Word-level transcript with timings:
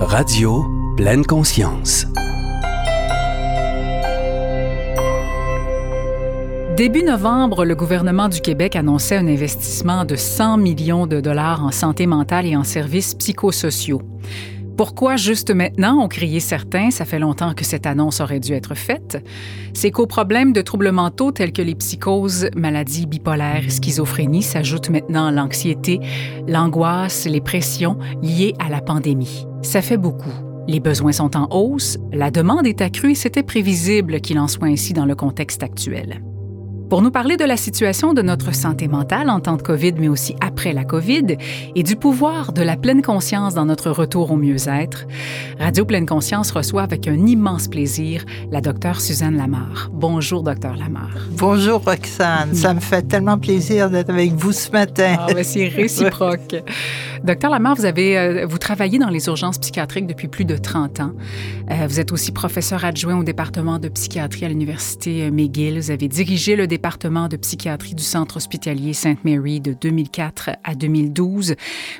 Radio 0.00 0.64
Pleine 0.96 1.24
Conscience. 1.24 2.06
Début 6.76 7.02
novembre, 7.02 7.64
le 7.64 7.74
gouvernement 7.74 8.28
du 8.28 8.40
Québec 8.40 8.76
annonçait 8.76 9.16
un 9.16 9.26
investissement 9.26 10.04
de 10.04 10.14
100 10.14 10.58
millions 10.58 11.08
de 11.08 11.20
dollars 11.20 11.64
en 11.64 11.72
santé 11.72 12.06
mentale 12.06 12.46
et 12.46 12.56
en 12.56 12.62
services 12.62 13.14
psychosociaux. 13.14 14.00
Pourquoi 14.78 15.16
juste 15.16 15.50
maintenant, 15.50 16.04
ont 16.04 16.06
crié 16.06 16.38
certains, 16.38 16.92
ça 16.92 17.04
fait 17.04 17.18
longtemps 17.18 17.52
que 17.52 17.64
cette 17.64 17.84
annonce 17.84 18.20
aurait 18.20 18.38
dû 18.38 18.52
être 18.52 18.76
faite, 18.76 19.20
c'est 19.74 19.90
qu'aux 19.90 20.06
problèmes 20.06 20.52
de 20.52 20.60
troubles 20.60 20.92
mentaux 20.92 21.32
tels 21.32 21.52
que 21.52 21.62
les 21.62 21.74
psychoses, 21.74 22.48
maladies 22.54 23.06
bipolaires 23.06 23.72
schizophrénie 23.72 24.44
s'ajoutent 24.44 24.90
maintenant 24.90 25.32
l'anxiété, 25.32 25.98
l'angoisse, 26.46 27.26
les 27.26 27.40
pressions 27.40 27.98
liées 28.22 28.54
à 28.60 28.68
la 28.68 28.80
pandémie. 28.80 29.48
Ça 29.62 29.82
fait 29.82 29.96
beaucoup. 29.96 30.32
Les 30.68 30.78
besoins 30.78 31.10
sont 31.10 31.36
en 31.36 31.48
hausse, 31.50 31.98
la 32.12 32.30
demande 32.30 32.68
est 32.68 32.80
accrue 32.80 33.10
et 33.10 33.16
c'était 33.16 33.42
prévisible 33.42 34.20
qu'il 34.20 34.38
en 34.38 34.46
soit 34.46 34.68
ainsi 34.68 34.92
dans 34.92 35.06
le 35.06 35.16
contexte 35.16 35.64
actuel. 35.64 36.22
Pour 36.88 37.02
nous 37.02 37.10
parler 37.10 37.36
de 37.36 37.44
la 37.44 37.58
situation 37.58 38.14
de 38.14 38.22
notre 38.22 38.54
santé 38.54 38.88
mentale 38.88 39.28
en 39.28 39.40
temps 39.40 39.56
de 39.56 39.62
COVID, 39.62 39.92
mais 39.98 40.08
aussi 40.08 40.34
après 40.40 40.72
la 40.72 40.84
COVID, 40.84 41.36
et 41.74 41.82
du 41.82 41.96
pouvoir 41.96 42.54
de 42.54 42.62
la 42.62 42.78
pleine 42.78 43.02
conscience 43.02 43.52
dans 43.52 43.66
notre 43.66 43.90
retour 43.90 44.30
au 44.30 44.36
mieux-être, 44.36 45.06
Radio 45.60 45.84
Pleine 45.84 46.06
Conscience 46.06 46.50
reçoit 46.50 46.82
avec 46.82 47.06
un 47.06 47.26
immense 47.26 47.68
plaisir 47.68 48.24
la 48.50 48.62
docteure 48.62 49.02
Suzanne 49.02 49.36
Lamar. 49.36 49.90
Bonjour, 49.92 50.42
docteur 50.42 50.76
Lamar. 50.76 51.10
Bonjour, 51.32 51.84
Roxane. 51.84 52.54
Ça 52.54 52.72
me 52.72 52.80
fait 52.80 53.02
tellement 53.02 53.36
plaisir 53.36 53.90
d'être 53.90 54.08
avec 54.08 54.32
vous 54.32 54.52
ce 54.52 54.70
matin. 54.70 55.16
Ah, 55.18 55.26
ben, 55.34 55.44
c'est 55.44 55.68
réciproque. 55.68 56.56
docteur 57.22 57.50
Lamar, 57.50 57.76
vous, 57.76 57.84
avez, 57.84 58.16
euh, 58.16 58.46
vous 58.46 58.58
travaillez 58.58 58.98
dans 58.98 59.10
les 59.10 59.26
urgences 59.26 59.58
psychiatriques 59.58 60.06
depuis 60.06 60.28
plus 60.28 60.46
de 60.46 60.56
30 60.56 61.00
ans. 61.00 61.12
Euh, 61.70 61.86
vous 61.86 62.00
êtes 62.00 62.12
aussi 62.12 62.32
professeur 62.32 62.86
adjoint 62.86 63.18
au 63.18 63.24
département 63.24 63.78
de 63.78 63.88
psychiatrie 63.88 64.46
à 64.46 64.48
l'Université 64.48 65.24
euh, 65.24 65.30
McGill. 65.30 65.78
Vous 65.78 65.90
avez 65.90 66.08
dirigé 66.08 66.56
le 66.56 66.66
département 66.66 66.77
de 66.78 67.36
psychiatrie 67.36 67.94
du 67.94 68.02
Centre 68.02 68.36
hospitalier 68.36 68.92
Sainte-Mary 68.92 69.60
de 69.60 69.72
2004 69.72 70.50
à 70.62 70.74
2012. 70.74 71.54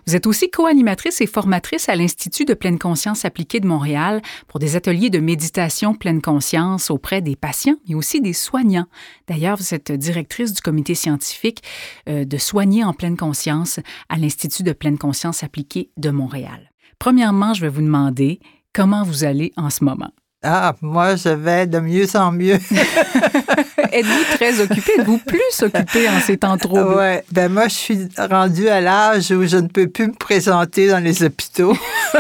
Vous 0.07 0.17
êtes 0.17 0.27
aussi 0.27 0.51
co-animatrice 0.51 1.21
et 1.21 1.27
formatrice 1.27 1.89
à 1.89 1.97
l'Institut 1.97 2.45
de 2.45 2.55
pleine 2.55 2.79
conscience 2.79 3.25
appliquée 3.25 3.61
de 3.61 3.67
Montréal 3.67 4.23
pour 4.47 4.61
des 4.61 4.77
ateliers 4.77 5.11
de 5.11 5.19
méditation 5.19 5.95
pleine 5.95 6.23
conscience 6.23 6.91
auprès 6.91 7.21
des 7.21 7.37
patients, 7.37 7.77
mais 7.89 7.95
aussi 7.95 8.21
des 8.21 8.33
soignants. 8.33 8.87
D'ailleurs, 9.27 9.57
vous 9.57 9.75
êtes 9.75 9.91
directrice 9.91 10.53
du 10.53 10.61
comité 10.61 10.95
scientifique 10.95 11.63
euh, 12.09 12.25
de 12.25 12.37
soigner 12.39 12.85
en 12.85 12.93
pleine 12.93 13.17
conscience 13.17 13.81
à 14.09 14.17
l'Institut 14.17 14.63
de 14.63 14.73
pleine 14.73 14.99
conscience 14.99 15.43
appliquée 15.43 15.91
de 15.97 16.11
Montréal. 16.11 16.71
Premièrement, 16.99 17.53
je 17.53 17.63
vais 17.63 17.69
vous 17.69 17.83
demander 17.83 18.41
comment 18.73 19.03
vous 19.03 19.25
allez 19.25 19.53
en 19.57 19.71
ce 19.71 19.85
moment. 19.85 20.11
Ah, 20.43 20.75
moi, 20.83 21.17
je 21.17 21.31
vais 21.31 21.67
de 21.67 21.81
mieux 21.81 22.07
en 22.15 22.31
mieux. 22.31 22.59
Êtes-vous 23.93 24.37
très 24.37 24.61
occupé? 24.61 24.93
Êtes-vous 24.99 25.19
plus 25.19 25.63
occupé 25.63 26.09
en 26.09 26.21
ces 26.21 26.37
temps 26.37 26.57
troubles? 26.57 26.95
Oui. 26.97 27.19
Ben 27.33 27.51
moi, 27.51 27.67
je 27.67 27.75
suis 27.75 28.09
rendue 28.17 28.69
à 28.69 28.81
l'âge 28.81 29.33
où 29.33 29.45
je 29.45 29.57
ne 29.57 29.67
peux 29.67 29.89
plus 29.89 30.07
me 30.07 30.13
présenter 30.13 30.87
dans 30.87 31.03
les 31.03 31.25
hôpitaux. 31.25 31.77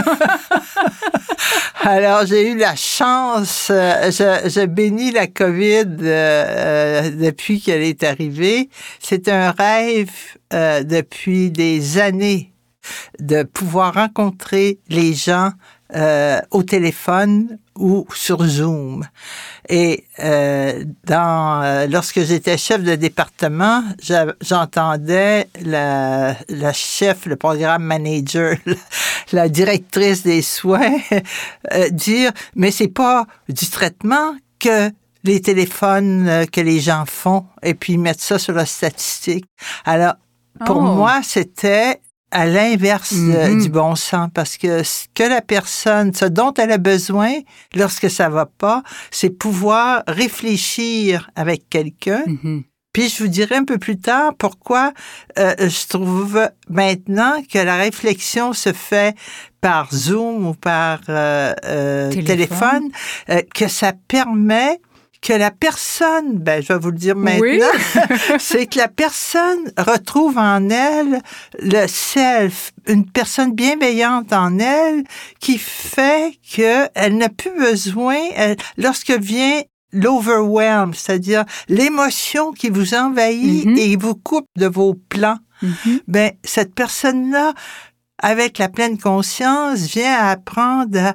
Alors, 1.82 2.26
j'ai 2.26 2.50
eu 2.50 2.56
la 2.56 2.74
chance, 2.74 3.68
euh, 3.70 4.10
je, 4.10 4.48
je, 4.48 4.66
bénis 4.66 5.12
la 5.12 5.28
COVID 5.28 5.86
euh, 6.02 6.02
euh, 6.02 7.10
depuis 7.10 7.60
qu'elle 7.60 7.82
est 7.82 8.02
arrivée. 8.02 8.68
C'est 9.00 9.28
un 9.28 9.52
rêve 9.52 10.10
euh, 10.52 10.82
depuis 10.82 11.52
des 11.52 11.98
années 11.98 12.52
de 13.20 13.44
pouvoir 13.44 13.94
rencontrer 13.94 14.80
les 14.88 15.14
gens 15.14 15.52
euh, 15.94 16.40
au 16.50 16.62
téléphone 16.62 17.58
ou 17.76 18.06
sur 18.12 18.44
Zoom. 18.44 19.06
Et 19.68 20.04
euh, 20.18 20.84
dans, 21.04 21.62
euh, 21.62 21.86
lorsque 21.86 22.20
j'étais 22.20 22.56
chef 22.58 22.82
de 22.82 22.94
département, 22.94 23.82
j'entendais 24.40 25.48
la, 25.64 26.36
la, 26.48 26.72
chef, 26.72 27.26
le 27.26 27.36
programme 27.36 27.84
manager, 27.84 28.56
la, 28.66 28.74
la 29.32 29.48
directrice 29.48 30.22
des 30.22 30.42
soins 30.42 30.98
euh, 31.72 31.88
dire, 31.90 32.32
mais 32.54 32.70
c'est 32.70 32.88
pas 32.88 33.26
du 33.48 33.68
traitement 33.70 34.34
que 34.58 34.90
les 35.24 35.40
téléphones 35.40 36.28
euh, 36.28 36.46
que 36.46 36.60
les 36.60 36.80
gens 36.80 37.04
font 37.06 37.46
et 37.62 37.74
puis 37.74 37.98
mettre 37.98 38.22
ça 38.22 38.38
sur 38.38 38.54
la 38.54 38.66
statistique. 38.66 39.44
Alors, 39.84 40.14
pour 40.66 40.78
oh. 40.78 40.82
moi, 40.82 41.20
c'était 41.22 42.00
à 42.30 42.46
l'inverse 42.46 43.12
mm 43.12 43.32
-hmm. 43.32 43.62
du 43.62 43.68
bon 43.68 43.94
sens 43.94 44.28
parce 44.34 44.56
que 44.56 44.82
ce 44.82 45.06
que 45.14 45.24
la 45.24 45.40
personne, 45.40 46.12
ce 46.14 46.26
dont 46.26 46.52
elle 46.54 46.72
a 46.72 46.78
besoin 46.78 47.32
lorsque 47.74 48.10
ça 48.10 48.28
va 48.28 48.46
pas, 48.46 48.82
c'est 49.10 49.30
pouvoir 49.30 50.02
réfléchir 50.06 51.30
avec 51.34 51.60
quelqu'un. 51.70 52.22
Mm 52.26 52.38
-hmm. 52.42 52.62
Puis 52.92 53.10
je 53.10 53.22
vous 53.22 53.28
dirai 53.28 53.54
un 53.56 53.64
peu 53.64 53.78
plus 53.78 53.98
tard 53.98 54.32
pourquoi 54.36 54.92
euh, 55.38 55.54
je 55.58 55.86
trouve 55.86 56.50
maintenant 56.68 57.34
que 57.52 57.58
la 57.58 57.76
réflexion 57.76 58.52
se 58.52 58.72
fait 58.72 59.14
par 59.60 59.92
Zoom 59.92 60.46
ou 60.46 60.54
par 60.54 61.00
euh, 61.08 61.54
euh, 61.64 62.10
téléphone, 62.10 62.26
téléphone 62.26 62.90
euh, 63.30 63.42
que 63.54 63.68
ça 63.68 63.92
permet 64.08 64.80
que 65.20 65.32
la 65.32 65.50
personne, 65.50 66.38
ben, 66.38 66.62
je 66.62 66.72
vais 66.72 66.78
vous 66.78 66.90
le 66.90 66.96
dire 66.96 67.16
maintenant, 67.16 67.40
oui. 67.42 67.60
c'est 68.38 68.66
que 68.66 68.78
la 68.78 68.88
personne 68.88 69.72
retrouve 69.76 70.38
en 70.38 70.68
elle 70.70 71.20
le 71.58 71.86
self, 71.86 72.72
une 72.86 73.04
personne 73.10 73.52
bienveillante 73.54 74.32
en 74.32 74.58
elle 74.58 75.04
qui 75.40 75.58
fait 75.58 76.38
qu'elle 76.48 77.16
n'a 77.16 77.28
plus 77.28 77.56
besoin, 77.58 78.18
elle, 78.36 78.56
lorsque 78.76 79.10
vient 79.10 79.62
l'overwhelm, 79.92 80.94
c'est-à-dire 80.94 81.44
l'émotion 81.68 82.52
qui 82.52 82.68
vous 82.68 82.94
envahit 82.94 83.64
mm 83.64 83.74
-hmm. 83.74 83.78
et 83.78 83.96
vous 83.96 84.14
coupe 84.14 84.46
de 84.56 84.66
vos 84.66 84.94
plans, 84.94 85.38
mm 85.62 85.68
-hmm. 85.68 86.00
ben, 86.06 86.30
cette 86.44 86.74
personne-là, 86.74 87.54
avec 88.22 88.58
la 88.58 88.68
pleine 88.68 88.98
conscience, 88.98 89.80
vient 89.80 90.16
apprendre 90.34 90.98
à 90.98 91.14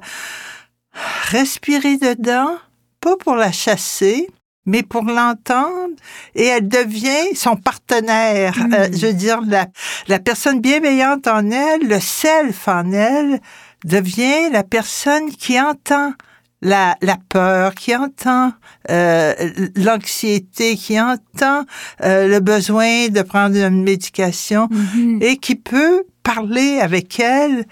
respirer 1.30 1.96
dedans, 1.98 2.56
pas 3.04 3.16
pour 3.18 3.36
la 3.36 3.52
chasser, 3.52 4.30
mais 4.64 4.82
pour 4.82 5.02
l'entendre 5.02 5.94
et 6.34 6.46
elle 6.46 6.68
devient 6.68 7.34
son 7.34 7.54
partenaire. 7.54 8.56
Mmh. 8.56 8.72
Euh, 8.72 8.88
je 8.92 9.06
veux 9.08 9.12
dire, 9.12 9.42
la, 9.46 9.66
la 10.08 10.18
personne 10.18 10.62
bienveillante 10.62 11.26
en 11.26 11.50
elle, 11.50 11.82
le 11.86 12.00
self 12.00 12.66
en 12.66 12.90
elle, 12.92 13.40
devient 13.84 14.48
la 14.50 14.62
personne 14.62 15.30
qui 15.30 15.60
entend 15.60 16.14
la, 16.62 16.96
la 17.02 17.18
peur, 17.28 17.74
qui 17.74 17.94
entend 17.94 18.52
euh, 18.90 19.34
l'anxiété, 19.76 20.76
qui 20.76 20.98
entend 20.98 21.66
euh, 22.02 22.26
le 22.26 22.40
besoin 22.40 23.08
de 23.08 23.20
prendre 23.20 23.56
une 23.56 23.82
médication 23.82 24.68
mmh. 24.70 25.18
et 25.20 25.36
qui 25.36 25.56
peut 25.56 26.04
parler 26.22 26.80
avec 26.80 27.20
elle 27.20 27.66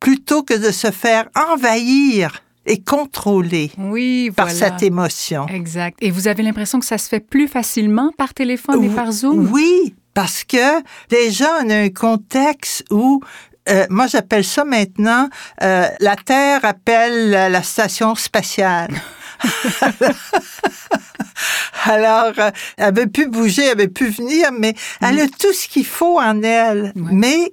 plutôt 0.00 0.42
que 0.42 0.52
de 0.52 0.70
se 0.70 0.90
faire 0.90 1.30
envahir 1.34 2.42
et 2.66 2.82
contrôlé 2.82 3.72
oui, 3.78 4.30
par 4.34 4.50
cette 4.50 4.82
émotion. 4.82 5.46
Exact. 5.48 5.98
Et 6.00 6.10
vous 6.10 6.28
avez 6.28 6.42
l'impression 6.42 6.78
que 6.78 6.86
ça 6.86 6.98
se 6.98 7.08
fait 7.08 7.20
plus 7.20 7.48
facilement 7.48 8.12
par 8.16 8.34
téléphone 8.34 8.84
et 8.84 8.88
par 8.88 9.12
Zoom? 9.12 9.50
Oui, 9.50 9.94
parce 10.14 10.44
que 10.44 10.82
déjà, 11.08 11.48
on 11.64 11.70
a 11.70 11.76
un 11.76 11.88
contexte 11.88 12.84
où 12.90 13.20
euh, 13.68 13.86
moi, 13.90 14.06
j'appelle 14.06 14.44
ça 14.44 14.64
maintenant, 14.64 15.28
euh, 15.62 15.86
la 16.00 16.16
Terre 16.16 16.64
appelle 16.64 17.30
la 17.30 17.62
station 17.62 18.14
spatiale. 18.14 18.90
Alors, 21.84 22.32
euh, 22.38 22.50
elle 22.76 22.94
veut 22.94 23.06
plus 23.06 23.28
bouger, 23.28 23.64
elle 23.66 23.78
veut 23.78 23.88
plus 23.88 24.10
venir, 24.10 24.50
mais 24.52 24.74
elle 25.00 25.20
a 25.20 25.28
tout 25.28 25.52
ce 25.52 25.68
qu'il 25.68 25.86
faut 25.86 26.18
en 26.18 26.42
elle. 26.42 26.92
Ouais. 26.96 27.10
Mais 27.12 27.52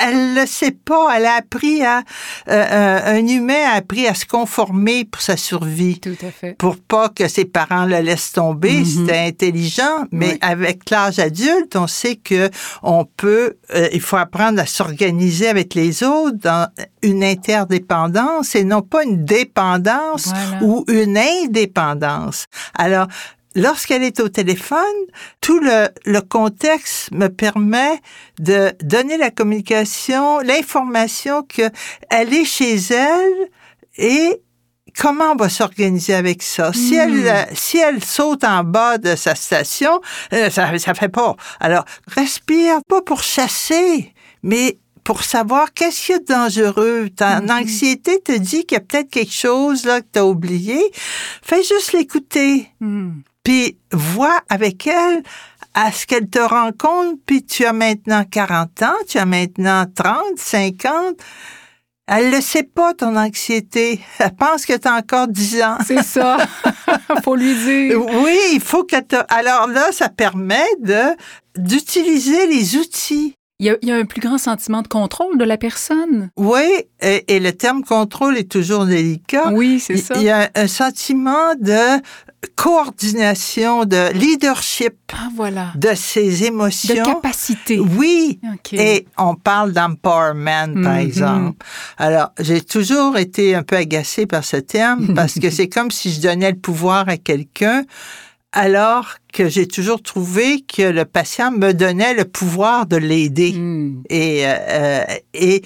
elle 0.00 0.34
le 0.34 0.46
sait 0.46 0.72
pas. 0.72 1.16
Elle 1.16 1.26
a 1.26 1.34
appris 1.34 1.82
à 1.82 2.02
euh, 2.48 3.00
un 3.18 3.26
humain 3.26 3.64
a 3.72 3.76
appris 3.76 4.06
à 4.06 4.14
se 4.14 4.26
conformer 4.26 5.04
pour 5.04 5.22
sa 5.22 5.36
survie. 5.36 6.00
Tout 6.00 6.16
à 6.22 6.30
fait. 6.30 6.56
Pour 6.58 6.76
pas 6.76 7.08
que 7.08 7.28
ses 7.28 7.44
parents 7.44 7.84
le 7.84 8.00
laissent 8.00 8.32
tomber. 8.32 8.80
Mm 8.80 8.82
-hmm. 8.82 9.06
C'était 9.06 9.26
intelligent, 9.26 10.06
mais 10.10 10.32
oui. 10.32 10.38
avec 10.40 10.90
l'âge 10.90 11.18
adulte, 11.18 11.76
on 11.76 11.86
sait 11.86 12.16
que 12.16 12.50
on 12.82 13.04
peut. 13.04 13.56
Euh, 13.74 13.88
il 13.92 14.00
faut 14.00 14.16
apprendre 14.16 14.60
à 14.60 14.66
s'organiser 14.66 15.48
avec 15.48 15.74
les 15.74 16.02
autres 16.02 16.38
dans 16.38 16.68
une 17.02 17.22
interdépendance 17.22 18.54
et 18.54 18.64
non 18.64 18.82
pas 18.82 19.02
une 19.04 19.24
dépendance 19.24 20.26
voilà. 20.28 20.64
ou 20.64 20.84
une 20.88 21.18
indépendance. 21.18 22.46
Alors 22.74 23.08
lorsqu'elle 23.54 24.02
est 24.02 24.20
au 24.20 24.28
téléphone, 24.28 24.78
tout 25.40 25.58
le, 25.60 25.88
le, 26.04 26.20
contexte 26.20 27.10
me 27.12 27.28
permet 27.28 28.00
de 28.38 28.72
donner 28.82 29.16
la 29.16 29.30
communication, 29.30 30.40
l'information 30.40 31.42
qu'elle 31.42 31.72
est 32.34 32.44
chez 32.44 32.76
elle 32.76 33.48
et 33.96 34.40
comment 34.98 35.32
on 35.32 35.36
va 35.36 35.48
s'organiser 35.48 36.14
avec 36.14 36.42
ça? 36.42 36.70
Mmh. 36.70 36.74
Si 36.74 36.94
elle, 36.94 37.12
hmm. 37.12 37.54
si 37.54 37.78
elle 37.78 38.04
saute 38.04 38.44
en 38.44 38.64
bas 38.64 38.98
de 38.98 39.16
sa 39.16 39.34
station, 39.34 40.00
euh, 40.32 40.50
ça, 40.50 40.76
ça 40.78 40.94
fait 40.94 41.08
pas. 41.08 41.36
Alors, 41.60 41.84
respire 42.08 42.78
pas 42.88 43.02
pour 43.02 43.22
chasser, 43.22 44.12
mais 44.42 44.78
pour 45.04 45.22
savoir 45.22 45.72
qu'est-ce 45.74 46.06
qu'il 46.06 46.14
y 46.14 46.16
a 46.16 46.18
de 46.20 46.24
dangereux. 46.24 47.10
Ton 47.14 47.42
Mhm. 47.42 47.50
anxiété 47.50 48.20
te 48.20 48.32
dit 48.32 48.64
qu'il 48.64 48.76
y 48.76 48.80
a 48.80 48.80
peut-être 48.80 49.10
quelque 49.10 49.32
chose 49.32 49.84
là 49.84 50.00
que 50.00 50.06
tu 50.12 50.18
as 50.18 50.26
oublié. 50.26 50.80
Fais 51.42 51.62
juste 51.62 51.92
l'écouter. 51.92 52.68
Hmm. 52.80 53.20
Puis 53.44 53.78
vois 53.92 54.40
avec 54.48 54.86
elle 54.86 55.22
à 55.74 55.92
ce 55.92 56.06
qu'elle 56.06 56.28
te 56.28 56.38
rend 56.38 56.70
compte, 56.72 57.18
puis 57.26 57.44
tu 57.44 57.64
as 57.64 57.72
maintenant 57.72 58.24
40 58.24 58.82
ans, 58.82 58.94
tu 59.08 59.18
as 59.18 59.26
maintenant 59.26 59.84
30, 59.94 60.16
50. 60.36 61.16
Elle 62.06 62.30
le 62.30 62.40
sait 62.40 62.64
pas, 62.64 62.92
ton 62.92 63.16
anxiété. 63.16 64.00
Elle 64.18 64.34
pense 64.34 64.66
que 64.66 64.76
tu 64.76 64.88
as 64.88 64.94
encore 64.94 65.26
10 65.28 65.62
ans. 65.62 65.78
C'est 65.86 66.02
ça. 66.02 66.36
Faut 67.24 67.34
lui 67.34 67.54
dire. 67.54 68.04
Oui, 68.22 68.38
il 68.52 68.60
faut 68.60 68.84
que 68.84 69.00
tu... 69.00 69.16
Alors 69.28 69.68
là, 69.68 69.90
ça 69.90 70.08
permet 70.08 70.66
de 70.80 71.02
d'utiliser 71.56 72.46
les 72.46 72.76
outils. 72.76 73.36
Il 73.64 73.68
y, 73.68 73.70
a, 73.70 73.76
il 73.80 73.88
y 73.88 73.92
a 73.92 73.96
un 73.96 74.04
plus 74.04 74.20
grand 74.20 74.36
sentiment 74.36 74.82
de 74.82 74.88
contrôle 74.88 75.38
de 75.38 75.44
la 75.44 75.56
personne. 75.56 76.28
Oui, 76.36 76.66
et, 77.00 77.24
et 77.34 77.40
le 77.40 77.50
terme 77.52 77.82
contrôle 77.82 78.36
est 78.36 78.50
toujours 78.50 78.84
délicat. 78.84 79.52
Oui, 79.54 79.80
c'est 79.80 79.96
ça. 79.96 80.12
Il 80.18 80.22
y 80.24 80.28
a 80.28 80.50
un 80.54 80.66
sentiment 80.66 81.54
de 81.58 82.02
coordination, 82.56 83.86
de 83.86 84.12
leadership 84.12 84.94
Ah, 85.14 85.28
voilà. 85.34 85.72
de 85.76 85.94
ses 85.94 86.40
De 86.40 86.44
émotions. 86.46 87.02
capacité. 87.04 87.78
Oui. 87.78 88.38
Et 88.72 89.06
on 89.16 89.34
parle 89.34 89.72
d'empowerment, 89.72 90.74
par 90.82 90.94
Mhm. 90.94 90.98
exemple. 91.00 91.64
Alors, 91.96 92.32
j'ai 92.40 92.60
toujours 92.60 93.16
été 93.16 93.54
un 93.54 93.62
peu 93.62 93.76
agacée 93.76 94.26
par 94.26 94.44
ce 94.44 94.58
terme 94.58 95.14
parce 95.14 95.38
que 95.38 95.48
c'est 95.48 95.68
comme 95.68 95.90
si 95.90 96.12
je 96.12 96.20
donnais 96.20 96.50
le 96.50 96.58
pouvoir 96.58 97.08
à 97.08 97.16
quelqu'un 97.16 97.84
alors 98.54 99.16
que 99.32 99.48
j'ai 99.48 99.66
toujours 99.66 100.00
trouvé 100.00 100.62
que 100.62 100.82
le 100.82 101.04
patient 101.04 101.50
me 101.50 101.72
donnait 101.72 102.14
le 102.14 102.24
pouvoir 102.24 102.86
de 102.86 102.96
l'aider. 102.96 103.52
Hmm. 103.52 104.02
Et, 104.08 104.46
euh, 104.46 104.54
euh, 104.56 105.04
et, 105.34 105.62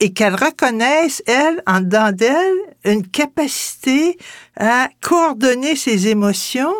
et 0.00 0.12
qu'elle 0.12 0.34
reconnaisse, 0.34 1.22
elle, 1.26 1.62
en 1.68 1.80
dedans 1.80 2.10
d'elle, 2.10 2.56
une 2.84 3.06
capacité 3.06 4.18
à 4.58 4.88
coordonner 5.00 5.76
ses 5.76 6.08
émotions, 6.08 6.74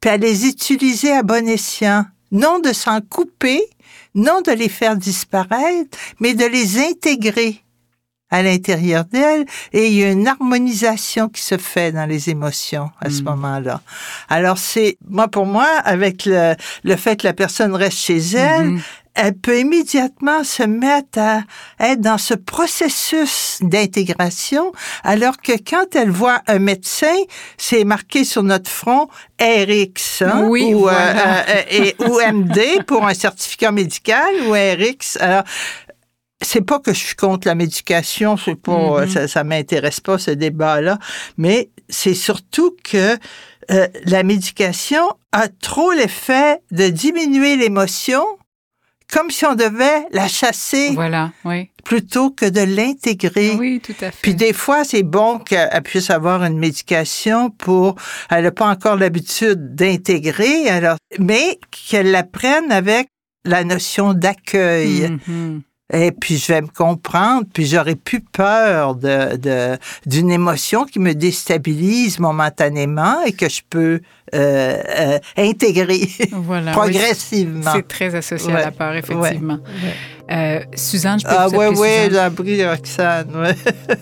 puis 0.00 0.10
à 0.10 0.16
les 0.16 0.46
utiliser 0.46 1.12
à 1.12 1.22
bon 1.22 1.46
escient. 1.46 2.06
Non 2.32 2.58
de 2.58 2.72
s'en 2.72 3.02
couper, 3.02 3.62
non 4.14 4.40
de 4.40 4.52
les 4.52 4.70
faire 4.70 4.96
disparaître, 4.96 5.98
mais 6.20 6.32
de 6.32 6.46
les 6.46 6.78
intégrer 6.78 7.62
à 8.32 8.42
l'intérieur 8.42 9.04
d'elle 9.04 9.44
et 9.72 9.86
il 9.88 9.94
y 9.94 10.02
a 10.04 10.10
une 10.10 10.26
harmonisation 10.26 11.28
qui 11.28 11.42
se 11.42 11.56
fait 11.58 11.92
dans 11.92 12.06
les 12.06 12.28
émotions 12.30 12.90
à 13.00 13.08
ce 13.10 13.20
Mm. 13.22 13.24
moment-là. 13.26 13.80
Alors 14.28 14.58
c'est 14.58 14.96
moi 15.08 15.28
pour 15.28 15.46
moi 15.46 15.68
avec 15.84 16.24
le, 16.26 16.54
le 16.82 16.96
fait 16.96 17.16
que 17.20 17.26
la 17.28 17.34
personne 17.34 17.74
reste 17.74 17.98
chez 17.98 18.18
elle, 18.36 18.70
Mhm. 18.70 18.80
elle 19.14 19.34
peut 19.34 19.58
immédiatement 19.60 20.42
se 20.42 20.62
mettre 20.62 21.18
à 21.18 21.42
être 21.80 22.00
dans 22.00 22.16
ce 22.16 22.32
processus 22.34 23.58
d'intégration, 23.60 24.72
alors 25.04 25.36
que 25.36 25.52
quand 25.52 25.94
elle 25.94 26.10
voit 26.10 26.40
un 26.46 26.58
médecin, 26.58 27.14
c'est 27.58 27.84
marqué 27.84 28.24
sur 28.24 28.42
notre 28.42 28.70
front 28.70 29.08
RX 29.40 30.22
hein, 30.22 30.46
Oui, 30.48 30.72
ou, 30.74 30.80
voilà. 30.80 31.40
euh, 31.40 31.42
euh, 31.48 31.62
et, 31.70 31.96
ou 32.08 32.20
MD 32.32 32.82
pour 32.86 33.06
un 33.06 33.14
certificat 33.14 33.70
médical 33.70 34.32
ou 34.46 34.52
RX. 34.52 35.18
Alors, 35.20 35.42
c'est 36.42 36.60
pas 36.66 36.78
que 36.78 36.92
je 36.92 36.98
suis 36.98 37.14
contre 37.16 37.46
la 37.48 37.54
médication, 37.54 38.36
c'est 38.36 38.54
pas, 38.56 39.02
Mhm. 39.04 39.08
ça, 39.08 39.28
ça 39.28 39.44
m'intéresse 39.44 40.00
pas 40.00 40.18
ce 40.18 40.30
débat-là, 40.32 40.98
mais 41.36 41.70
c'est 41.88 42.14
surtout 42.14 42.76
que 42.84 43.16
euh, 43.70 43.86
la 44.06 44.22
médication 44.22 45.02
a 45.32 45.48
trop 45.48 45.92
l'effet 45.92 46.58
de 46.72 46.88
diminuer 46.88 47.56
l'émotion, 47.56 48.24
comme 49.12 49.30
si 49.30 49.44
on 49.46 49.54
devait 49.54 50.06
la 50.10 50.26
chasser 50.26 50.90
Voilà, 50.94 51.32
oui. 51.44 51.70
plutôt 51.84 52.30
que 52.30 52.46
de 52.46 52.60
l'intégrer. 52.62 53.52
Oui, 53.58 53.80
tout 53.84 53.94
à 54.00 54.10
fait. 54.10 54.18
Puis 54.22 54.34
des 54.34 54.52
fois, 54.52 54.84
c'est 54.84 55.02
bon 55.02 55.38
qu'elle 55.38 55.68
puisse 55.84 56.10
avoir 56.10 56.42
une 56.44 56.58
médication 56.58 57.50
pour... 57.50 57.94
Elle 58.30 58.44
n'a 58.44 58.50
pas 58.52 58.68
encore 58.68 58.96
l'habitude 58.96 59.74
d'intégrer, 59.76 60.68
alors, 60.68 60.96
mais 61.18 61.58
qu'elle 61.70 62.10
la 62.10 62.22
prenne 62.24 62.72
avec 62.72 63.08
la 63.44 63.64
notion 63.64 64.14
d'accueil. 64.14 65.10
Mhm. 65.28 65.62
Et 65.94 66.10
puis 66.10 66.38
je 66.38 66.50
vais 66.52 66.62
me 66.62 66.68
comprendre, 66.68 67.44
puis 67.52 67.66
j'aurais 67.66 67.96
plus 67.96 68.20
peur 68.20 68.94
de 68.94 69.36
de- 69.36 69.76
d'une 70.06 70.30
émotion 70.30 70.84
qui 70.84 70.98
me 70.98 71.12
déstabilise 71.14 72.18
momentanément 72.18 73.22
et 73.26 73.32
que 73.32 73.48
je 73.48 73.60
peux 73.68 74.00
euh, 74.34 74.82
euh, 74.98 75.18
intégrer 75.36 76.08
Voilà. 76.32 76.70
oui, 76.70 76.76
progressivement. 76.78 77.72
C'est 77.74 77.86
très 77.88 78.14
associé 78.14 78.52
à 78.52 78.54
Ouais, 78.56 78.62
la 78.62 78.70
peur, 78.70 78.94
effectivement. 78.94 79.58
Euh, 80.30 80.60
Suzanne, 80.74 81.18
je 81.20 81.26
peux 81.26 81.34
Ah 81.36 81.48
vous 81.48 81.56
ouais, 81.56 81.68
ouais, 81.76 82.08
Suzanne? 82.08 82.34
j'ai 82.46 82.68
Roxane. 82.68 83.36
ouais. 83.36 83.54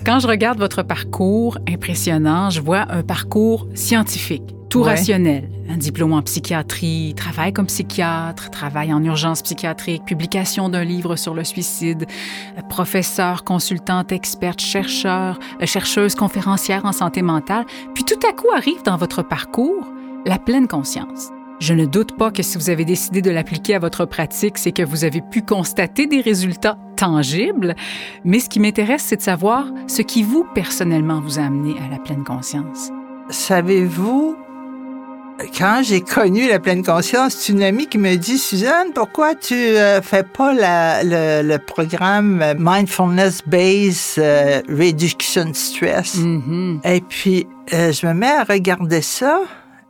Quand 0.06 0.20
je 0.20 0.28
regarde 0.28 0.58
votre 0.58 0.82
parcours 0.84 1.58
impressionnant, 1.68 2.50
je 2.50 2.60
vois 2.60 2.86
un 2.90 3.02
parcours 3.02 3.66
scientifique, 3.74 4.54
tout 4.70 4.80
Ouais. 4.80 4.90
rationnel. 4.90 5.50
Un 5.68 5.76
diplôme 5.76 6.12
en 6.12 6.22
psychiatrie, 6.22 7.12
travail 7.16 7.52
comme 7.52 7.66
psychiatre, 7.66 8.50
travail 8.50 8.92
en 8.94 9.02
urgence 9.04 9.42
psychiatrique, 9.42 10.04
publication 10.04 10.68
d'un 10.68 10.84
livre 10.84 11.16
sur 11.16 11.34
le 11.34 11.44
suicide, 11.44 12.06
euh, 12.56 12.62
professeur, 12.68 13.44
consultante, 13.44 14.12
experte, 14.12 14.60
chercheur, 14.60 15.38
euh, 15.60 15.66
chercheuse, 15.66 16.14
conférencière 16.14 16.84
en 16.86 16.92
santé 16.92 17.20
mentale. 17.22 17.66
Puis 17.94 18.04
tout 18.04 18.18
à 18.28 18.32
coup 18.32 18.48
arrive 18.56 18.82
dans 18.84 18.96
votre 18.96 19.22
parcours 19.22 19.86
la 20.24 20.38
pleine 20.38 20.68
conscience. 20.68 21.28
Je 21.60 21.74
ne 21.74 21.84
doute 21.84 22.16
pas 22.16 22.30
que 22.30 22.42
si 22.42 22.56
vous 22.56 22.70
avez 22.70 22.84
décidé 22.86 23.20
de 23.22 23.30
l'appliquer 23.30 23.74
à 23.74 23.78
votre 23.78 24.06
pratique, 24.06 24.56
c'est 24.56 24.72
que 24.72 24.82
vous 24.82 25.04
avez 25.04 25.20
pu 25.20 25.42
constater 25.42 26.06
des 26.06 26.20
résultats 26.22 26.78
tangibles. 26.96 27.74
Mais 28.24 28.38
ce 28.40 28.48
qui 28.48 28.60
m'intéresse, 28.60 29.02
c'est 29.02 29.16
de 29.16 29.22
savoir 29.22 29.66
ce 29.86 30.00
qui 30.00 30.22
vous, 30.22 30.46
personnellement, 30.54 31.20
vous 31.20 31.38
a 31.38 31.42
amené 31.42 31.74
à 31.84 31.90
la 31.90 31.98
pleine 31.98 32.24
conscience. 32.24 32.90
Savez-vous, 33.28 34.36
quand 35.56 35.82
j'ai 35.84 36.00
connu 36.00 36.48
la 36.48 36.58
pleine 36.58 36.84
conscience, 36.84 37.34
c'est 37.34 37.52
une 37.52 37.62
amie 37.62 37.86
qui 37.86 37.98
me 37.98 38.16
dit 38.16 38.38
Suzanne, 38.38 38.92
pourquoi 38.94 39.34
tu 39.34 39.54
euh, 39.54 40.02
fais 40.02 40.22
pas 40.22 40.52
la- 40.52 41.02
le, 41.02 41.46
le 41.46 41.58
programme 41.58 42.42
Mindfulness 42.58 43.42
Based 43.46 44.18
euh, 44.22 44.60
Reduction 44.68 45.52
Stress? 45.54 46.16
Mhm. 46.16 46.80
Et 46.84 47.00
puis, 47.00 47.46
euh, 47.72 47.92
je 47.92 48.06
me 48.06 48.14
mets 48.14 48.26
à 48.30 48.44
regarder 48.44 49.02
ça. 49.02 49.40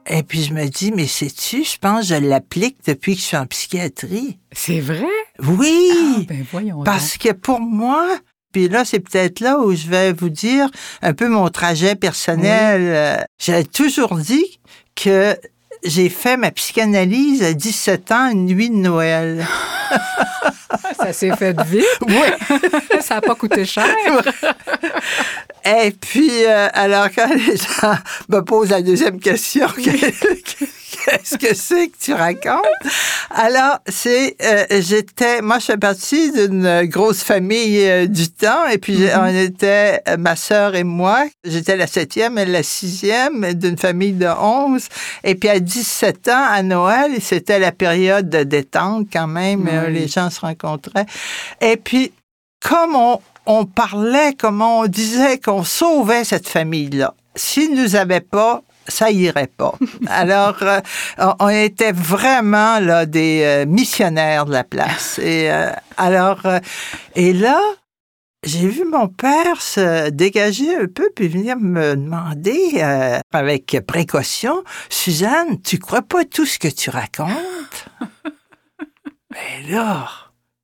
Et 0.09 0.23
puis, 0.23 0.43
je 0.43 0.55
me 0.55 0.67
dis, 0.67 0.93
mais 0.95 1.07
sais-tu, 1.07 1.63
je 1.65 1.77
pense 1.79 2.09
que 2.09 2.15
je 2.15 2.21
l'applique 2.21 2.79
depuis 2.87 3.15
que 3.15 3.21
je 3.21 3.27
suis 3.27 3.37
en 3.37 3.47
psychiatrie. 3.47 4.39
C'est 4.53 4.81
vrai? 4.81 5.05
Oui! 5.47 5.91
Ah, 5.93 6.21
ben 6.29 6.45
voyons 6.51 6.83
Parce 6.85 7.17
que 7.17 7.33
pour 7.33 7.61
moi, 7.61 8.07
puis 8.53 8.69
là, 8.69 8.85
c'est 8.85 8.99
peut-être 9.01 9.41
là 9.41 9.59
où 9.61 9.73
je 9.75 9.87
vais 9.87 10.13
vous 10.13 10.31
dire 10.31 10.69
un 11.03 11.13
peu 11.13 11.29
mon 11.29 11.49
trajet 11.51 11.95
personnel. 11.95 13.25
J'ai 13.39 13.63
toujours 13.65 14.17
dit 14.17 14.59
que 15.03 15.37
j'ai 15.83 16.09
fait 16.11 16.37
ma 16.37 16.51
psychanalyse 16.51 17.43
à 17.43 17.55
17 17.55 18.13
ans, 18.13 18.31
une 18.31 18.47
nuit 18.47 18.71
de 18.71 18.77
Noël. 18.77 19.47
Ça 20.99 21.13
s'est 21.13 21.35
fait 21.37 21.61
vite. 21.63 21.85
Oui. 22.07 22.59
ça 23.01 23.17
n'a 23.17 23.21
pas 23.21 23.35
coûté 23.35 23.65
cher. 23.65 23.87
Et 25.65 25.91
puis, 25.91 26.31
euh, 26.47 26.69
alors, 26.73 27.09
quand 27.15 27.29
les 27.35 27.57
gens 27.57 27.95
me 28.29 28.41
posent 28.41 28.71
la 28.71 28.81
deuxième 28.83 29.21
question, 29.21 29.67
qu'est-ce 29.77 31.37
que 31.39 31.55
c'est 31.55 31.89
que 31.89 31.97
tu 32.01 32.15
racontes? 32.15 32.65
Alors, 33.31 33.79
c'est, 33.87 34.37
euh, 34.43 34.65
j'étais, 34.81 35.43
moi, 35.43 35.59
je 35.59 35.67
fais 35.67 35.77
partie 35.77 36.33
d'une 36.33 36.85
grosse 36.87 37.23
famille 37.23 37.85
euh, 37.89 38.07
du 38.07 38.29
temps, 38.31 38.67
et 38.69 38.79
puis 38.79 38.99
Mhm. 38.99 39.11
on 39.21 39.27
était, 39.27 40.01
ma 40.19 40.35
sœur 40.37 40.75
et 40.75 40.85
moi, 40.85 41.25
j'étais 41.45 41.77
la 41.77 41.87
septième, 41.87 42.39
elle 42.39 42.53
la 42.53 42.63
sixième 42.63 43.53
d'une 43.55 43.77
famille 43.79 44.13
de 44.13 44.27
onze, 44.27 44.89
et 45.25 45.35
puis 45.35 45.49
à 45.49 45.61
17 45.61 46.29
ans, 46.29 46.45
à 46.51 46.63
Noël, 46.63 47.13
c'était 47.21 47.59
la 47.59 47.73
période 47.73 48.29
de 48.31 48.43
détente 48.45 49.09
quand 49.13 49.27
même, 49.29 49.69
les 49.91 50.09
gens 50.09 50.31
se 50.31 50.41
rencontraient. 50.41 50.60
Et 51.61 51.77
puis, 51.77 52.13
comme 52.61 52.95
on, 52.95 53.21
on 53.47 53.65
parlait, 53.65 54.35
comme 54.35 54.63
on 54.63 54.87
disait 54.87 55.39
qu'on 55.39 55.65
sauvait 55.65 56.25
cette 56.25 56.49
famille-là? 56.49 57.15
S'ils 57.37 57.75
ne 57.75 57.83
nous 57.83 57.97
avaient 57.97 58.21
pas, 58.21 58.63
ça 58.89 59.11
irait 59.11 59.47
pas. 59.47 59.75
Alors, 60.09 60.57
euh, 60.63 60.81
on- 61.39 61.49
était 61.49 61.93
vraiment 61.93 62.79
là 62.81 63.07
des 63.07 63.43
euh, 63.45 63.67
missionnaires 63.67 64.47
de 64.47 64.53
la 64.53 64.65
place. 64.65 65.19
Et 65.19 65.51
euh, 65.51 65.71
alors, 65.97 66.41
et 67.15 67.33
là, 67.33 67.61
j'ai 68.43 68.67
vu 68.69 68.85
mon 68.85 69.07
père 69.07 69.61
se 69.61 70.09
dégager 70.11 70.75
un 70.75 70.87
peu 70.87 71.11
puis 71.15 71.29
venir 71.29 71.57
me 71.59 71.95
demander 71.95 72.81
avec 73.33 73.77
précaution, 73.87 74.65
Suzanne, 74.89 75.61
tu 75.63 75.79
crois 75.79 76.03
pas 76.03 76.25
tout 76.25 76.47
ce 76.47 76.59
que 76.59 76.69
tu 76.69 76.89
racontes? 76.91 77.89
Mais 79.31 79.71
là, 79.71 80.09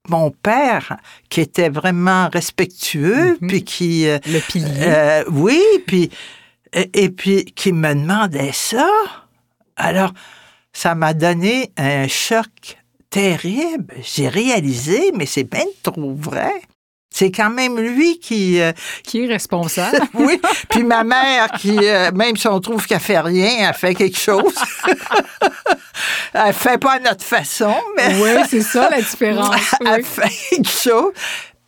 mon 0.08 0.30
père, 0.30 0.96
qui 1.28 1.40
était 1.40 1.68
vraiment 1.68 2.28
respectueux, 2.32 3.36
Mhm. 3.40 3.48
puis 3.48 3.64
qui, 3.64 4.06
euh, 4.08 4.18
Le 4.26 4.40
pilier. 4.40 4.68
euh, 4.80 5.24
oui, 5.30 5.60
puis 5.86 6.10
et, 6.72 6.90
et 7.04 7.08
puis 7.10 7.44
qui 7.44 7.72
me 7.72 7.94
demandait 7.94 8.52
ça. 8.52 8.88
Alors, 9.76 10.12
ça 10.72 10.94
m'a 10.94 11.14
donné 11.14 11.70
un 11.76 12.06
choc 12.08 12.76
terrible. 13.10 13.94
J'ai 14.02 14.28
réalisé, 14.28 15.12
mais 15.14 15.26
c'est 15.26 15.44
bien 15.44 15.64
trop 15.82 16.14
vrai. 16.14 16.52
C'est 17.18 17.30
quand 17.30 17.48
même 17.48 17.78
lui 17.80 18.18
qui... 18.18 18.60
euh, 18.60 18.72
Qui 19.02 19.24
est 19.24 19.26
responsable? 19.26 20.00
oui, 20.14 20.38
puis 20.68 20.82
ma 20.84 21.02
mère 21.02 21.50
qui, 21.52 21.74
euh, 21.74 22.12
même 22.12 22.36
si 22.36 22.46
on 22.46 22.60
trouve 22.60 22.86
qu'elle 22.86 23.00
fait 23.00 23.20
rien, 23.20 23.68
elle 23.70 23.74
fait 23.74 23.94
quelque 23.94 24.18
chose. 24.18 24.54
elle 26.34 26.52
fait 26.52 26.76
pas 26.76 26.92
à 26.92 26.98
notre 26.98 27.24
façon, 27.24 27.74
mais 27.96 28.14
oui, 28.20 28.44
c'est 28.50 28.60
ça 28.60 28.90
la 28.90 29.00
différence. 29.00 29.74
elle 29.86 30.04
fait 30.04 30.30
quelque 30.50 30.68
chose. 30.68 31.12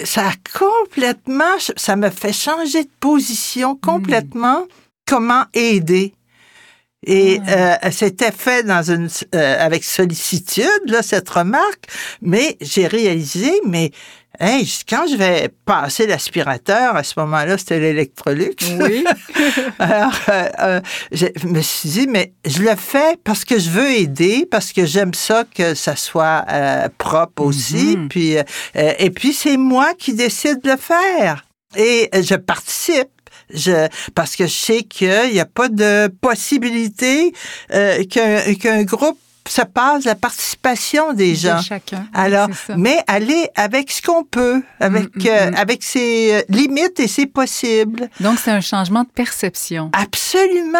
Ça 0.04 0.28
a 0.28 0.58
complètement, 0.58 1.56
ça 1.76 1.96
me 1.96 2.10
fait 2.10 2.34
changer 2.34 2.84
de 2.84 2.90
position 3.00 3.74
complètement. 3.74 4.66
Comment 5.06 5.44
aider? 5.54 6.12
Et 7.06 7.40
euh, 7.48 7.76
c'était 7.90 8.32
fait 8.32 8.64
dans 8.64 8.90
une 8.90 9.08
euh, 9.34 9.64
avec 9.64 9.84
sollicitude 9.84 10.66
là 10.86 11.00
cette 11.02 11.28
remarque, 11.30 11.84
mais 12.20 12.58
j'ai 12.60 12.86
réalisé 12.88 13.52
mais 13.64 13.92
hey, 14.40 14.68
quand 14.88 15.06
je 15.10 15.16
vais 15.16 15.48
passer 15.64 16.06
l'aspirateur 16.06 16.96
à 16.96 17.02
ce 17.02 17.14
moment-là 17.20 17.58
c'était 17.58 17.78
l'Electrolux. 17.80 18.54
Oui. 18.80 19.04
Alors 19.78 20.12
euh, 20.28 20.48
euh, 20.60 20.80
je 21.12 21.26
me 21.46 21.60
suis 21.60 21.88
dit 21.90 22.06
mais 22.08 22.32
je 22.44 22.62
le 22.62 22.74
fais 22.76 23.16
parce 23.24 23.44
que 23.44 23.58
je 23.58 23.70
veux 23.70 23.90
aider 23.90 24.46
parce 24.50 24.72
que 24.72 24.86
j'aime 24.86 25.14
ça 25.14 25.44
que 25.54 25.74
ça 25.74 25.96
soit 25.96 26.44
euh, 26.50 26.88
propre 26.98 27.42
aussi 27.42 27.96
Mhm. 27.96 28.08
puis 28.08 28.36
euh, 28.38 28.42
euh, 28.76 28.92
et 28.98 29.10
puis 29.10 29.32
c'est 29.32 29.56
moi 29.56 29.92
qui 29.98 30.14
décide 30.14 30.60
de 30.62 30.70
le 30.70 30.76
faire 30.76 31.44
et 31.76 32.08
je 32.14 32.34
participe 32.34 33.08
je, 33.52 33.88
parce 34.14 34.36
que 34.36 34.46
je 34.46 34.52
sais 34.52 34.82
qu'il 34.82 35.32
n'y 35.32 35.40
a 35.40 35.46
pas 35.46 35.68
de 35.68 36.08
possibilité 36.20 37.32
euh, 37.72 38.04
qu'un 38.04 38.54
qu'un 38.54 38.82
groupe 38.84 39.18
se 39.50 39.62
passe 39.62 40.04
la 40.04 40.14
participation 40.14 41.12
des 41.12 41.32
De 41.32 41.36
gens. 41.38 41.60
chacun. 41.62 42.06
Alors, 42.14 42.48
ça. 42.66 42.74
mais 42.76 42.98
aller 43.06 43.48
avec 43.54 43.90
ce 43.90 44.02
qu'on 44.02 44.24
peut, 44.24 44.62
avec, 44.80 45.14
Mm, 45.16 45.20
mm, 45.22 45.26
euh, 45.26 45.50
mm. 45.50 45.54
avec 45.56 45.82
ses 45.82 46.34
euh, 46.34 46.42
limites 46.48 47.00
et 47.00 47.08
ses 47.08 47.26
possibles. 47.26 48.08
Donc, 48.20 48.38
c'est 48.38 48.50
un 48.50 48.60
changement 48.60 49.02
de 49.04 49.08
perception, 49.08 49.90
Absolument, 49.92 50.78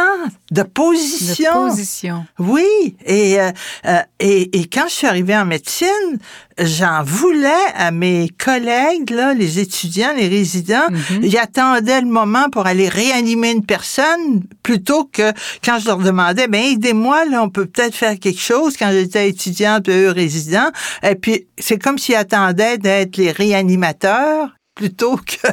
de 0.51 0.63
de 0.63 0.63
position. 0.63 1.69
position. 1.69 2.27
Oui, 2.39 2.97
et, 3.05 3.41
euh, 3.41 3.51
euh, 3.87 4.01
et, 4.21 4.61
et 4.61 4.67
quand 4.69 4.85
je 4.89 4.95
suis 4.95 5.07
arrivée 5.07 5.37
en 5.37 5.45
médecine, 5.45 6.19
j'en 6.59 7.03
voulais 7.03 7.49
à 7.75 7.91
mes 7.91 8.29
collègues, 8.39 9.11
là, 9.11 9.35
les 9.35 9.59
étudiants, 9.59 10.13
les 10.17 10.29
résidents. 10.29 10.89
Mhm. 10.91 11.23
Ils 11.23 11.39
attendaient 11.39 12.01
le 12.01 12.09
moment 12.09 12.49
pour 12.51 12.67
aller 12.67 12.89
réanimer 12.89 13.51
une 13.53 13.65
personne 13.65 14.43
plutôt 14.63 15.05
que 15.05 15.33
quand 15.65 15.79
je 15.79 15.87
leur 15.87 15.99
demandais, 15.99 16.49
ben 16.49 16.63
aidez-moi, 16.63 17.25
là, 17.27 17.43
on 17.43 17.49
peut 17.51 17.67
peut-être 17.67 17.95
faire 17.95 18.19
quelque 18.19 18.41
chose 18.41 18.77
quand 18.77 18.91
j'étais 18.91 19.29
étudiante, 19.29 19.89
eux 19.89 20.11
résidents. 20.11 20.71
Et 21.03 21.15
puis, 21.15 21.47
c'est 21.59 21.79
comme 21.79 21.99
s'ils 21.99 22.15
attendaient 22.17 22.79
d'être 22.79 23.17
les 23.17 23.31
réanimateurs 23.31 24.51
plutôt 24.75 25.17
que 25.17 25.49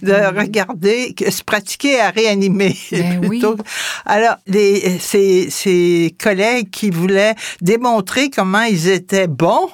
de 0.02 0.38
regarder, 0.38 1.12
que 1.14 1.30
se 1.30 1.42
pratiquer 1.42 2.00
à 2.00 2.10
réanimer. 2.10 2.76
Ben 2.90 3.20
oui. 3.22 3.28
plutôt 3.40 3.56
que- 3.56 3.62
Alors, 4.06 4.36
les, 4.46 4.98
ces, 4.98 5.48
ces 5.50 6.14
collègues 6.22 6.70
qui 6.70 6.88
voulaient 6.90 7.34
démontrer 7.60 8.30
comment 8.30 8.62
ils 8.62 8.88
étaient 8.88 9.26
bons, 9.26 9.68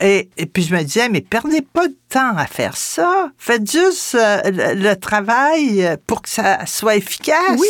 et, 0.00 0.28
et 0.36 0.46
puis 0.46 0.62
je 0.62 0.74
me 0.74 0.82
disais, 0.82 1.08
mais 1.08 1.20
perdez 1.20 1.62
pas 1.62 1.88
de 1.88 1.96
temps 2.08 2.36
à 2.36 2.46
faire 2.46 2.76
ça. 2.76 3.30
Faites 3.36 3.70
juste 3.70 4.14
euh, 4.14 4.40
le, 4.44 4.74
le 4.74 4.96
travail 4.96 5.96
pour 6.06 6.22
que 6.22 6.28
ça 6.28 6.64
soit 6.66 6.96
efficace. 6.96 7.60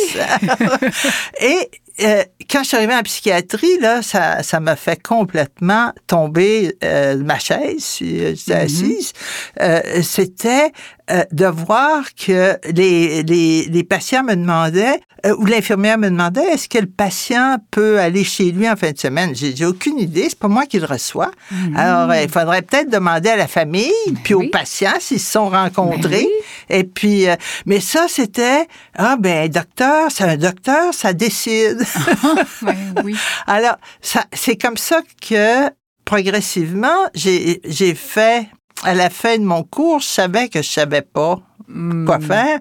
et 1.41 1.69
euh, 2.03 2.23
quand 2.49 2.63
je 2.63 2.69
suis 2.69 2.77
arrivée 2.77 2.95
en 2.95 3.01
psychiatrie, 3.03 3.79
là, 3.79 4.01
ça, 4.01 4.41
ça 4.43 4.59
m'a 4.59 4.75
fait 4.75 5.01
complètement 5.01 5.91
tomber 6.07 6.75
euh, 6.83 7.17
ma 7.17 7.39
chaise, 7.39 7.83
si 7.83 8.19
euh, 8.19 8.33
j'étais 8.35 8.55
Mhm. 8.59 8.65
assise. 8.65 9.13
Euh, 9.61 9.81
C'était 10.01 10.71
euh, 11.11 11.23
de 11.31 11.45
voir 11.45 12.03
que 12.15 12.57
les, 12.71 13.23
les, 13.23 13.63
les 13.65 13.83
patients 13.83 14.23
me 14.23 14.35
demandaient, 14.35 14.99
ou 15.37 15.45
l'infirmière 15.45 15.97
me 15.97 16.09
demandait, 16.09 16.45
est-ce 16.53 16.69
que 16.69 16.77
le 16.77 16.85
patient 16.85 17.57
peut 17.71 17.99
aller 17.99 18.23
chez 18.23 18.51
lui 18.51 18.69
en 18.69 18.75
fin 18.77 18.91
de 18.91 18.97
semaine? 18.97 19.35
J'ai 19.35 19.53
j'ai 19.55 19.65
aucune 19.65 19.99
idée, 19.99 20.27
c'est 20.29 20.39
pas 20.39 20.47
moi 20.47 20.65
qui 20.65 20.79
le 20.79 20.85
reçois. 20.85 21.31
Alors, 21.75 22.09
euh, 22.11 22.21
il 22.23 22.29
faudrait 22.29 22.61
peut-être 22.61 22.89
demander 22.89 23.29
à 23.29 23.35
la 23.35 23.47
famille, 23.47 23.91
puis 24.23 24.33
oui. 24.33 24.45
aux 24.47 24.49
patients 24.49 24.93
s'ils 24.99 25.19
se 25.19 25.31
sont 25.31 25.49
rencontrés. 25.49 26.27
Ben 26.69 26.79
Et 26.79 26.83
puis, 26.85 27.27
euh, 27.27 27.35
mais 27.65 27.81
ça, 27.81 28.05
c'était, 28.07 28.65
ah 28.97 29.17
ben, 29.19 29.49
docteur, 29.49 30.09
c'est 30.09 30.23
un 30.23 30.37
docteur, 30.37 30.93
ça 30.93 31.11
décide. 31.13 31.79
Ben 32.61 32.93
oui. 33.03 33.15
Alors, 33.47 33.77
ça, 34.01 34.25
c'est 34.33 34.55
comme 34.57 34.77
ça 34.77 35.01
que 35.27 35.69
progressivement, 36.05 37.07
j'ai 37.13 37.61
j'ai 37.65 37.95
fait, 37.95 38.47
à 38.83 38.93
la 38.93 39.09
fin 39.09 39.37
de 39.37 39.43
mon 39.43 39.63
cours, 39.63 39.99
je 39.99 40.07
savais 40.07 40.49
que 40.49 40.61
je 40.61 40.69
savais 40.69 41.01
pas 41.01 41.39
Hmm. 41.71 42.03
quoi 42.07 42.19
faire 42.19 42.57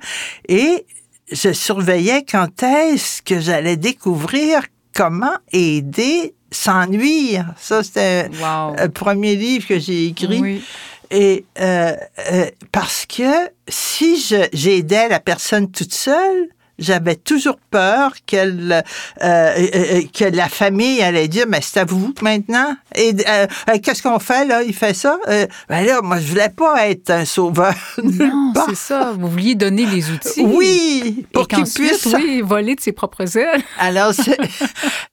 et 0.49 0.85
je 1.33 1.51
surveillais 1.55 2.27
quand 2.31 2.63
est-ce 2.63 3.23
que 3.23 3.41
j'allais 3.41 3.79
découvrir 3.79 4.61
comment 4.95 5.33
aider 5.51 6.35
sans 6.51 6.87
nuire. 6.87 7.55
Ça, 7.59 7.83
c'était 7.83 8.29
Wow. 8.39 8.77
le 8.79 8.89
premier 8.91 9.35
livre 9.35 9.67
que 9.67 9.79
j'ai 9.79 10.09
écrit. 10.09 10.41
Oui. 10.43 10.63
Et 11.11 11.47
euh, 11.59 11.97
euh, 12.33 12.51
parce 12.71 13.07
que 13.07 13.49
si 13.67 14.21
je- 14.21 14.49
j'aidais 14.53 15.09
la 15.09 15.21
personne 15.21 15.71
toute 15.71 15.95
seule, 15.95 16.49
j'avais 16.79 17.17
toujours 17.17 17.59
peur 17.71 18.13
qu'elle, 18.27 18.73
euh, 18.73 18.83
euh, 19.25 19.67
euh, 19.75 20.03
que 20.13 20.25
la 20.25 20.49
famille 20.49 21.03
allait 21.03 21.29
dire, 21.29 21.47
mais 21.49 21.61
c'est 21.61 21.81
à 21.81 21.85
vous 21.85 22.15
maintenant? 22.23 22.77
Et 22.95 23.15
euh, 23.29 23.47
euh, 23.71 23.79
qu'est-ce 23.83 24.03
qu'on 24.03 24.19
fait 24.19 24.45
là? 24.45 24.63
Il 24.63 24.75
fait 24.75 24.95
ça? 24.95 25.19
Euh, 25.29 25.47
ben 25.69 25.85
là, 25.85 26.01
moi, 26.03 26.19
je 26.19 26.29
voulais 26.29 26.49
pas 26.51 26.89
être 26.89 27.11
un 27.11 27.25
sauveur. 27.25 27.75
Non, 28.19 28.53
c'est 28.69 28.75
ça. 28.75 29.13
Vous 29.17 29.29
vouliez 29.29 29.55
donner 29.55 29.87
les 29.87 30.11
outils. 30.11 30.41
Oui, 30.41 31.27
pour 31.33 31.47
qu'il 31.47 31.63
puisse. 31.65 32.07
oui, 32.07 32.41
voler 32.41 32.75
de 32.75 32.81
ses 32.81 32.93
propres 32.93 33.37
ailes. 33.37 33.63
Alors, 33.79 34.13
c'est 34.13 34.39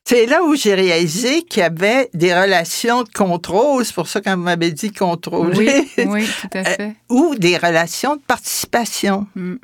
c'est 0.06 0.26
là 0.26 0.44
où 0.44 0.56
j'ai 0.56 0.74
réalisé 0.74 1.44
qu'il 1.44 1.62
y 1.62 1.64
avait 1.64 2.10
des 2.14 2.34
relations 2.34 3.04
de 3.04 3.10
contrôle. 3.10 3.86
C'est 3.86 3.94
pour 3.94 4.08
ça 4.08 4.22
qu'on 4.22 4.38
m'avait 4.38 4.72
dit 4.72 4.92
contrôler. 4.92 5.88
Oui, 5.98 6.06
oui, 6.08 6.28
tout 6.42 6.58
à 6.58 6.64
fait. 6.64 6.96
Ou 7.10 7.36
des 7.36 7.58
relations 7.58 8.16
de 8.16 8.22
participation. 8.22 9.28
Mm. 9.36 9.56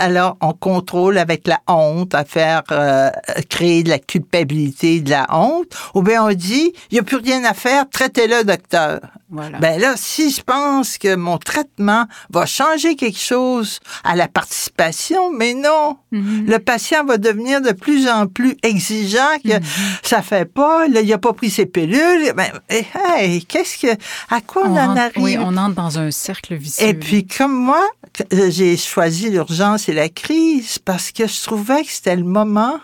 Alors, 0.00 0.36
on 0.40 0.52
contrôle 0.52 1.18
avec 1.18 1.48
la 1.48 1.60
honte 1.66 2.14
à 2.14 2.24
faire 2.24 2.62
euh, 2.70 3.10
créer 3.50 3.82
de 3.82 3.88
la 3.88 3.98
culpabilité, 3.98 5.00
de 5.00 5.10
la 5.10 5.26
honte. 5.30 5.72
Ou 5.94 6.02
bien 6.02 6.24
on 6.24 6.32
dit, 6.32 6.72
il 6.90 6.94
n'y 6.94 7.00
a 7.00 7.02
plus 7.02 7.16
rien 7.16 7.42
à 7.44 7.52
faire, 7.52 7.88
traitez-le, 7.90 8.44
docteur. 8.44 9.00
Voilà. 9.30 9.58
Ben 9.58 9.78
là, 9.78 9.92
si 9.96 10.30
je 10.30 10.40
pense 10.42 10.96
que 10.96 11.14
mon 11.14 11.36
traitement 11.36 12.06
va 12.30 12.46
changer 12.46 12.96
quelque 12.96 13.18
chose 13.18 13.78
à 14.02 14.16
la 14.16 14.26
participation, 14.26 15.30
mais 15.32 15.52
non. 15.52 15.98
Mhm. 16.12 16.46
Le 16.46 16.58
patient 16.58 17.04
va 17.04 17.18
devenir 17.18 17.60
de 17.60 17.72
plus 17.72 18.08
en 18.08 18.26
plus 18.26 18.56
exigeant 18.62 19.36
que 19.44 19.56
Mhm. 19.58 19.62
ça 20.02 20.22
fait 20.22 20.46
pas, 20.46 20.88
là, 20.88 21.02
il 21.02 21.12
a 21.12 21.18
pas 21.18 21.34
pris 21.34 21.50
ses 21.50 21.66
pilules. 21.66 22.32
Ben, 22.36 22.50
eh, 22.70 22.84
hey, 22.94 23.44
qu'est-ce 23.44 23.78
que, 23.78 23.92
à 24.30 24.40
quoi 24.40 24.62
on, 24.66 24.70
on, 24.72 24.76
en 24.78 24.86
rentre, 24.88 25.00
arrive? 25.00 25.22
oui, 25.22 25.36
on 25.38 25.56
entre 25.58 25.74
dans 25.74 25.98
un 25.98 26.10
cercle 26.10 26.54
vicieux. 26.54 26.86
Et 26.86 26.94
puis, 26.94 27.26
comme 27.26 27.52
moi, 27.52 27.86
euh, 28.32 28.50
j'ai 28.50 28.76
choisi 28.78 29.28
l'urgence 29.28 29.88
et 29.90 29.92
la 29.92 30.08
crise 30.08 30.78
parce 30.78 31.12
que 31.12 31.26
je 31.26 31.42
trouvais 31.42 31.82
que 31.84 31.90
c'était 31.92 32.16
le 32.16 32.24
moment 32.24 32.78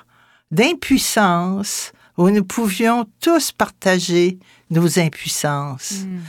d'impuissance 0.51 1.93
où 2.17 2.31
nous 2.31 2.45
pouvions 2.45 3.07
tous 3.21 3.53
partager 3.53 4.39
nos 4.71 4.99
impuissances. 4.99 6.05
Mm. 6.05 6.21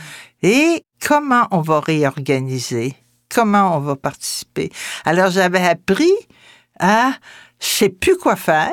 Et 0.42 0.84
comment 1.00 1.46
on 1.50 1.60
va 1.60 1.80
réorganiser? 1.80 2.94
Comment 3.28 3.76
on 3.76 3.80
va 3.80 3.96
participer? 3.96 4.70
Alors, 5.04 5.30
j'avais 5.30 5.66
appris 5.66 6.12
à 6.78 7.12
je 7.60 7.66
sais 7.66 7.88
plus 7.88 8.16
quoi 8.16 8.36
faire. 8.36 8.72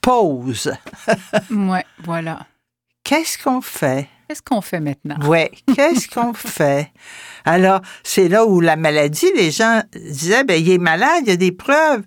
Pause. 0.00 0.72
Ouais, 1.50 1.84
voilà. 2.04 2.46
Qu'est-ce 3.04 3.38
qu'on 3.38 3.60
fait? 3.60 4.08
Qu'est-ce 4.28 4.42
qu'on 4.42 4.60
fait 4.60 4.80
maintenant? 4.80 5.16
Ouais, 5.28 5.52
qu'est-ce 5.74 6.08
qu'on 6.08 6.34
fait? 6.34 6.92
Alors, 7.44 7.80
c'est 8.02 8.28
là 8.28 8.44
où 8.44 8.60
la 8.60 8.76
maladie, 8.76 9.30
les 9.36 9.50
gens 9.50 9.82
disaient, 9.94 10.44
ben, 10.44 10.60
il 10.60 10.70
est 10.70 10.78
malade, 10.78 11.22
il 11.22 11.28
y 11.28 11.32
a 11.32 11.36
des 11.36 11.52
preuves. 11.52 12.02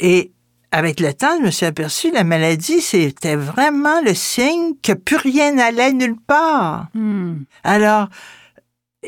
Et 0.00 0.32
avec 0.76 0.98
le 0.98 1.14
temps, 1.14 1.38
je 1.38 1.44
me 1.44 1.50
suis 1.52 1.66
aperçu, 1.66 2.10
la 2.10 2.24
maladie, 2.24 2.80
c'était 2.80 3.36
vraiment 3.36 4.00
le 4.00 4.12
signe 4.12 4.74
que 4.82 4.92
plus 4.92 5.16
rien 5.16 5.52
n'allait 5.52 5.92
nulle 5.92 6.16
part. 6.26 6.88
Hmm. 6.94 7.44
Alors, 7.62 8.08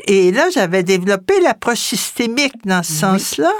et 0.05 0.31
là, 0.31 0.49
j'avais 0.49 0.83
développé 0.83 1.39
l'approche 1.41 1.79
systémique 1.79 2.53
dans 2.65 2.83
ce 2.83 2.93
Oui. 2.93 2.97
sens-là, 2.99 3.51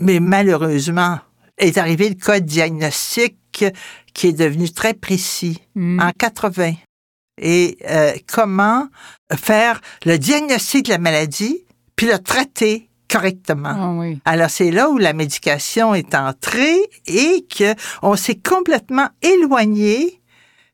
mais 0.00 0.20
malheureusement, 0.20 1.18
est 1.56 1.78
arrivé 1.78 2.10
le 2.10 2.14
code 2.16 2.44
diagnostic 2.44 3.36
qui 4.12 4.26
est 4.26 4.32
devenu 4.32 4.70
très 4.70 4.92
précis 4.94 5.60
Hmm. 5.74 5.98
en 6.00 6.10
80. 6.12 6.74
Et 7.40 7.78
euh, 7.88 8.12
comment 8.30 8.88
faire 9.34 9.80
le 10.04 10.18
diagnostic 10.18 10.84
de 10.86 10.90
la 10.90 10.98
maladie, 10.98 11.64
puis 11.96 12.06
le 12.06 12.18
traiter 12.18 12.90
correctement. 13.12 13.74
Ah 13.76 13.90
oui. 13.98 14.20
Alors 14.24 14.50
c'est 14.50 14.70
là 14.70 14.88
où 14.90 14.98
la 14.98 15.12
médication 15.12 15.94
est 15.94 16.14
entrée 16.14 16.78
et 17.06 17.46
que 17.48 17.74
on 18.02 18.16
s'est 18.16 18.40
complètement 18.40 19.08
éloigné 19.22 20.20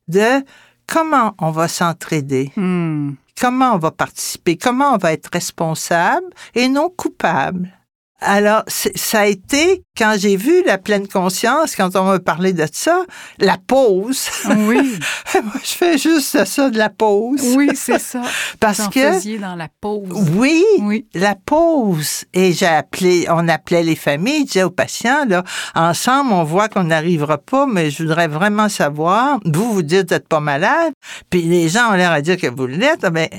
de 0.09 0.45
comment 0.87 1.35
on 1.39 1.51
va 1.51 1.69
s'entraider, 1.69 2.53
Hmm. 2.57 3.13
comment 3.41 3.75
on 3.75 3.79
va 3.79 3.91
participer, 3.91 4.57
comment 4.57 4.95
on 4.95 4.99
va 4.99 5.13
être 5.13 5.31
responsable 5.33 6.27
et 6.55 6.69
non 6.69 6.89
coupable? 6.89 7.71
Alors, 8.21 8.65
ça 8.67 9.21
a 9.21 9.27
été, 9.27 9.85
quand 9.97 10.17
j'ai 10.19 10.37
vu 10.37 10.65
la 10.65 10.77
pleine 10.77 11.07
conscience, 11.07 11.77
quand 11.77 11.95
on 11.95 12.03
m'a 12.03 12.19
parlé 12.19 12.53
de 12.53 12.67
ça, 12.73 13.05
la 13.39 13.57
pause. 13.65 14.29
Oui. 14.49 14.99
Moi, 15.35 15.53
je 15.63 15.71
fais 15.71 15.99
juste 15.99 16.45
ça, 16.45 16.69
de 16.69 16.79
la 16.79 16.89
pause. 16.91 17.41
Oui, 17.57 17.71
c'est 17.75 18.01
ça. 18.01 18.23
Parce 18.61 18.89
que. 18.89 19.39
dans 19.39 19.55
la 19.55 19.69
pause. 19.81 20.09
Oui, 20.35 20.65
oui, 20.81 21.07
la 21.15 21.37
pause. 21.37 22.25
Et 22.35 22.53
j'ai 22.53 22.67
appelé, 22.67 23.27
on 23.31 23.47
appelait 23.47 23.85
les 23.85 23.95
familles, 23.95 24.41
je 24.41 24.47
disais 24.47 24.63
aux 24.65 24.71
patients, 24.71 25.25
là, 25.29 25.45
ensemble, 25.77 26.33
on 26.33 26.43
voit 26.43 26.69
qu'on 26.69 26.85
n'arrivera 26.85 27.39
pas, 27.39 27.67
mais 27.67 27.91
je 27.93 28.03
voudrais 28.03 28.27
vraiment 28.27 28.69
savoir, 28.69 29.39
vous, 29.45 29.73
vous 29.73 29.83
dites 29.83 30.09
d'être 30.09 30.27
pas 30.27 30.41
malade, 30.41 30.93
puis 31.31 31.43
les 31.43 31.69
gens 31.69 31.93
ont 31.93 31.95
l'air 31.95 32.11
à 32.11 32.21
dire 32.21 32.37
que 32.37 32.49
vous 32.49 32.67
l'êtes, 32.67 33.07
mais 33.13 33.31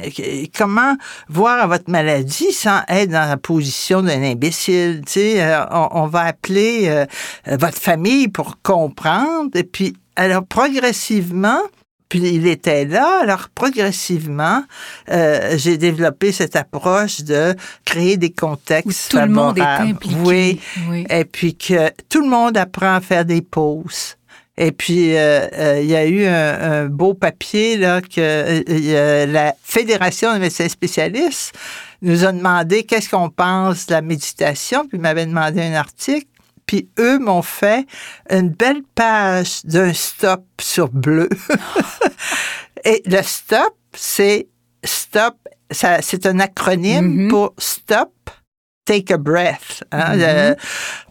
comment 0.57 0.95
voir 1.27 1.67
votre 1.67 1.89
maladie 1.89 2.53
sans 2.53 2.79
être 2.88 3.09
dans 3.09 3.27
la 3.27 3.38
position 3.38 4.01
d'un 4.01 4.24
imbécile? 4.24 4.68
Euh, 4.69 5.65
on, 5.71 6.07
va 6.07 6.21
appeler 6.21 6.85
euh, 6.88 7.05
votre 7.57 7.77
famille 7.77 8.27
pour 8.27 8.61
comprendre. 8.61 9.51
Et 9.55 9.63
puis, 9.63 9.95
alors, 10.15 10.45
progressivement, 10.45 11.61
puis 12.07 12.19
il 12.19 12.47
était 12.47 12.85
là. 12.85 13.19
Alors, 13.21 13.49
progressivement, 13.53 14.63
euh, 15.11 15.55
j'ai 15.57 15.77
développé 15.77 16.31
cette 16.31 16.55
approche 16.55 17.21
de 17.21 17.55
créer 17.85 18.17
des 18.17 18.31
contextes 18.31 19.13
Où 19.13 19.17
tout 19.17 19.23
le 19.23 19.31
monde 19.31 19.57
est 19.57 19.61
impliqué. 19.61 20.59
Oui. 20.89 21.05
Et 21.09 21.25
puis 21.25 21.55
que 21.55 21.89
tout 22.09 22.21
le 22.21 22.29
monde 22.29 22.57
apprend 22.57 22.95
à 22.95 23.01
faire 23.01 23.25
des 23.25 23.41
pauses. 23.41 24.15
Et 24.57 24.73
puis, 24.73 25.13
il 25.13 25.85
y 25.85 25.95
a 25.95 26.05
eu 26.05 26.25
un, 26.25 26.88
beau 26.88 27.13
papier 27.13 27.77
là, 27.77 28.01
que 28.01 29.25
la 29.31 29.55
Fédération 29.63 30.33
des 30.33 30.39
médecins 30.39 30.67
spécialistes 30.67 31.53
nous 32.01 32.25
a 32.25 32.32
demandé 32.32 32.84
qu'est-ce 32.84 33.10
qu'on 33.10 33.29
pense 33.29 33.88
de 33.88 33.94
la 33.94 34.01
méditation, 34.01 34.88
puis 34.88 34.98
m'avait 34.98 35.25
demandé 35.25 35.62
un 35.62 35.74
article. 35.74 36.27
Puis 36.65 36.88
eux 37.00 37.18
m'ont 37.18 37.41
fait 37.41 37.88
une 38.29 38.50
belle 38.50 38.84
page 38.94 39.65
d'un 39.65 39.91
stop 39.94 40.46
sur 40.62 40.89
bleu. 40.89 41.27
Et 42.86 43.01
le 43.06 43.22
stop, 43.24 43.75
c'est 43.94 44.48
stop, 44.84 45.36
c'est 45.72 46.25
un 46.25 46.39
acronyme 46.39 47.25
mm-hmm. 47.25 47.29
pour 47.29 47.53
stop, 47.58 48.13
take 48.86 49.13
a 49.13 49.18
breath. 49.18 49.84
Hein, 49.91 50.18
mm-hmm. 50.18 50.58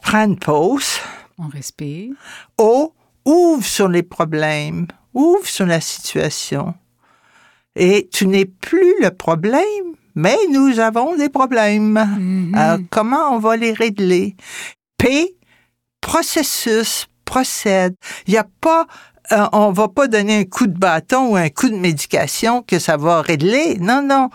prends 0.00 0.24
une 0.24 0.38
pause. 0.38 1.00
On 1.38 1.48
respire. 1.48 2.14
O, 2.56 2.94
ouvre 3.24 3.64
sur 3.64 3.88
les 3.88 4.02
problèmes, 4.02 4.86
ouvre 5.12 5.46
sur 5.46 5.66
la 5.66 5.80
situation. 5.80 6.74
Et 7.76 8.08
tu 8.12 8.26
n'es 8.26 8.44
plus 8.44 8.94
le 9.00 9.10
problème, 9.10 9.94
mais 10.18 10.36
nous 10.50 10.80
avons 10.80 11.16
des 11.16 11.28
problèmes. 11.28 11.94
Mm-hmm. 11.94 12.56
Alors, 12.56 12.78
comment 12.90 13.32
on 13.32 13.38
va 13.38 13.56
les 13.56 13.72
régler? 13.72 14.34
P, 14.96 15.36
processus, 16.00 17.06
procède. 17.24 17.94
Il 18.26 18.32
n'y 18.32 18.36
a 18.36 18.46
pas 18.60 18.88
euh, 19.30 19.46
on 19.52 19.70
va 19.70 19.88
pas 19.88 20.08
donner 20.08 20.38
un 20.38 20.44
coup 20.44 20.66
de 20.66 20.76
bâton 20.76 21.32
ou 21.32 21.36
un 21.36 21.50
coup 21.50 21.68
de 21.68 21.76
médication 21.76 22.62
que 22.62 22.78
ça 22.78 22.96
va 22.96 23.22
régler. 23.22 23.76
Non, 23.78 24.02
non. 24.02 24.30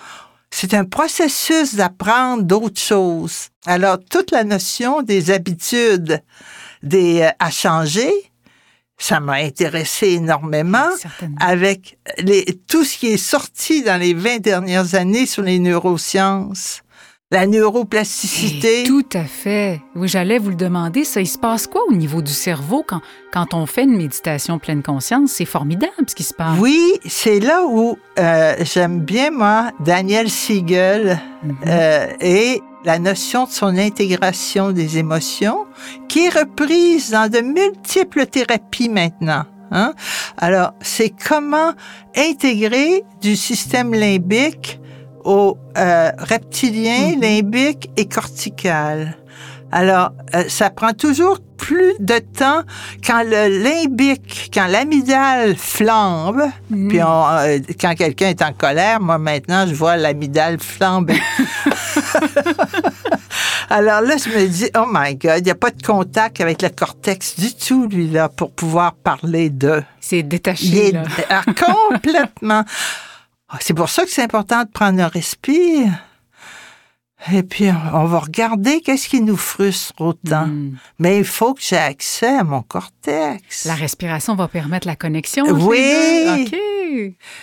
C'est 0.51 0.73
un 0.73 0.85
processus 0.85 1.75
d'apprendre 1.75 2.43
d'autres 2.43 2.79
choses. 2.79 3.49
Alors, 3.65 3.97
toute 4.09 4.31
la 4.31 4.43
notion 4.43 5.01
des 5.01 5.31
habitudes 5.31 6.21
des, 6.81 7.23
euh, 7.23 7.29
a 7.39 7.49
changé 7.49 8.09
ça 8.97 9.19
m'a 9.19 9.33
intéressé 9.33 10.13
énormément 10.13 10.89
avec 11.39 11.97
les, 12.19 12.45
tout 12.67 12.83
ce 12.83 12.97
qui 12.97 13.07
est 13.07 13.17
sorti 13.17 13.83
dans 13.83 14.00
les 14.00 14.13
20 14.13 14.39
dernières 14.39 14.95
années 14.95 15.25
sur 15.25 15.43
les 15.43 15.59
neurosciences. 15.59 16.81
La 17.31 17.47
neuroplasticité. 17.47 18.83
tout 18.83 19.05
à 19.13 19.23
fait. 19.23 19.81
Oui, 19.95 20.07
j'allais 20.07 20.38
vous 20.38 20.51
le 20.51 20.55
demander. 20.55 21.03
Ça, 21.03 21.19
il 21.19 21.25
se 21.25 21.39
passe 21.39 21.65
quoi 21.65 21.81
au 21.89 21.93
niveau 21.93 22.21
du 22.21 22.31
cerveau 22.31 22.84
quand, 22.88 23.01
quand 23.32 23.56
on 23.56 23.65
fait 23.65 23.86
une 23.86 23.97
méditation 23.97 24.60
pleine 24.60 24.84
conscience? 24.84 25.32
C'est 25.32 25.45
formidable 25.45 25.91
ce 26.08 26.13
qui 26.13 26.21
se 26.21 26.36
passe. 26.36 26.60
Oui, 26.60 26.79
c'est 27.08 27.39
là 27.39 27.63
où 27.65 27.97
euh, 28.19 28.53
j'aime 28.62 28.99
bien, 28.99 29.32
moi, 29.32 29.71
Daniel 29.79 30.29
Siegel 30.29 31.19
mm-hmm. 31.43 31.53
euh, 31.65 32.08
et 32.21 32.62
la 32.86 33.00
notion 33.00 33.46
de 33.46 33.50
son 33.50 33.78
intégration 33.78 34.72
des 34.72 34.98
émotions, 34.98 35.65
qui 36.10 36.26
est 36.26 36.30
reprise 36.30 37.12
dans 37.12 37.30
de 37.32 37.39
multiples 37.39 38.26
thérapies 38.26 38.89
maintenant. 38.89 39.46
Hein? 39.72 39.93
Alors, 40.38 40.74
c'est 40.82 41.10
comment 41.10 41.74
intégrer 42.15 43.04
du 43.22 43.36
système 43.36 43.93
limbique 43.93 44.80
au 45.24 45.58
euh, 45.78 46.12
reptilien, 46.17 47.12
mm-hmm. 47.12 47.22
limbique 47.22 47.89
et 47.98 48.06
cortical. 48.06 49.17
Alors, 49.75 50.12
euh, 50.36 50.43
ça 50.49 50.69
prend 50.69 50.93
toujours 50.93 51.39
plus 51.57 51.95
de 51.99 52.19
temps 52.19 52.62
quand 53.03 53.23
le 53.23 53.63
limbique, 53.63 54.51
quand 54.53 54.67
l'amygdale 54.67 55.55
flambe, 55.57 56.43
mm-hmm. 56.71 56.88
puis 56.89 57.01
euh, 57.01 57.59
quand 57.81 57.95
quelqu'un 57.95 58.27
est 58.27 58.43
en 58.43 58.53
colère, 58.53 59.01
moi 59.01 59.17
maintenant, 59.17 59.65
je 59.65 59.73
vois 59.73 59.97
l'amygdale 59.97 60.59
flamber. 60.59 61.19
Alors 63.71 64.01
là, 64.01 64.15
je 64.17 64.29
me 64.29 64.47
dis, 64.47 64.69
oh 64.77 64.86
my 64.88 65.15
God, 65.15 65.39
il 65.39 65.45
n'y 65.45 65.51
a 65.51 65.55
pas 65.55 65.71
de 65.71 65.81
contact 65.81 66.39
avec 66.39 66.62
le 66.62 66.69
cortex 66.69 67.39
du 67.39 67.55
tout, 67.55 67.88
lui, 67.88 68.07
là, 68.09 68.29
pour 68.29 68.51
pouvoir 68.51 68.93
parler 68.93 69.49
de. 69.49 69.81
C'est 69.99 70.21
détaché. 70.21 70.91
là. 70.91 71.03
Ah, 71.31 71.41
complètement. 71.45 72.63
Ah, 73.55 73.57
c'est 73.62 73.75
pour 73.75 73.89
ça 73.89 74.03
que 74.03 74.09
c'est 74.09 74.23
important 74.23 74.63
de 74.63 74.69
prendre 74.69 74.99
un 74.99 75.07
respire. 75.07 75.91
Et 77.31 77.43
puis, 77.43 77.69
on 77.93 78.05
va 78.05 78.19
regarder 78.19 78.81
qu'est-ce 78.81 79.07
qui 79.07 79.21
nous 79.21 79.38
frustre 79.38 79.93
autant. 80.01 80.47
Hmm. 80.47 80.75
Mais 80.99 81.19
il 81.19 81.25
faut 81.25 81.53
que 81.53 81.62
j'ai 81.62 81.77
accès 81.77 82.38
à 82.38 82.43
mon 82.43 82.62
cortex. 82.62 83.65
La 83.65 83.75
respiration 83.75 84.36
va 84.36 84.47
permettre 84.47 84.88
la 84.88 84.95
connexion. 84.95 85.45
Oui. 85.47 86.51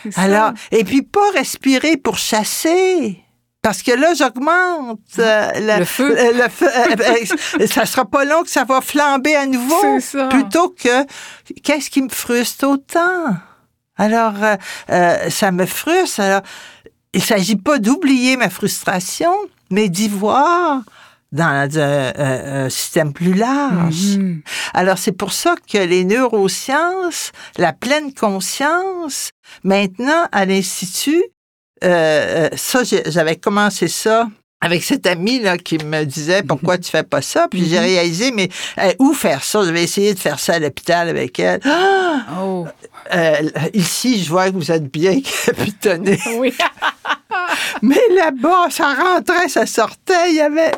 OK. 0.04 0.12
Alors, 0.16 0.52
et 0.70 0.84
puis 0.84 1.02
pas 1.02 1.30
respirer 1.34 1.96
pour 1.96 2.18
chasser. 2.18 3.22
Parce 3.62 3.82
que 3.82 3.92
là, 3.92 4.14
j'augmente 4.14 5.00
euh, 5.18 5.78
le 5.78 5.84
feu. 5.84 6.16
le 6.32 6.48
feu 6.48 6.66
euh, 6.66 7.60
euh, 7.60 7.66
ça 7.66 7.84
sera 7.84 8.06
pas 8.06 8.24
long 8.24 8.42
que 8.42 8.48
ça 8.48 8.64
va 8.64 8.80
flamber 8.80 9.36
à 9.36 9.46
nouveau. 9.46 10.00
Ça. 10.00 10.28
Plutôt 10.28 10.70
que 10.70 11.04
qu'est-ce 11.62 11.90
qui 11.90 12.00
me 12.00 12.08
frustre 12.08 12.66
autant? 12.66 13.36
Alors, 13.96 14.34
ça 15.28 15.52
me 15.52 15.66
frustre. 15.66 16.20
Alors, 16.20 16.40
il 17.12 17.22
s'agit 17.22 17.56
pas 17.56 17.78
d'oublier 17.78 18.38
ma 18.38 18.48
frustration, 18.48 19.32
mais 19.70 19.88
d'y 19.88 20.08
voir 20.08 20.82
dans 21.32 21.78
un, 21.78 22.68
système 22.68 23.12
plus 23.12 23.34
large. 23.34 23.94
Mm-hmm. 23.94 24.40
Alors, 24.74 24.98
c'est 24.98 25.12
pour 25.12 25.32
ça 25.32 25.54
que 25.72 25.78
les 25.78 26.04
neurosciences, 26.04 27.32
la 27.56 27.72
pleine 27.72 28.12
conscience, 28.12 29.30
maintenant, 29.62 30.26
à 30.32 30.44
l'Institut, 30.44 31.22
euh, 31.82 31.88
euh, 31.88 32.48
ça, 32.56 32.82
j'avais 33.06 33.36
commencé 33.36 33.88
ça 33.88 34.28
avec 34.60 34.84
cet 34.84 35.06
ami 35.06 35.40
là 35.40 35.56
qui 35.56 35.78
me 35.78 36.04
disait 36.04 36.42
pourquoi 36.42 36.76
tu 36.76 36.90
fais 36.90 37.02
pas 37.02 37.22
ça? 37.22 37.48
Puis 37.50 37.64
j'ai 37.64 37.78
mhm. 37.78 37.84
réalisé 37.84 38.32
mais 38.32 38.50
euh, 38.78 38.92
où 38.98 39.14
faire 39.14 39.42
ça? 39.42 39.64
Je 39.64 39.70
vais 39.70 39.82
essayer 39.82 40.12
de 40.12 40.18
faire 40.18 40.38
ça 40.38 40.54
à 40.54 40.58
l'hôpital 40.58 41.08
avec 41.08 41.40
elle 41.40 41.60
oh. 42.38 42.66
ici 43.72 44.22
je 44.22 44.28
vois 44.28 44.50
que 44.50 44.56
vous 44.56 44.70
êtes 44.70 44.92
bien 44.92 45.18
capitonné 45.46 46.18
oui 46.36 46.52
mais 47.82 48.00
là-bas 48.14 48.70
ça 48.70 48.94
rentrait 48.94 49.48
ça 49.48 49.66
sortait 49.66 50.30
il 50.30 50.36
y 50.36 50.40
avait 50.40 50.72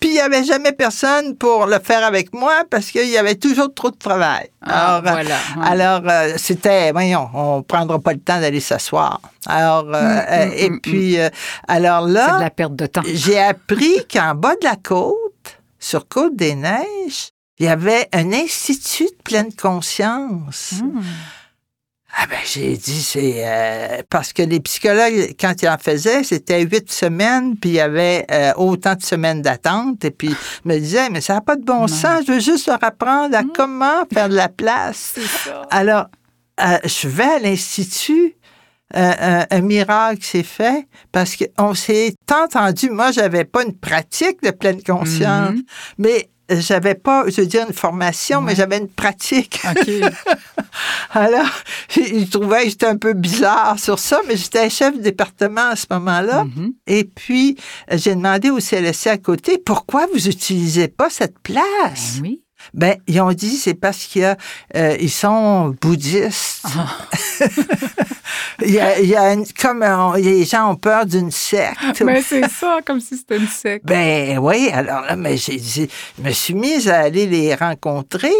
puis 0.00 0.10
il 0.10 0.14
y 0.14 0.20
avait 0.20 0.44
jamais 0.44 0.72
personne 0.72 1.36
pour 1.36 1.66
le 1.66 1.78
faire 1.78 2.04
avec 2.04 2.32
moi 2.32 2.64
parce 2.70 2.90
qu'il 2.90 3.08
y 3.08 3.18
avait 3.18 3.36
toujours 3.36 3.72
trop 3.74 3.90
de 3.90 3.96
travail 3.96 4.50
ah, 4.62 4.96
alors 4.96 5.02
voilà. 5.02 5.36
alors 5.62 6.00
c'était 6.36 6.92
voyons 6.92 7.28
on 7.34 7.62
prendra 7.62 7.98
pas 7.98 8.12
le 8.12 8.20
temps 8.20 8.40
d'aller 8.40 8.60
s'asseoir 8.60 9.20
alors, 9.46 9.86
euh, 9.92 10.20
euh, 10.28 10.46
mm, 10.46 10.52
et 10.56 10.70
mm, 10.70 10.80
puis, 10.80 11.18
euh, 11.18 11.28
alors 11.66 12.06
là. 12.06 12.26
C'est 12.26 12.36
de 12.36 12.40
la 12.40 12.50
perte 12.50 12.76
de 12.76 12.86
temps. 12.86 13.02
J'ai 13.12 13.38
appris 13.38 14.06
qu'en 14.10 14.34
bas 14.34 14.54
de 14.60 14.64
la 14.64 14.76
côte, 14.76 15.16
sur 15.78 16.06
Côte 16.06 16.36
des 16.36 16.54
Neiges, 16.54 17.30
il 17.58 17.66
y 17.66 17.68
avait 17.68 18.08
un 18.12 18.32
institut 18.32 19.04
de 19.06 19.22
pleine 19.24 19.52
conscience. 19.52 20.74
Ah 22.14 22.26
ben 22.28 22.38
j'ai 22.44 22.76
dit 22.76 23.02
c'est 23.02 24.04
parce 24.10 24.34
que 24.34 24.42
les 24.42 24.60
psychologues 24.60 25.34
quand 25.40 25.54
ils 25.62 25.68
en 25.68 25.78
faisaient 25.78 26.22
c'était 26.24 26.60
huit 26.62 26.92
semaines 26.92 27.56
puis 27.56 27.70
il 27.70 27.76
y 27.76 27.80
avait 27.80 28.26
autant 28.56 28.94
de 28.94 29.02
semaines 29.02 29.40
d'attente 29.40 30.04
et 30.04 30.10
puis 30.10 30.28
ils 30.28 30.68
me 30.68 30.78
disaient 30.78 31.08
mais 31.08 31.22
ça 31.22 31.34
n'a 31.34 31.40
pas 31.40 31.56
de 31.56 31.64
bon 31.64 31.88
sens 31.88 32.24
je 32.26 32.32
veux 32.32 32.40
juste 32.40 32.66
leur 32.66 32.84
apprendre 32.84 33.34
à 33.34 33.42
comment 33.54 34.04
faire 34.12 34.28
de 34.28 34.34
la 34.34 34.50
place. 34.50 35.14
Ça. 35.44 35.62
Alors 35.70 36.06
je 36.58 37.08
vais 37.08 37.24
à 37.24 37.38
l'institut 37.38 38.36
un, 38.94 39.60
miracle 39.60 40.22
s'est 40.22 40.42
fait 40.42 40.86
parce 41.12 41.36
qu'on 41.36 41.74
s'est 41.74 42.14
entendu. 42.30 42.90
Moi, 42.90 43.12
j'avais 43.12 43.44
pas 43.44 43.64
une 43.64 43.74
pratique 43.74 44.42
de 44.42 44.50
pleine 44.50 44.82
conscience, 44.82 45.54
mhm. 45.54 45.62
mais 45.98 46.30
j'avais 46.50 46.94
pas, 46.94 47.24
je 47.28 47.40
veux 47.40 47.46
dire, 47.46 47.64
une 47.66 47.74
formation, 47.74 48.40
mais 48.40 48.54
j'avais 48.54 48.78
une 48.78 48.88
pratique. 48.88 49.60
Alors, 51.10 51.50
il 51.96 52.28
trouvait 52.28 52.64
que 52.64 52.70
j'étais 52.70 52.86
un 52.86 52.96
peu 52.96 53.12
bizarre 53.12 53.78
sur 53.78 53.98
ça, 53.98 54.20
mais 54.28 54.36
j'étais 54.36 54.68
chef 54.70 54.96
de 54.96 55.02
département 55.02 55.68
à 55.68 55.76
ce 55.76 55.86
moment-là. 55.90 56.44
Mhm. 56.44 56.74
Et 56.86 57.04
puis, 57.04 57.56
j'ai 57.90 58.14
demandé 58.14 58.50
au 58.50 58.60
CLSC 58.60 59.06
à 59.08 59.18
côté, 59.18 59.58
pourquoi 59.58 60.06
vous 60.12 60.20
n'utilisez 60.26 60.88
pas 60.88 61.10
cette 61.10 61.38
place? 61.38 62.16
Ben 62.16 62.22
oui. 62.22 62.41
Ben, 62.74 62.96
ils 63.06 63.20
ont 63.20 63.32
dit, 63.32 63.56
c'est 63.56 63.74
parce 63.74 64.04
qu'il 64.04 64.22
y 64.22 64.24
a, 64.24 64.36
euh, 64.76 64.96
ils 65.00 65.10
sont 65.10 65.74
bouddhistes. 65.80 66.64
Ah. 66.64 66.96
il 68.64 68.70
y 68.72 68.80
a, 68.80 68.98
il 69.00 69.08
y 69.08 69.16
a 69.16 69.32
une- 69.32 69.46
comme 69.60 69.84
les 70.16 70.44
gens 70.44 70.70
ont 70.70 70.76
peur 70.76 71.06
d'une 71.06 71.30
secte. 71.30 72.00
Mais 72.04 72.22
c'est 72.22 72.48
ça, 72.48 72.78
comme 72.84 73.00
si 73.00 73.16
c'était 73.16 73.36
une 73.38 73.48
secte. 73.48 73.84
Ben 73.86 74.38
oui, 74.38 74.70
alors 74.72 75.02
là, 75.02 75.16
mais 75.16 75.36
j'ai 75.36 75.58
je 75.58 75.86
me 76.22 76.30
suis 76.30 76.54
mise 76.54 76.88
à 76.88 77.00
aller 77.00 77.26
les 77.26 77.54
rencontrer. 77.54 78.32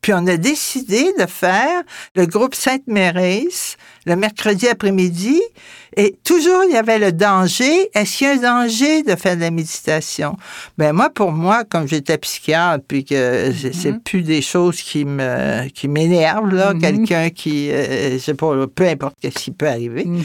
Puis 0.00 0.12
on 0.14 0.26
a 0.28 0.36
décidé 0.36 1.12
de 1.18 1.26
faire 1.26 1.82
le 2.14 2.26
groupe 2.26 2.54
Sainte-Mérès 2.54 3.76
le 4.06 4.16
mercredi 4.16 4.68
après-midi. 4.68 5.40
Et 5.98 6.14
toujours, 6.24 6.62
il 6.68 6.72
y 6.74 6.76
avait 6.76 6.98
le 6.98 7.10
danger. 7.12 7.88
Est-ce 7.94 8.18
qu'il 8.18 8.26
y 8.26 8.30
a 8.30 8.34
un 8.34 8.62
danger 8.62 9.02
de 9.02 9.16
faire 9.16 9.34
de 9.36 9.40
la 9.40 9.50
méditation? 9.50 10.36
Ben 10.76 10.92
moi, 10.92 11.08
pour 11.10 11.32
moi, 11.32 11.64
comme 11.64 11.88
j'étais 11.88 12.18
psychiatre, 12.18 12.84
puis 12.86 13.04
que 13.04 13.50
c'est- 13.58 13.72
c'est 13.72 13.98
plus 14.02 14.22
des 14.22 14.42
choses 14.42 14.80
qui 14.82 15.04
me 15.04 15.66
qui 15.68 15.88
m'énervent, 15.88 16.54
là, 16.54 16.74
Mhm. 16.74 16.80
quelqu'un 16.80 17.30
qui, 17.30 17.70
euh, 17.70 18.12
je 18.12 18.18
sais 18.18 18.34
pas, 18.34 18.52
peu 18.74 18.86
importe 18.86 19.14
ce 19.22 19.28
qui 19.28 19.50
peut 19.50 19.68
arriver. 19.68 20.04
Mhm. 20.04 20.24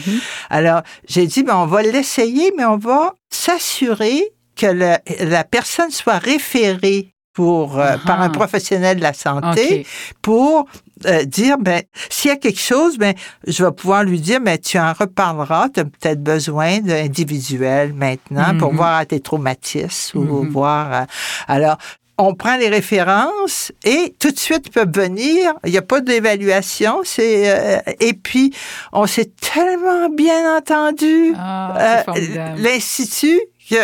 Alors, 0.50 0.82
j'ai 1.08 1.26
dit, 1.26 1.42
ben, 1.42 1.56
on 1.56 1.66
va 1.66 1.82
l'essayer, 1.82 2.52
mais 2.56 2.64
on 2.64 2.76
va 2.76 3.14
s'assurer 3.30 4.22
que 4.56 4.66
le- 4.66 4.96
la 5.30 5.44
personne 5.44 5.90
soit 5.90 6.18
référée 6.18 7.08
pour, 7.34 7.78
euh, 7.80 7.96
par 8.06 8.20
un 8.20 8.28
professionnel 8.28 8.98
de 8.98 9.02
la 9.02 9.14
santé 9.14 9.86
pour 10.20 10.66
euh, 11.06 11.24
dire, 11.24 11.56
ben, 11.58 11.82
s'il 12.10 12.28
y 12.30 12.32
a 12.32 12.36
quelque 12.36 12.60
chose, 12.60 12.98
ben, 12.98 13.14
je 13.46 13.64
vais 13.64 13.72
pouvoir 13.72 14.04
lui 14.04 14.20
dire, 14.20 14.40
ben, 14.40 14.58
tu 14.58 14.78
en 14.78 14.92
reparleras, 14.92 15.68
tu 15.70 15.80
as 15.80 15.84
peut-être 15.84 16.22
besoin 16.22 16.80
d'individuel 16.80 17.92
maintenant 17.94 18.56
pour 18.58 18.70
Mhm. 18.72 18.76
voir 18.76 18.96
à 18.96 19.06
tes 19.06 19.20
traumatismes 19.20 20.18
ou 20.18 20.42
Mhm. 20.44 20.50
voir. 20.50 20.92
à- 20.92 21.06
alors, 21.48 21.76
on 22.18 22.34
prend 22.34 22.56
les 22.56 22.68
références 22.68 23.72
et 23.84 24.14
tout 24.18 24.30
de 24.30 24.38
suite 24.38 24.64
ils 24.66 24.70
peuvent 24.70 24.92
venir. 24.94 25.54
Il 25.64 25.70
n'y 25.72 25.78
a 25.78 25.82
pas 25.82 26.00
d'évaluation. 26.00 27.00
C'est 27.04 27.50
euh, 27.50 27.78
et 28.00 28.12
puis 28.12 28.52
on 28.92 29.06
s'est 29.06 29.30
tellement 29.40 30.08
bien 30.10 30.56
entendu. 30.58 31.32
Ah, 31.36 32.04
Euh. 32.08 32.54
L'institut, 32.58 33.40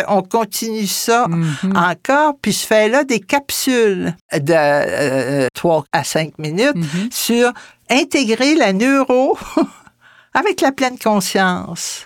on 0.07 0.21
continue 0.21 0.87
ça 0.87 1.27
Mhm. 1.27 1.75
encore, 1.75 2.33
puis 2.41 2.51
je 2.51 2.65
fais 2.65 2.89
là 2.89 3.03
des 3.03 3.19
capsules 3.19 4.15
de 4.33 4.53
euh, 4.55 5.47
3 5.53 5.83
à 5.91 6.03
5 6.03 6.37
minutes 6.39 6.75
Mhm. 6.75 7.09
sur 7.11 7.51
intégrer 7.89 8.55
la 8.55 8.73
neuro 8.73 9.37
avec 10.33 10.61
la 10.61 10.71
pleine 10.71 10.97
conscience. 10.99 12.05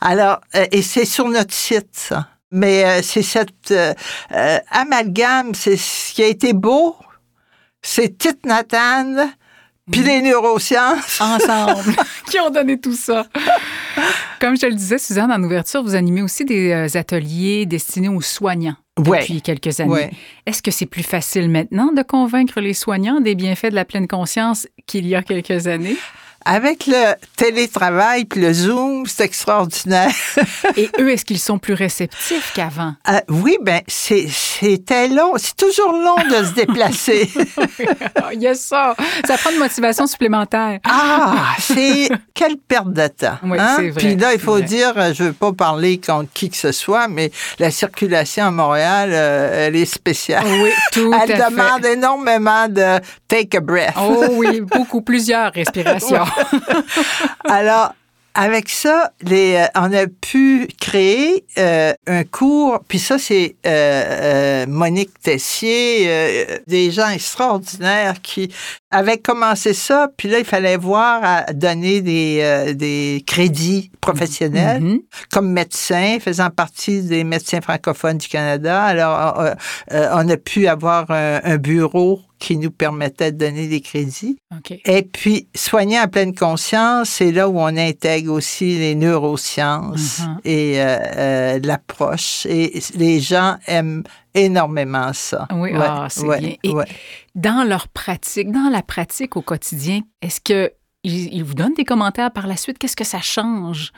Alors, 0.00 0.40
euh, 0.54 0.66
et 0.72 0.82
c'est 0.82 1.04
sur 1.04 1.28
notre 1.28 1.54
site, 1.54 1.88
ça. 1.92 2.28
Mais 2.52 2.84
euh, 2.84 3.00
c'est 3.02 3.22
cette 3.22 3.70
euh, 3.72 3.92
euh, 4.32 4.58
amalgame, 4.70 5.54
c'est 5.54 5.76
ce 5.76 6.12
qui 6.14 6.22
a 6.22 6.26
été 6.28 6.52
beau, 6.52 6.94
c'est 7.82 8.16
Tite 8.18 8.46
Nathan, 8.46 9.28
puis 9.90 10.02
les 10.02 10.22
neurosciences. 10.22 11.20
ensemble 11.20 11.94
qui 12.30 12.40
ont 12.40 12.50
donné 12.50 12.78
tout 12.80 12.94
ça. 12.94 13.26
Comme 14.40 14.56
je 14.56 14.62
te 14.62 14.66
le 14.66 14.74
disais, 14.74 14.98
Suzanne, 14.98 15.32
en 15.32 15.42
ouverture, 15.42 15.82
vous 15.82 15.94
animez 15.94 16.22
aussi 16.22 16.44
des 16.44 16.70
euh, 16.72 16.98
ateliers 16.98 17.66
destinés 17.66 18.08
aux 18.08 18.20
soignants 18.20 18.76
Ouais. 18.98 19.20
depuis 19.20 19.42
quelques 19.42 19.78
années. 19.80 19.90
Ouais. 19.92 20.10
Est-ce 20.46 20.62
que 20.62 20.70
c'est 20.70 20.86
plus 20.86 21.02
facile 21.02 21.50
maintenant 21.50 21.92
de 21.92 22.00
convaincre 22.02 22.60
les 22.62 22.72
soignants 22.72 23.20
des 23.20 23.34
bienfaits 23.34 23.66
de 23.70 23.74
la 23.74 23.84
pleine 23.84 24.08
conscience 24.08 24.66
qu'il 24.86 25.06
y 25.06 25.14
a 25.14 25.22
quelques 25.22 25.66
années? 25.66 25.96
Avec 26.48 26.86
le 26.86 27.14
télétravail 27.36 28.24
puis 28.24 28.40
le 28.40 28.52
Zoom, 28.52 29.04
c'est 29.06 29.24
extraordinaire. 29.24 30.10
Et 30.76 30.88
eux, 31.00 31.10
est-ce 31.10 31.24
qu'ils 31.24 31.40
sont 31.40 31.58
plus 31.58 31.74
réceptifs 31.74 32.52
qu'avant? 32.54 32.94
Euh, 33.10 33.18
oui, 33.28 33.56
ben 33.60 33.80
c'est- 33.88 34.28
c'était 34.28 35.08
long. 35.08 35.32
C'est 35.38 35.56
toujours 35.56 35.90
long 35.92 36.14
de 36.30 36.44
se 36.44 36.52
déplacer. 36.52 37.28
Il 38.32 38.40
y 38.40 38.46
a 38.46 38.54
ça. 38.54 38.94
Ça 39.26 39.36
prend 39.38 39.50
une 39.50 39.58
motivation 39.58 40.06
supplémentaire. 40.06 40.78
Ah, 40.84 41.54
c'est 41.58 42.08
quelle 42.32 42.56
perte 42.58 42.92
de 42.92 43.08
temps. 43.08 43.38
Oui, 43.42 43.58
hein? 43.58 43.74
c'est 43.76 43.90
vrai, 43.90 44.00
Puis 44.00 44.16
là, 44.16 44.32
il 44.32 44.38
faut 44.40 44.52
vrai. 44.52 44.62
dire, 44.62 44.92
je 45.14 45.24
veux 45.24 45.32
pas 45.32 45.52
parler 45.52 46.00
contre 46.00 46.30
qui 46.32 46.48
que 46.48 46.56
ce 46.56 46.70
soit, 46.70 47.08
mais 47.08 47.32
la 47.58 47.70
circulation 47.72 48.44
à 48.44 48.50
Montréal, 48.52 49.10
euh, 49.12 49.66
elle 49.66 49.74
est 49.76 49.84
spéciale. 49.84 50.44
Oui, 50.46 50.70
tout 50.92 51.12
Elle 51.24 51.40
à 51.42 51.50
demande 51.50 51.82
fait. 51.82 51.94
énormément 51.94 52.68
de 52.68 53.00
take 53.26 53.56
a 53.56 53.60
breath. 53.60 53.94
Oh 54.00 54.24
oui, 54.34 54.60
beaucoup, 54.60 55.02
plusieurs 55.02 55.52
respirations. 55.52 56.24
Alors, 57.48 57.92
avec 58.36 58.68
ça, 58.68 59.12
euh, 59.32 59.66
on 59.74 59.92
a 59.94 60.06
pu 60.06 60.68
créer 60.78 61.46
euh, 61.56 61.94
un 62.06 62.22
cours, 62.24 62.80
puis 62.86 62.98
ça, 62.98 63.18
c'est 63.18 63.56
euh, 63.66 64.64
euh, 64.64 64.66
Monique 64.68 65.18
Tessier, 65.20 66.46
des 66.66 66.90
gens 66.90 67.08
extraordinaires 67.08 68.20
qui 68.22 68.52
avaient 68.90 69.18
commencé 69.18 69.74
ça, 69.74 70.08
puis 70.16 70.28
là, 70.28 70.38
il 70.38 70.44
fallait 70.44 70.76
voir 70.76 71.20
à 71.24 71.52
donner 71.52 72.00
des, 72.02 72.38
euh, 72.42 72.72
des 72.72 73.22
crédits 73.26 73.90
professionnels 74.00 74.80
Mhm. 74.82 75.00
comme 75.32 75.50
médecin, 75.50 76.18
faisant 76.20 76.50
partie 76.50 77.02
des 77.02 77.24
médecins 77.24 77.60
francophones 77.60 78.18
du 78.18 78.28
Canada. 78.28 78.82
Alors, 78.84 79.40
euh, 79.40 79.54
euh, 79.92 80.08
on 80.14 80.28
a 80.28 80.36
pu 80.36 80.66
avoir 80.68 81.10
un, 81.10 81.40
un 81.42 81.56
bureau 81.56 82.20
qui 82.38 82.58
nous 82.58 82.70
permettait 82.70 83.32
de 83.32 83.38
donner 83.38 83.66
des 83.66 83.80
crédits. 83.80 84.36
OK. 84.54 84.78
Et 84.84 85.02
puis, 85.02 85.48
soigner 85.56 85.98
en 85.98 86.06
pleine 86.06 86.34
conscience, 86.34 87.08
c'est 87.08 87.32
là 87.32 87.48
où 87.48 87.58
on 87.58 87.76
intègre 87.78 88.30
aussi 88.32 88.78
les 88.78 88.94
neurosciences 88.94 90.20
Mhm. 90.20 90.38
et 90.44 90.80
euh, 90.80 90.98
euh, 91.16 91.60
l'approche. 91.62 92.46
Et 92.46 92.80
les 92.94 93.20
gens 93.20 93.56
aiment 93.66 94.02
énormément 94.36 95.12
ça. 95.12 95.48
Oui, 95.52 95.72
Ouais, 95.72 95.78
ah, 95.82 96.06
c'est 96.08 96.24
ouais, 96.26 96.38
bien. 96.40 96.54
Et 96.62 96.70
ouais. 96.70 96.84
dans 97.34 97.64
leur 97.68 97.88
pratique, 97.88 98.52
dans 98.52 98.68
la 98.70 98.82
pratique 98.82 99.36
au 99.36 99.42
quotidien, 99.42 100.00
est-ce 100.22 100.40
que 100.40 100.70
ils, 101.02 101.32
ils 101.34 101.42
vous 101.44 101.54
donnent 101.54 101.74
des 101.74 101.84
commentaires 101.84 102.30
par 102.30 102.46
la 102.46 102.56
suite? 102.56 102.78
Qu'est-ce 102.78 102.96
que 102.96 103.04
ça 103.04 103.20
change 103.20 103.92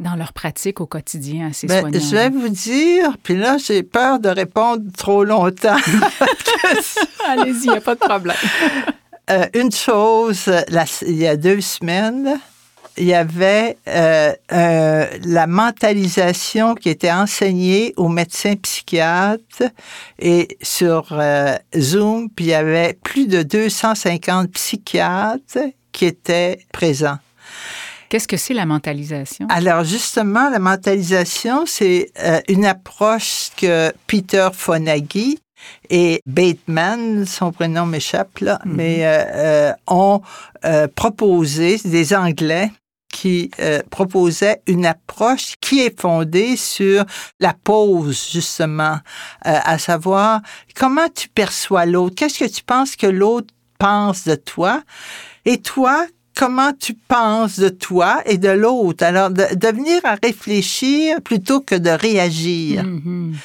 dans 0.00 0.14
leur 0.14 0.32
pratique 0.32 0.80
au 0.80 0.86
quotidien 0.86 1.48
à 1.48 1.52
ces 1.52 1.66
Ben, 1.66 1.80
soignants? 1.80 1.98
je 2.00 2.14
vais 2.16 2.28
vous 2.30 2.48
dire, 2.48 3.16
puis 3.22 3.36
là, 3.36 3.56
j'ai 3.58 3.82
peur 3.82 4.20
de 4.20 4.28
répondre 4.28 4.82
trop 4.96 5.24
longtemps. 5.24 5.76
Allez-y, 7.28 7.64
il 7.66 7.70
n'y 7.70 7.76
a 7.76 7.80
pas 7.80 7.94
de 7.94 8.00
problème. 8.00 8.36
Euh, 9.30 9.46
une 9.54 9.72
chose, 9.72 10.46
la- 10.68 10.84
il 11.02 11.16
y 11.16 11.26
a 11.26 11.36
deux 11.36 11.60
semaines, 11.60 12.38
il 12.98 13.06
y 13.06 13.14
avait 13.14 13.76
euh, 13.86 14.32
euh, 14.52 15.06
la 15.24 15.46
mentalisation 15.46 16.74
qui 16.74 16.88
était 16.88 17.12
enseignée 17.12 17.94
aux 17.96 18.08
médecins 18.08 18.56
psychiatres 18.56 19.62
et 20.18 20.58
sur 20.62 21.08
euh, 21.12 21.54
Zoom, 21.76 22.28
puis 22.30 22.46
il 22.46 22.48
y 22.48 22.54
avait 22.54 22.94
plus 23.02 23.26
de 23.26 23.42
250 23.42 24.50
psychiatres 24.52 25.58
qui 25.92 26.06
étaient 26.06 26.58
présents. 26.72 27.18
Qu'est-ce 28.08 28.28
que 28.28 28.36
c'est 28.38 28.54
la 28.54 28.64
mentalisation? 28.66 29.46
Alors 29.50 29.84
justement, 29.84 30.48
la 30.48 30.58
mentalisation, 30.58 31.64
c'est 31.66 32.10
euh, 32.22 32.40
une 32.48 32.64
approche 32.64 33.50
que 33.56 33.92
Peter 34.06 34.48
Fonagy 34.54 35.38
et 35.90 36.22
Bateman, 36.24 37.26
son 37.26 37.52
prénom 37.52 37.84
m'échappe 37.84 38.38
là, 38.40 38.60
Mhm. 38.64 38.72
mais 38.76 38.98
euh, 39.02 39.24
euh, 39.34 39.72
ont 39.88 40.22
euh, 40.64 40.88
proposé, 40.94 41.78
des 41.84 42.14
Anglais 42.14 42.70
qui 43.12 43.50
euh, 43.60 43.80
proposaient 43.90 44.62
une 44.66 44.86
approche 44.86 45.54
qui 45.60 45.80
est 45.80 45.98
fondée 45.98 46.56
sur 46.56 47.04
la 47.40 47.54
pause, 47.54 48.30
justement, 48.32 48.98
euh, 49.46 49.58
à 49.64 49.78
savoir 49.78 50.40
comment 50.74 51.08
tu 51.14 51.28
perçois 51.28 51.86
l'autre, 51.86 52.14
qu'est-ce 52.14 52.38
que 52.40 52.50
tu 52.50 52.62
penses 52.62 52.96
que 52.96 53.06
l'autre 53.06 53.54
pense 53.78 54.26
de 54.26 54.34
toi, 54.34 54.82
et 55.44 55.58
toi, 55.58 56.06
comment 56.36 56.72
tu 56.72 56.94
penses 56.94 57.58
de 57.58 57.68
toi 57.68 58.22
et 58.26 58.38
de 58.38 58.48
l'autre. 58.48 59.04
Alors, 59.04 59.30
de, 59.30 59.44
de 59.54 59.68
venir 59.68 60.00
à 60.04 60.16
réfléchir 60.22 61.20
plutôt 61.22 61.60
que 61.60 61.74
de 61.74 61.90
réagir. 61.90 62.84
Mhm. 62.84 63.36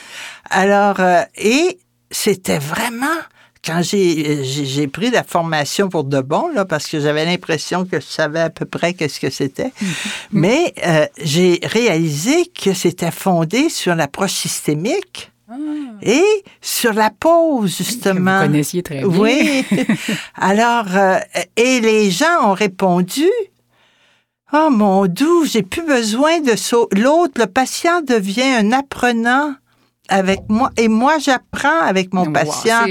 Alors, 0.49 0.99
euh, 0.99 1.23
et 1.35 1.79
c'était 2.11 2.59
vraiment 2.59 3.07
quand 3.65 3.81
j'ai 3.81 4.43
j'ai 4.43 4.65
j'ai 4.65 4.87
pris 4.87 5.09
la 5.09 5.23
formation 5.23 5.89
pour 5.89 6.03
de 6.03 6.19
bon 6.21 6.47
là 6.53 6.65
parce 6.65 6.87
que 6.87 6.99
j'avais 6.99 7.25
l'impression 7.25 7.85
que 7.85 7.99
je 7.99 8.05
savais 8.05 8.41
à 8.41 8.49
peu 8.49 8.65
près 8.65 8.93
qu'est-ce 8.93 9.19
que 9.19 9.29
c'était, 9.29 9.71
mais 10.31 10.73
euh, 10.85 11.05
j'ai 11.23 11.59
réalisé 11.63 12.45
que 12.47 12.73
c'était 12.73 13.11
fondé 13.11 13.69
sur 13.69 13.95
l'approche 13.95 14.33
systémique 14.33 15.31
Ah, 15.49 15.55
et 16.01 16.23
sur 16.61 16.93
la 16.93 17.09
pause 17.09 17.77
que 17.77 17.83
justement. 17.83 18.39
vous 18.39 18.45
connaissiez 18.47 18.83
très 18.83 18.99
bien. 18.99 19.07
Oui. 19.07 19.65
Alors, 20.35 20.87
euh, 20.95 21.19
et 21.55 21.79
les 21.79 22.11
gens 22.11 22.49
ont 22.49 22.53
répondu. 22.53 23.29
Oh 24.55 24.69
mon 24.69 25.07
doux, 25.07 25.45
j'ai 25.45 25.63
plus 25.63 25.81
besoin 25.81 26.39
de 26.39 26.55
ça. 26.55 26.77
L'autre, 26.91 27.39
le 27.41 27.47
patient 27.47 28.01
devient 28.01 28.43
un 28.43 28.71
apprenant 28.71 29.55
avec 30.09 30.41
moi 30.49 30.69
et 30.77 30.87
moi 30.87 31.17
j'apprends 31.19 31.79
avec 31.81 32.13
mon 32.13 32.25
Wow, 32.25 32.33
patient. 32.33 32.85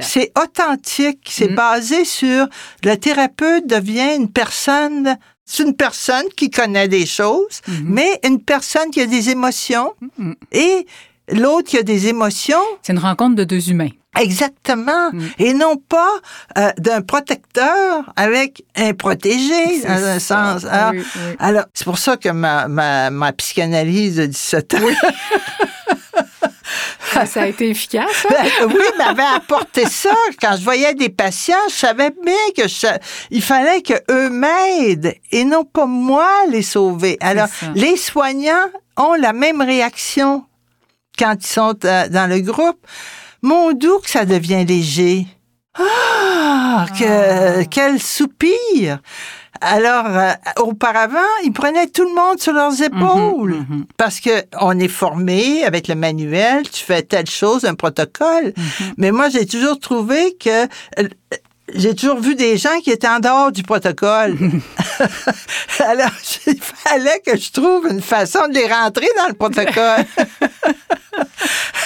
c'est 0.00 0.32
authentique, 0.42 1.28
c'est 1.30 1.50
Mm. 1.50 1.54
basé 1.54 2.04
sur 2.04 2.46
le 2.82 2.94
thérapeute 2.96 3.66
devient 3.66 4.14
une 4.16 4.30
personne, 4.30 5.16
c'est 5.44 5.62
une 5.62 5.76
personne 5.76 6.24
qui 6.36 6.50
connaît 6.50 6.88
des 6.88 7.06
choses, 7.06 7.60
Mhm. 7.68 7.84
mais 7.86 8.20
une 8.24 8.42
personne 8.42 8.90
qui 8.90 9.00
a 9.02 9.06
des 9.06 9.28
émotions 9.30 9.92
Mhm. 10.18 10.34
et 10.52 10.86
l'autre 11.28 11.68
qui 11.68 11.78
a 11.78 11.82
des 11.82 12.06
émotions 12.08 12.62
C'est 12.82 12.92
une 12.92 12.98
rencontre 12.98 13.36
de 13.36 13.44
deux 13.44 13.70
humains. 13.70 13.90
Exactement. 14.18 15.10
Mm. 15.12 15.22
Et 15.40 15.54
non 15.54 15.76
pas 15.76 16.08
euh, 16.56 16.70
d'un 16.78 17.02
protecteur 17.02 18.12
avec 18.14 18.64
un 18.76 18.94
protégé, 18.94 19.80
dans 19.82 19.90
un 19.90 20.18
ça. 20.20 20.58
sens. 20.60 20.64
Alors, 20.70 20.92
Oui, 20.92 21.02
oui. 21.16 21.36
alors, 21.40 21.64
c'est 21.74 21.84
pour 21.84 21.98
ça 21.98 22.16
que 22.16 22.28
ma, 22.28 22.68
ma, 22.68 23.10
ma 23.10 23.32
psychanalyse 23.32 24.16
de 24.16 24.26
17 24.26 24.74
ans, 24.74 24.78
ça 27.26 27.42
a 27.42 27.46
été 27.46 27.70
efficace. 27.70 28.26
hein? 28.28 28.34
ben, 28.60 28.66
oui, 28.68 28.82
m'avait 28.98 29.36
apporté 29.36 29.86
ça. 29.86 30.14
Quand 30.40 30.56
je 30.58 30.62
voyais 30.64 30.94
des 30.94 31.08
patients, 31.08 31.56
je 31.68 31.74
savais 31.74 32.10
bien 32.24 32.34
que 32.56 32.68
je- 32.68 32.86
il 33.30 33.42
fallait 33.42 33.80
que 33.82 33.94
eux 34.10 34.28
m'aident 34.30 35.14
et 35.32 35.44
non 35.44 35.64
pas 35.64 35.86
moi 35.86 36.28
les 36.50 36.62
sauver. 36.62 37.16
Alors, 37.20 37.48
les 37.74 37.96
soignants 37.96 38.68
ont 38.96 39.14
la 39.14 39.32
même 39.32 39.60
réaction 39.60 40.44
quand 41.18 41.36
ils 41.40 41.46
sont 41.46 41.74
euh, 41.84 42.08
dans 42.08 42.28
le 42.28 42.40
groupe. 42.40 42.78
Mon 43.42 43.72
doux 43.72 43.98
que 44.00 44.10
ça 44.10 44.24
devient 44.24 44.64
léger. 44.66 45.26
Ah, 45.78 46.86
que, 46.98 47.64
quel 47.64 48.00
soupir! 48.00 48.98
Alors, 49.64 50.06
euh, 50.06 50.32
auparavant, 50.58 51.18
ils 51.42 51.52
prenaient 51.52 51.86
tout 51.86 52.04
le 52.04 52.14
monde 52.14 52.38
sur 52.38 52.52
leurs 52.52 52.82
épaules. 52.82 53.54
Mhm, 53.54 53.66
mhm. 53.68 53.86
Parce 53.96 54.20
que 54.20 54.44
on 54.60 54.78
est 54.78 54.88
formé 54.88 55.64
avec 55.64 55.88
le 55.88 55.94
manuel, 55.94 56.68
tu 56.68 56.84
fais 56.84 57.02
telle 57.02 57.28
chose, 57.28 57.64
un 57.64 57.74
protocole. 57.74 58.52
Mhm. 58.56 58.94
Mais 58.98 59.10
moi, 59.10 59.30
j'ai 59.30 59.46
toujours 59.46 59.80
trouvé 59.80 60.36
que 60.38 60.64
euh, 60.98 61.08
j'ai 61.74 61.94
toujours 61.94 62.20
vu 62.20 62.34
des 62.34 62.58
gens 62.58 62.78
qui 62.82 62.90
étaient 62.90 63.08
en 63.08 63.20
dehors 63.20 63.50
du 63.52 63.62
protocole. 63.62 64.36
Alors, 65.80 66.10
il 66.46 66.60
fallait 66.60 67.22
que 67.24 67.38
je 67.38 67.50
trouve 67.50 67.88
une 67.88 68.02
façon 68.02 68.46
de 68.48 68.54
les 68.54 68.66
rentrer 68.66 69.08
dans 69.16 69.28
le 69.28 69.34
protocole. 69.34 70.04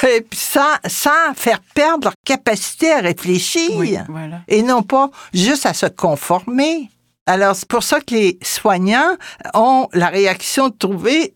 Et 0.08 0.20
puis 0.22 0.38
sans, 0.38 0.74
sans 0.86 1.34
faire 1.34 1.60
perdre 1.74 2.06
leur 2.06 2.14
capacité 2.24 2.90
à 2.92 2.98
réfléchir. 2.98 3.70
Oui, 3.74 3.96
voilà. 4.08 4.40
Et 4.48 4.62
non 4.62 4.82
pas 4.82 5.10
juste 5.32 5.66
à 5.66 5.74
se 5.74 5.86
conformer. 5.86 6.90
Alors, 7.28 7.54
c'est 7.54 7.68
pour 7.68 7.82
ça 7.82 8.00
que 8.00 8.14
les 8.14 8.38
soignants 8.42 9.14
ont 9.52 9.86
la 9.92 10.06
réaction 10.08 10.70
de 10.70 10.74
trouver 10.74 11.34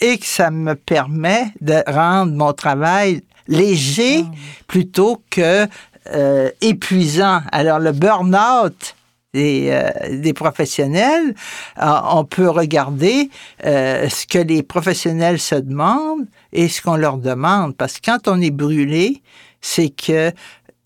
et 0.00 0.16
que 0.16 0.24
ça 0.24 0.50
me 0.50 0.74
permet 0.74 1.48
de 1.60 1.82
rendre 1.86 2.32
mon 2.32 2.54
travail 2.54 3.20
léger 3.46 4.24
Ah. 4.26 4.34
plutôt 4.66 5.22
que 5.28 5.66
euh, 6.12 6.50
épuisant. 6.62 7.42
Alors, 7.52 7.78
le 7.78 7.92
burn-out 7.92 8.94
des, 9.34 9.68
euh, 9.70 10.18
des 10.22 10.32
professionnels, 10.32 11.34
euh, 11.82 12.00
on 12.10 12.24
peut 12.24 12.48
regarder 12.48 13.28
euh, 13.66 14.08
ce 14.08 14.26
que 14.26 14.38
les 14.38 14.62
professionnels 14.62 15.38
se 15.40 15.56
demandent 15.56 16.26
et 16.54 16.68
ce 16.68 16.80
qu'on 16.80 16.96
leur 16.96 17.18
demande. 17.18 17.76
Parce 17.76 18.00
que 18.00 18.10
quand 18.10 18.28
on 18.28 18.40
est 18.40 18.50
brûlé, 18.50 19.20
c'est 19.60 19.90
que 19.90 20.32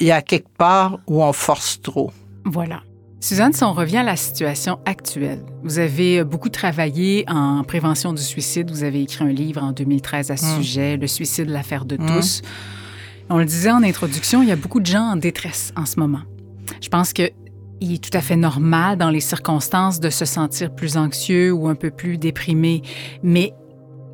il 0.01 0.07
y 0.09 0.13
a 0.13 0.21
quelque 0.23 0.51
part 0.57 0.99
où 1.07 1.23
on 1.23 1.33
force 1.33 1.81
trop. 1.81 2.11
Voilà. 2.45 2.81
Suzanne, 3.21 3.53
si 3.53 3.65
on 3.65 3.73
revient 3.73 3.97
à 3.99 4.03
la 4.05 4.15
situation 4.17 4.79
actuelle, 4.87 5.41
vous 5.65 5.81
avez 5.81 6.23
beaucoup 6.23 6.51
travaillé 6.51 7.25
en 7.29 7.65
prévention 7.65 8.13
du 8.13 8.23
suicide. 8.23 8.71
Vous 8.71 8.85
avez 8.85 9.03
écrit 9.03 9.25
un 9.25 9.29
livre 9.33 9.61
en 9.63 9.73
2013 9.73 10.31
à 10.31 10.37
ce 10.37 10.45
Mm. 10.47 10.57
sujet, 10.63 10.97
Le 10.97 11.07
suicide, 11.09 11.49
l'affaire 11.49 11.85
de 11.85 11.97
Mm. 11.97 12.07
tous. 12.07 12.43
On 13.29 13.39
le 13.39 13.45
disait 13.45 13.73
en 13.73 13.83
introduction, 13.83 14.43
il 14.43 14.49
y 14.49 14.53
a 14.53 14.57
beaucoup 14.57 14.79
de 14.81 14.87
gens 14.87 15.03
en 15.03 15.17
détresse 15.17 15.73
en 15.77 15.85
ce 15.85 15.99
moment. 15.99 16.21
Je 16.81 16.89
pense 16.89 17.13
que 17.13 17.29
il 17.81 17.95
est 17.95 18.03
tout 18.03 18.17
à 18.17 18.21
fait 18.21 18.37
normal 18.37 18.97
dans 18.99 19.11
les 19.11 19.21
circonstances 19.21 20.01
de 20.01 20.11
se 20.11 20.25
sentir 20.25 20.73
plus 20.75 20.97
anxieux 20.97 21.53
ou 21.53 21.69
un 21.69 21.75
peu 21.77 21.91
plus 21.91 22.19
déprimé. 22.19 22.83
Mais 23.23 23.53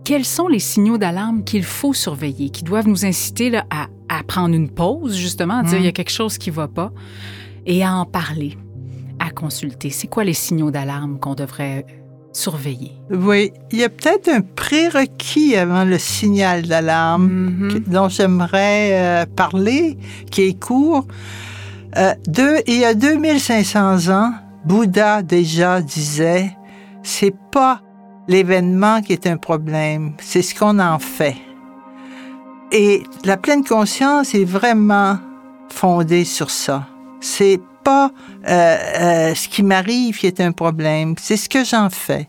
quels 0.05 0.25
sont 0.27 0.49
les 0.49 0.59
signaux 0.59 0.99
d'alarme 0.99 1.45
qu'il 1.45 1.63
faut 1.65 1.93
surveiller, 1.95 2.51
qui 2.51 2.63
doivent 2.65 2.89
nous 2.89 3.05
inciter 3.07 3.49
là, 3.51 3.65
à, 3.71 3.87
à 4.09 4.23
prendre 4.23 4.55
une 4.55 4.69
pause, 4.71 5.15
justement, 5.17 5.59
à 5.59 5.63
dire 5.63 5.79
Mm. 5.79 5.83
il 5.83 5.85
y 5.85 5.89
a 5.89 5.93
quelque 5.93 6.11
chose 6.11 6.37
qui 6.39 6.51
ne 6.51 6.55
va 6.57 6.69
pas, 6.69 6.93
et 7.67 7.83
à 7.83 7.95
en 7.95 8.05
parler, 8.05 8.59
consulter? 9.35 9.91
C'est 9.91 10.07
quoi 10.09 10.25
les 10.25 10.33
signaux 10.35 10.71
d'alarme 10.71 11.19
qu'on 11.19 11.35
devrait 11.35 11.85
surveiller? 12.33 12.93
Oui, 13.11 13.53
il 13.71 13.79
y 13.79 13.85
a 13.85 13.89
peut-être 13.89 14.29
un 14.29 14.41
prérequis 14.41 15.55
avant 15.57 15.85
le 15.85 15.99
signal 15.99 16.63
d'alarme 16.63 17.27
Mhm. 17.29 17.73
que- 17.73 17.91
dont 17.91 18.09
j'aimerais 18.09 18.91
euh, 18.93 19.27
parler, 19.27 19.99
qui 20.31 20.43
est 20.43 20.59
court. 20.61 21.07
Euh, 21.97 22.13
deux, 22.27 22.57
il 22.67 22.79
y 22.79 22.85
a 22.85 22.95
2500 22.95 24.09
ans, 24.11 24.33
Bouddha 24.65 25.23
déjà 25.23 25.81
disait, 25.81 26.51
c'est 27.03 27.35
pas 27.53 27.81
l'événement 28.27 29.01
qui 29.03 29.13
est 29.13 29.27
un 29.27 29.37
problème, 29.37 30.15
c'est 30.19 30.43
ce 30.43 30.55
qu'on 30.55 30.79
en 30.81 30.99
fait. 30.99 31.37
Et 32.73 33.05
la 33.25 33.37
pleine 33.37 33.63
conscience 33.63 34.35
est 34.35 34.45
vraiment 34.45 35.19
fondée 35.71 36.25
sur 36.25 36.51
ça. 36.51 36.87
C'est 37.21 37.61
pas 37.85 38.11
euh, 38.49 38.77
euh, 39.01 39.35
ce 39.35 39.49
qui 39.49 39.63
m'arrive 39.63 40.19
qui 40.19 40.27
est 40.27 40.41
un 40.41 40.53
problème, 40.53 41.15
c'est 41.21 41.37
ce 41.37 41.49
que 41.49 41.65
j'en 41.65 41.91
fais. 41.91 42.29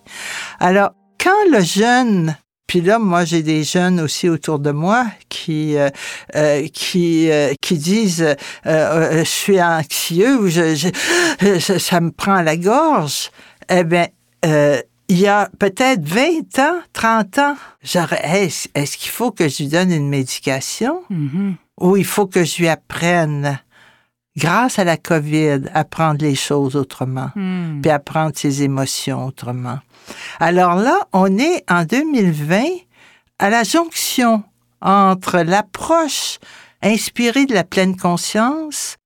Alors, 0.60 0.92
quand 1.24 1.50
le 1.52 1.62
jeune 1.64 2.36
puis 2.68 2.82
là, 2.82 2.98
moi, 2.98 3.26
j'ai 3.26 3.44
des 3.44 3.64
jeunes 3.64 4.00
aussi 4.02 4.28
autour 4.28 4.58
de 4.58 4.72
moi 4.72 5.06
qui 5.30 5.76
euh, 5.78 6.68
qui 6.74 7.30
euh, 7.30 7.54
qui 7.62 7.78
disent 7.78 8.36
euh, 8.66 9.20
je 9.20 9.24
suis 9.30 9.62
anxieux 9.62 10.40
ou 10.40 10.48
je, 10.48 10.74
je- 10.76 11.60
je- 11.60 11.78
ça 11.78 12.02
me 12.02 12.10
prend 12.12 12.42
la 12.42 12.58
gorge. 12.58 13.30
Eh 13.70 13.84
bien, 13.84 14.08
il 15.08 15.20
y 15.20 15.28
a 15.28 15.48
peut-être 15.60 16.04
20 16.08 16.58
ans, 16.60 16.80
30 16.94 17.38
ans, 17.38 17.56
j'aurais 17.84 18.50
est-ce 18.74 18.98
qu'il 18.98 19.12
faut 19.12 19.30
que 19.32 19.48
je 19.48 19.58
lui 19.64 19.68
donne 19.70 19.92
une 19.92 20.10
médication? 20.10 21.02
Mhm. 21.12 21.56
ou 21.80 21.98
il 21.98 22.06
faut 22.06 22.26
que 22.26 22.44
je 22.44 22.58
lui 22.58 22.68
apprenne? 22.68 23.60
Grâce 24.38 24.80
à 24.80 24.84
la 24.84 24.98
COVID 24.98 25.70
à 25.74 25.84
prendre 25.84 26.22
les 26.22 26.36
choses 26.36 26.76
autrement 26.76 27.30
Hmm. 27.36 27.82
puis 27.82 27.92
à 27.92 28.00
prendre 28.00 28.34
ses 28.36 28.64
émotions 28.64 29.26
autrement. 29.26 29.80
Alors 30.40 30.76
là, 30.76 31.08
on 31.14 31.38
est 31.38 31.64
en 31.70 31.84
2020 31.84 32.64
à 33.40 33.50
la 33.50 33.64
jonction 33.64 34.44
entre 34.82 35.40
l'approche 35.40 36.40
inspirée 36.82 37.46
de 37.46 37.54
la 37.54 37.64
pleine 37.64 37.98
conscience 37.98 38.98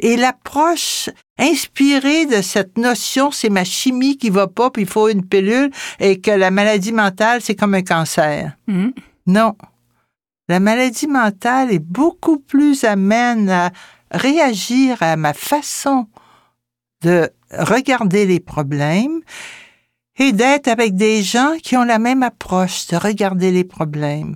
et 0.00 0.16
l'approche 0.16 1.10
inspirée 1.38 2.26
de 2.26 2.40
cette 2.42 2.78
notion, 2.78 3.30
c'est 3.30 3.48
ma 3.50 3.64
chimie 3.64 4.16
qui 4.16 4.30
va 4.30 4.46
pas, 4.46 4.70
puis 4.70 4.82
il 4.82 4.88
faut 4.88 5.08
une 5.08 5.24
pilule, 5.26 5.70
et 6.00 6.20
que 6.20 6.30
la 6.30 6.50
maladie 6.50 6.92
mentale, 6.92 7.40
c'est 7.42 7.54
comme 7.54 7.74
un 7.74 7.82
cancer. 7.82 8.56
Mhm. 8.66 8.92
Non. 9.26 9.54
La 10.48 10.60
maladie 10.60 11.06
mentale 11.06 11.72
est 11.72 11.78
beaucoup 11.78 12.38
plus 12.38 12.84
amène 12.84 13.50
à 13.50 13.70
réagir 14.10 15.02
à 15.02 15.16
ma 15.16 15.34
façon 15.34 16.06
de 17.02 17.30
regarder 17.50 18.26
les 18.26 18.40
problèmes 18.40 19.20
et 20.18 20.32
d'être 20.32 20.68
avec 20.68 20.96
des 20.96 21.22
gens 21.22 21.54
qui 21.62 21.76
ont 21.76 21.84
la 21.84 21.98
même 21.98 22.22
approche 22.22 22.88
de 22.88 22.96
regarder 22.96 23.50
les 23.50 23.64
problèmes. 23.64 24.34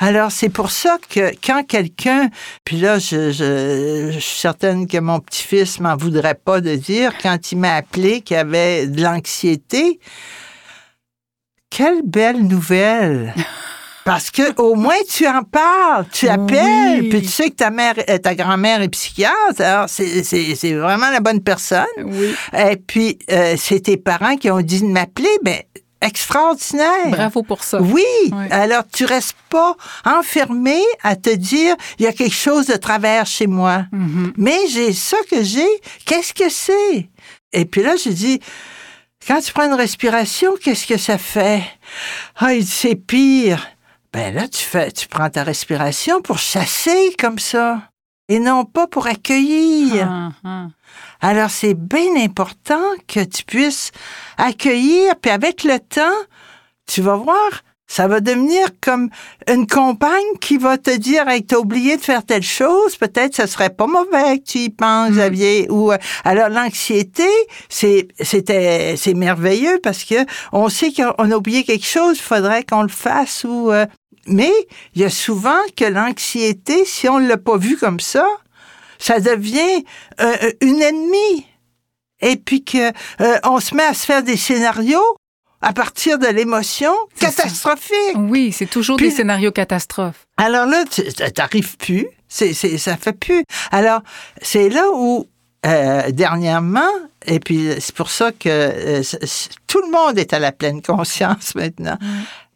Alors, 0.00 0.30
c'est 0.30 0.48
pour 0.48 0.70
ça 0.70 0.96
que 1.10 1.32
quand 1.44 1.66
quelqu'un, 1.66 2.30
puis 2.64 2.76
là, 2.76 3.00
je, 3.00 3.32
je, 3.32 4.16
suis 4.20 4.38
certaine 4.38 4.86
que 4.86 4.98
mon 4.98 5.18
petit-fils 5.18 5.80
m'en 5.80 5.96
voudrait 5.96 6.36
pas 6.36 6.60
de 6.60 6.76
dire, 6.76 7.18
quand 7.20 7.50
il 7.50 7.58
m'a 7.58 7.74
appelé 7.74 8.20
qu'il 8.20 8.36
avait 8.36 8.86
de 8.86 9.02
l'anxiété, 9.02 9.98
quelle 11.68 12.02
belle 12.04 12.46
nouvelle! 12.46 13.34
Parce 14.08 14.30
que 14.30 14.60
au 14.60 14.74
moins 14.74 14.94
tu 15.08 15.26
en 15.28 15.42
parles, 15.42 16.06
tu 16.12 16.28
appelles, 16.28 17.02
Oui. 17.02 17.08
puis 17.10 17.22
tu 17.22 17.28
sais 17.28 17.50
que 17.50 17.56
ta 17.56 17.70
mère, 17.70 17.94
euh, 18.08 18.16
ta 18.18 18.34
grand-mère 18.34 18.80
est 18.82 18.88
psychiatre, 18.88 19.60
alors 19.60 19.88
c'est- 19.88 20.24
c'est 20.24 20.54
c'est 20.54 20.72
vraiment 20.72 21.10
la 21.10 21.20
bonne 21.20 21.42
personne. 21.42 21.84
Oui. 22.04 22.34
Et 22.56 22.76
puis 22.76 23.18
euh, 23.30 23.54
c'est 23.58 23.80
tes 23.80 23.96
parents 23.98 24.36
qui 24.36 24.50
ont 24.50 24.60
dit 24.62 24.80
de 24.80 24.86
m'appeler, 24.86 25.28
ben 25.42 25.58
extraordinaire. 26.00 27.08
Bravo 27.10 27.42
pour 27.42 27.62
ça. 27.64 27.80
Oui, 27.80 28.04
alors 28.50 28.84
tu 28.92 29.04
restes 29.04 29.36
pas 29.50 29.74
enfermé 30.04 30.80
à 31.02 31.16
te 31.16 31.30
dire 31.34 31.74
il 31.98 32.04
y 32.04 32.08
a 32.08 32.12
quelque 32.12 32.34
chose 32.34 32.66
de 32.66 32.76
travers 32.76 33.26
chez 33.26 33.46
moi. 33.46 33.84
Mhm. 33.92 34.32
Mais 34.36 34.58
j'ai 34.70 34.92
ça 34.92 35.16
que 35.30 35.42
j'ai, 35.42 35.66
qu'est-ce 36.06 36.32
que 36.34 36.48
c'est? 36.48 37.08
Et 37.52 37.64
puis 37.64 37.82
là 37.82 37.94
j'ai 38.02 38.12
dit 38.12 38.40
quand 39.26 39.40
tu 39.40 39.52
prends 39.52 39.66
une 39.66 39.74
respiration, 39.74 40.54
qu'est-ce 40.62 40.86
que 40.86 40.96
ça 40.98 41.18
fait? 41.18 41.62
Ah, 42.36 42.54
il 42.54 42.64
dit 42.64 42.70
c'est 42.70 42.94
pire. 42.94 43.66
Ben 44.12 44.34
là 44.34 44.48
tu 44.48 44.62
fais 44.62 44.90
tu 44.92 45.08
prends 45.08 45.30
ta 45.30 45.42
respiration 45.42 46.20
pour 46.22 46.38
chasser 46.38 47.14
comme 47.18 47.38
ça 47.38 47.82
et 48.28 48.38
non 48.38 48.64
pas 48.64 48.86
pour 48.86 49.06
accueillir. 49.06 50.06
Ah, 50.08 50.30
ah. 50.44 50.66
Alors, 51.20 51.50
c'est 51.50 51.74
bien 51.74 52.16
important 52.16 52.82
que 53.06 53.24
tu 53.24 53.44
puisses 53.44 53.90
accueillir, 54.36 55.16
puis 55.20 55.30
avec 55.30 55.64
le 55.64 55.78
temps, 55.80 56.26
tu 56.86 57.00
vas 57.00 57.16
voir, 57.16 57.50
Ça 57.88 58.06
va 58.06 58.20
devenir 58.20 58.66
comme 58.80 59.08
une 59.48 59.66
compagne 59.66 60.36
qui 60.40 60.58
va 60.58 60.78
te 60.78 60.94
dire 60.94 61.26
Hey, 61.26 61.44
t'as 61.44 61.56
oublié 61.56 61.96
de 61.96 62.02
faire 62.02 62.24
telle 62.24 62.42
chose, 62.42 62.96
peut-être 62.96 63.34
ce 63.34 63.46
serait 63.46 63.70
pas 63.70 63.86
mauvais 63.86 64.38
que 64.38 64.44
tu 64.44 64.58
y 64.58 64.70
penses, 64.70 65.10
Mm. 65.10 65.14
Xavier. 65.14 65.70
Ou 65.70 65.92
euh, 65.92 65.98
alors 66.24 66.48
l'anxiété, 66.48 67.28
c'est 67.68 68.08
c'était 68.20 68.94
c'est 68.96 69.14
merveilleux 69.14 69.80
parce 69.82 70.04
que 70.04 70.26
on 70.52 70.68
sait 70.68 70.92
qu'on 70.92 71.30
a 71.30 71.36
oublié 71.36 71.64
quelque 71.64 71.86
chose, 71.86 72.20
faudrait 72.20 72.64
qu'on 72.64 72.82
le 72.82 72.88
fasse 72.88 73.44
ou 73.44 73.72
euh, 73.72 73.86
mais 74.26 74.52
il 74.94 75.02
y 75.02 75.04
a 75.04 75.10
souvent 75.10 75.60
que 75.76 75.84
l'anxiété, 75.84 76.84
si 76.84 77.08
on 77.08 77.18
l'a 77.18 77.38
pas 77.38 77.56
vu 77.56 77.76
comme 77.76 78.00
ça, 78.00 78.26
ça 78.98 79.20
devient 79.20 79.84
euh, 80.20 80.52
une 80.60 80.82
ennemie. 80.82 81.46
Et 82.20 82.36
puis 82.36 82.64
que 82.64 82.88
euh, 83.20 83.38
on 83.44 83.60
se 83.60 83.74
met 83.74 83.84
à 83.84 83.94
se 83.94 84.04
faire 84.04 84.22
des 84.22 84.36
scénarios 84.36 85.16
à 85.60 85.72
partir 85.72 86.18
de 86.18 86.26
l'émotion 86.26 86.92
ça. 87.20 87.26
catastrophique. 87.26 88.16
Oui, 88.16 88.52
c'est 88.52 88.66
toujours 88.70 88.96
Puis- 88.96 89.08
des 89.10 89.14
scénarios 89.14 89.52
catastrophes. 89.52 90.26
Alors 90.36 90.66
là, 90.66 90.84
t'arrives 91.34 91.76
plus. 91.76 92.06
C'est, 92.28 92.52
c'est, 92.52 92.76
ça 92.78 92.96
fait 92.96 93.12
plus. 93.14 93.42
Alors, 93.70 94.02
c'est 94.42 94.68
là 94.68 94.84
où, 94.92 95.26
euh, 95.66 96.10
dernièrement, 96.10 96.90
et 97.26 97.40
puis 97.40 97.68
c'est 97.80 97.94
pour 97.94 98.10
ça 98.10 98.32
que 98.32 98.48
euh, 98.48 99.02
tout 99.66 99.80
le 99.80 99.90
monde 99.90 100.18
est 100.18 100.32
à 100.32 100.38
la 100.38 100.52
pleine 100.52 100.82
conscience 100.82 101.54
maintenant. 101.56 101.96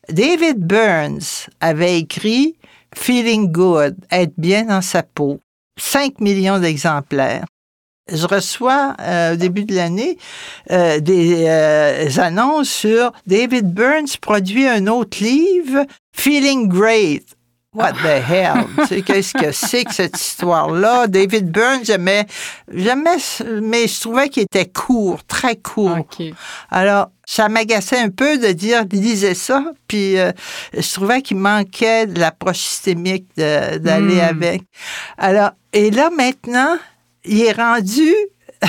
David 0.09 0.59
Burns 0.59 1.47
avait 1.61 1.99
écrit 1.99 2.57
Feeling 2.95 3.51
Good, 3.51 3.97
être 4.11 4.35
bien 4.37 4.65
dans 4.65 4.83
sa 4.83 5.03
peau. 5.03 5.41
5 5.81 6.21
millions 6.21 6.59
d'exemplaires. 6.59 7.47
Je 8.11 8.27
reçois 8.27 8.97
euh, 9.01 9.35
au 9.35 9.37
début 9.37 9.65
de 9.65 9.75
l'année 9.75 10.19
euh, 10.71 10.99
des 10.99 11.45
euh, 11.47 12.09
annonces 12.19 12.69
sur 12.69 13.13
David 13.27 13.73
Burns 13.73 14.17
produit 14.21 14.67
un 14.67 14.87
autre 14.89 15.23
livre, 15.23 15.87
Feeling 16.15 16.69
Great. 16.69 17.25
What 17.75 17.93
the 17.93 18.21
hell? 18.29 18.67
Tu 18.83 18.87
sais, 18.87 19.03
qu'est-ce 19.03 19.33
que 19.33 19.51
c'est 19.51 19.85
que 19.85 19.95
cette 19.95 20.21
histoire-là? 20.21 21.07
David 21.07 21.51
Burns, 21.51 21.85
j'aimais, 21.85 22.27
j'aimais, 22.71 23.17
mais 23.63 23.87
je 23.89 23.99
trouvais 24.01 24.29
qu'il 24.29 24.43
était 24.43 24.67
court, 24.67 25.25
très 25.25 25.57
court. 25.57 26.01
OK. 26.01 26.23
Alors, 26.71 27.07
ça 27.25 27.49
m'agaçait 27.49 27.99
un 27.99 28.11
peu 28.11 28.37
de 28.37 28.49
dire, 28.49 28.85
lisez 28.93 29.35
ça, 29.35 29.65
puis 29.89 30.19
euh, 30.19 30.33
je 30.77 30.93
trouvais 30.93 31.23
qu'il 31.23 31.39
manquait 31.39 32.07
de 32.07 32.21
l'approche 32.21 32.59
systémique 32.59 33.29
d'aller 33.37 34.17
Mm. 34.17 34.21
avec. 34.21 34.63
Alors, 35.17 35.53
et 35.73 35.91
là, 35.91 36.11
maintenant, 36.11 36.77
il 37.25 37.41
est 37.43 37.53
rendu 37.53 38.13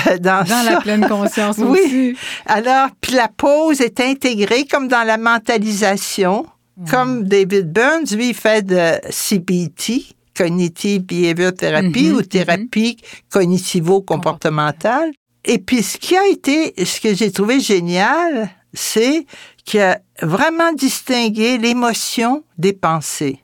euh, 0.08 0.18
dans, 0.18 0.44
Dans 0.46 0.64
la 0.64 0.80
pleine 0.80 1.06
conscience 1.08 1.58
Oui. 1.60 1.78
aussi. 1.84 2.16
Alors, 2.46 2.88
puis 3.00 3.12
la 3.14 3.28
pause 3.28 3.80
est 3.80 4.00
intégrée 4.00 4.64
comme 4.66 4.88
dans 4.88 5.04
la 5.06 5.16
mentalisation. 5.18 6.46
Comme 6.90 7.22
David 7.28 7.72
Burns, 7.72 8.16
lui, 8.16 8.30
il 8.30 8.34
fait 8.34 8.62
de 8.66 8.94
CBT, 9.08 10.06
Cognitive 10.36 11.02
Behavior 11.02 11.52
Therapy, 11.52 12.08
Mhm, 12.10 12.16
ou 12.16 12.22
thérapie 12.22 12.96
cognitivo-comportementale. 13.30 15.12
Et 15.44 15.58
puis, 15.58 15.82
ce 15.82 15.98
qui 15.98 16.16
a 16.16 16.26
été, 16.26 16.74
ce 16.84 17.00
que 17.00 17.14
j'ai 17.14 17.30
trouvé 17.30 17.60
génial, 17.60 18.50
c'est 18.72 19.26
qu'il 19.64 19.80
a 19.80 20.00
vraiment 20.20 20.72
distingué 20.72 21.58
l'émotion 21.58 22.42
des 22.58 22.72
pensées. 22.72 23.38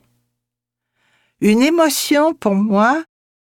Une 1.39 1.61
émotion, 1.61 2.33
pour 2.33 2.55
moi, 2.55 3.01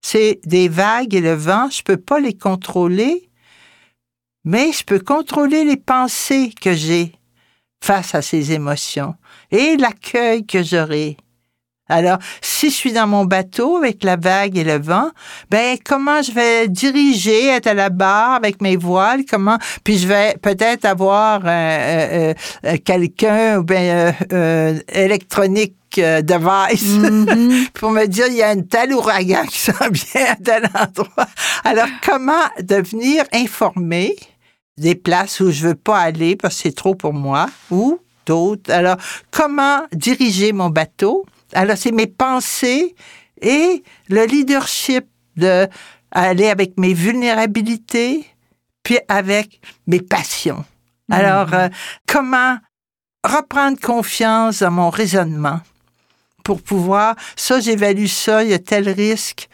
c'est 0.02 0.40
des 0.44 0.68
vagues 0.68 1.14
et 1.14 1.20
le 1.20 1.34
vent. 1.34 1.68
Je 1.70 1.82
peux 1.82 1.96
pas 1.96 2.20
les 2.20 2.36
contrôler, 2.36 3.28
mais 4.44 4.72
je 4.72 4.84
peux 4.84 5.00
contrôler 5.00 5.64
les 5.64 5.76
pensées 5.76 6.52
que 6.60 6.72
j'ai 6.74 7.12
face 7.82 8.14
à 8.14 8.22
ces 8.22 8.52
émotions 8.52 9.14
et 9.50 9.76
l'accueil 9.76 10.46
que 10.46 10.62
j'aurai. 10.62 11.16
Alors, 11.88 12.18
si 12.42 12.68
je 12.70 12.74
suis 12.74 12.92
dans 12.92 13.06
mon 13.06 13.24
bateau 13.24 13.76
avec 13.76 14.02
la 14.02 14.16
vague 14.16 14.58
et 14.58 14.64
le 14.64 14.78
vent, 14.78 15.10
ben 15.50 15.76
comment 15.84 16.20
je 16.20 16.32
vais 16.32 16.66
diriger, 16.68 17.46
être 17.46 17.68
à 17.68 17.74
la 17.74 17.90
barre 17.90 18.32
avec 18.34 18.60
mes 18.60 18.76
voiles, 18.76 19.24
comment, 19.28 19.58
puis 19.84 19.96
je 19.98 20.08
vais 20.08 20.36
peut-être 20.42 20.84
avoir 20.84 21.42
euh, 21.44 21.48
euh, 21.48 22.34
euh, 22.64 22.76
quelqu'un, 22.84 23.58
ou 23.58 23.62
bien 23.62 23.78
euh, 23.80 24.12
euh, 24.32 24.78
électronique 24.92 25.74
euh, 25.98 26.22
device 26.22 26.82
Mhm. 26.96 27.66
pour 27.74 27.90
me 27.90 28.06
dire 28.06 28.26
il 28.28 28.34
y 28.34 28.42
a 28.42 28.48
un 28.48 28.60
tel 28.62 28.92
ouragan 28.92 29.44
qui 29.46 29.58
s'en 29.58 29.72
vient 29.90 30.26
à 30.32 30.36
tel 30.36 30.64
endroit. 30.74 31.26
Alors, 31.64 31.86
comment 32.04 32.32
devenir 32.60 33.24
informé 33.32 34.16
des 34.76 34.94
places 34.96 35.40
où 35.40 35.50
je 35.52 35.68
veux 35.68 35.74
pas 35.76 35.98
aller 36.00 36.34
parce 36.36 36.56
que 36.56 36.62
c'est 36.62 36.74
trop 36.74 36.94
pour 36.96 37.12
moi 37.14 37.46
ou 37.70 37.98
d'autres? 38.26 38.70
Alors, 38.72 38.96
comment 39.30 39.82
diriger 39.92 40.52
mon 40.52 40.68
bateau? 40.68 41.24
Alors, 41.56 41.76
c'est 41.76 41.92
mes 41.92 42.06
pensées 42.06 42.94
et 43.40 43.82
le 44.08 44.24
leadership 44.26 45.06
de 45.36 45.68
aller 46.10 46.48
avec 46.48 46.78
mes 46.78 46.94
vulnérabilités 46.94 48.26
puis 48.82 48.98
avec 49.08 49.60
mes 49.86 50.00
passions. 50.00 50.64
Alors, 51.10 51.52
euh, 51.54 51.68
comment 52.06 52.58
reprendre 53.24 53.78
confiance 53.80 54.60
dans 54.60 54.70
mon 54.70 54.90
raisonnement 54.90 55.60
pour 56.44 56.62
pouvoir, 56.62 57.16
ça, 57.34 57.58
j'évalue 57.58 58.06
ça, 58.06 58.44
il 58.44 58.50
y 58.50 58.54
a 58.54 58.60
tel 58.60 58.88
risque. 58.88 59.48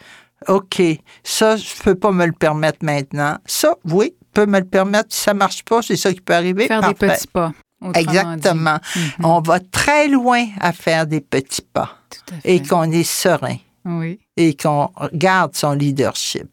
OK, 0.47 0.81
ça, 1.23 1.57
je 1.57 1.81
peux 1.81 1.95
pas 1.95 2.11
me 2.11 2.25
le 2.25 2.33
permettre 2.33 2.79
maintenant. 2.81 3.37
Ça, 3.45 3.75
oui, 3.85 4.13
je 4.21 4.41
peux 4.41 4.45
me 4.45 4.59
le 4.59 4.65
permettre. 4.65 5.07
Si 5.09 5.21
ça 5.21 5.33
marche 5.33 5.63
pas, 5.63 5.81
c'est 5.81 5.95
ça 5.95 6.13
qui 6.13 6.21
peut 6.21 6.35
arriver. 6.35 6.67
Faire 6.67 6.87
des 6.87 6.93
petits 6.93 7.27
pas. 7.27 7.51
Exactement. 7.93 8.79
dit. 8.95 8.99
Mhm. 9.19 9.25
On 9.25 9.41
va 9.41 9.59
très 9.59 10.07
loin 10.07 10.45
à 10.59 10.71
faire 10.71 11.05
des 11.07 11.21
petits 11.21 11.61
pas 11.61 11.97
Tout 12.09 12.33
à 12.33 12.39
fait. 12.41 12.55
et 12.55 12.61
qu'on 12.61 12.91
est 12.91 13.03
serein 13.03 13.57
Oui. 13.85 14.19
et 14.37 14.55
qu'on 14.55 14.89
garde 15.13 15.55
son 15.55 15.73
leadership. 15.73 16.47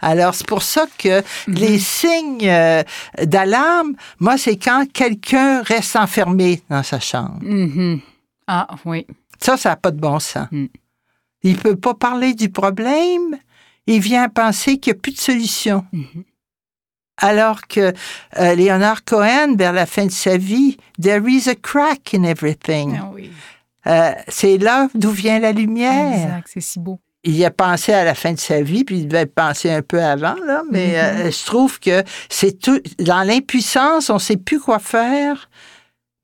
Alors, 0.00 0.34
c'est 0.34 0.46
pour 0.46 0.62
ça 0.62 0.86
que 0.98 1.22
Mhm. 1.48 1.54
les 1.54 1.78
signes 1.78 2.48
euh, 2.48 2.82
d'alarme, 3.22 3.94
moi, 4.20 4.36
c'est 4.38 4.56
quand 4.56 4.84
quelqu'un 4.92 5.62
reste 5.62 5.96
enfermé 5.96 6.62
dans 6.68 6.82
sa 6.82 7.00
chambre. 7.00 7.38
Mhm. 7.42 8.00
Ah, 8.46 8.68
oui. 8.84 9.06
Ça, 9.38 9.56
ça 9.56 9.70
n'a 9.70 9.76
pas 9.76 9.90
de 9.90 9.98
bon 10.00 10.18
sens. 10.20 10.46
Mm. 10.50 10.66
Il 11.42 11.56
peut 11.58 11.76
pas 11.76 11.94
parler 11.94 12.32
du 12.34 12.48
problème. 12.48 13.36
Il 13.86 14.00
vient 14.00 14.28
penser 14.28 14.78
qu'il 14.78 14.92
n'y 14.92 14.98
a 14.98 15.00
plus 15.00 15.12
de 15.12 15.18
solution. 15.18 15.84
Alors 17.18 17.62
que 17.66 17.92
euh, 18.38 18.54
Leonard 18.54 19.04
Cohen, 19.04 19.54
vers 19.56 19.72
la 19.72 19.86
fin 19.86 20.06
de 20.06 20.10
sa 20.10 20.36
vie, 20.36 20.76
There 21.00 21.22
is 21.28 21.48
a 21.48 21.54
crack 21.54 22.12
in 22.14 22.24
everything. 22.24 22.98
Ah 23.00 23.10
oui. 23.14 23.30
Euh, 23.86 24.12
c'est 24.28 24.58
là 24.58 24.88
d'où 24.94 25.10
vient 25.10 25.38
la 25.38 25.52
lumière. 25.52 26.24
Exact, 26.26 26.48
c'est 26.52 26.60
si 26.60 26.78
beau. 26.80 26.98
Il 27.24 27.36
y 27.36 27.44
a 27.44 27.50
pensé 27.50 27.92
à 27.92 28.04
la 28.04 28.14
fin 28.14 28.32
de 28.32 28.38
sa 28.38 28.60
vie, 28.60 28.84
puis 28.84 28.98
il 28.98 29.08
devait 29.08 29.26
penser 29.26 29.70
un 29.70 29.82
peu 29.82 30.02
avant, 30.02 30.36
là, 30.46 30.62
mais 30.70 30.88
Mhm. 30.88 30.94
euh, 31.26 31.30
je 31.30 31.44
trouve 31.44 31.80
que 31.80 32.04
c'est 32.28 32.58
tout. 32.60 32.80
Dans 33.00 33.22
l'impuissance, 33.26 34.10
on 34.10 34.14
ne 34.14 34.18
sait 34.20 34.36
plus 34.36 34.60
quoi 34.60 34.78
faire, 34.78 35.48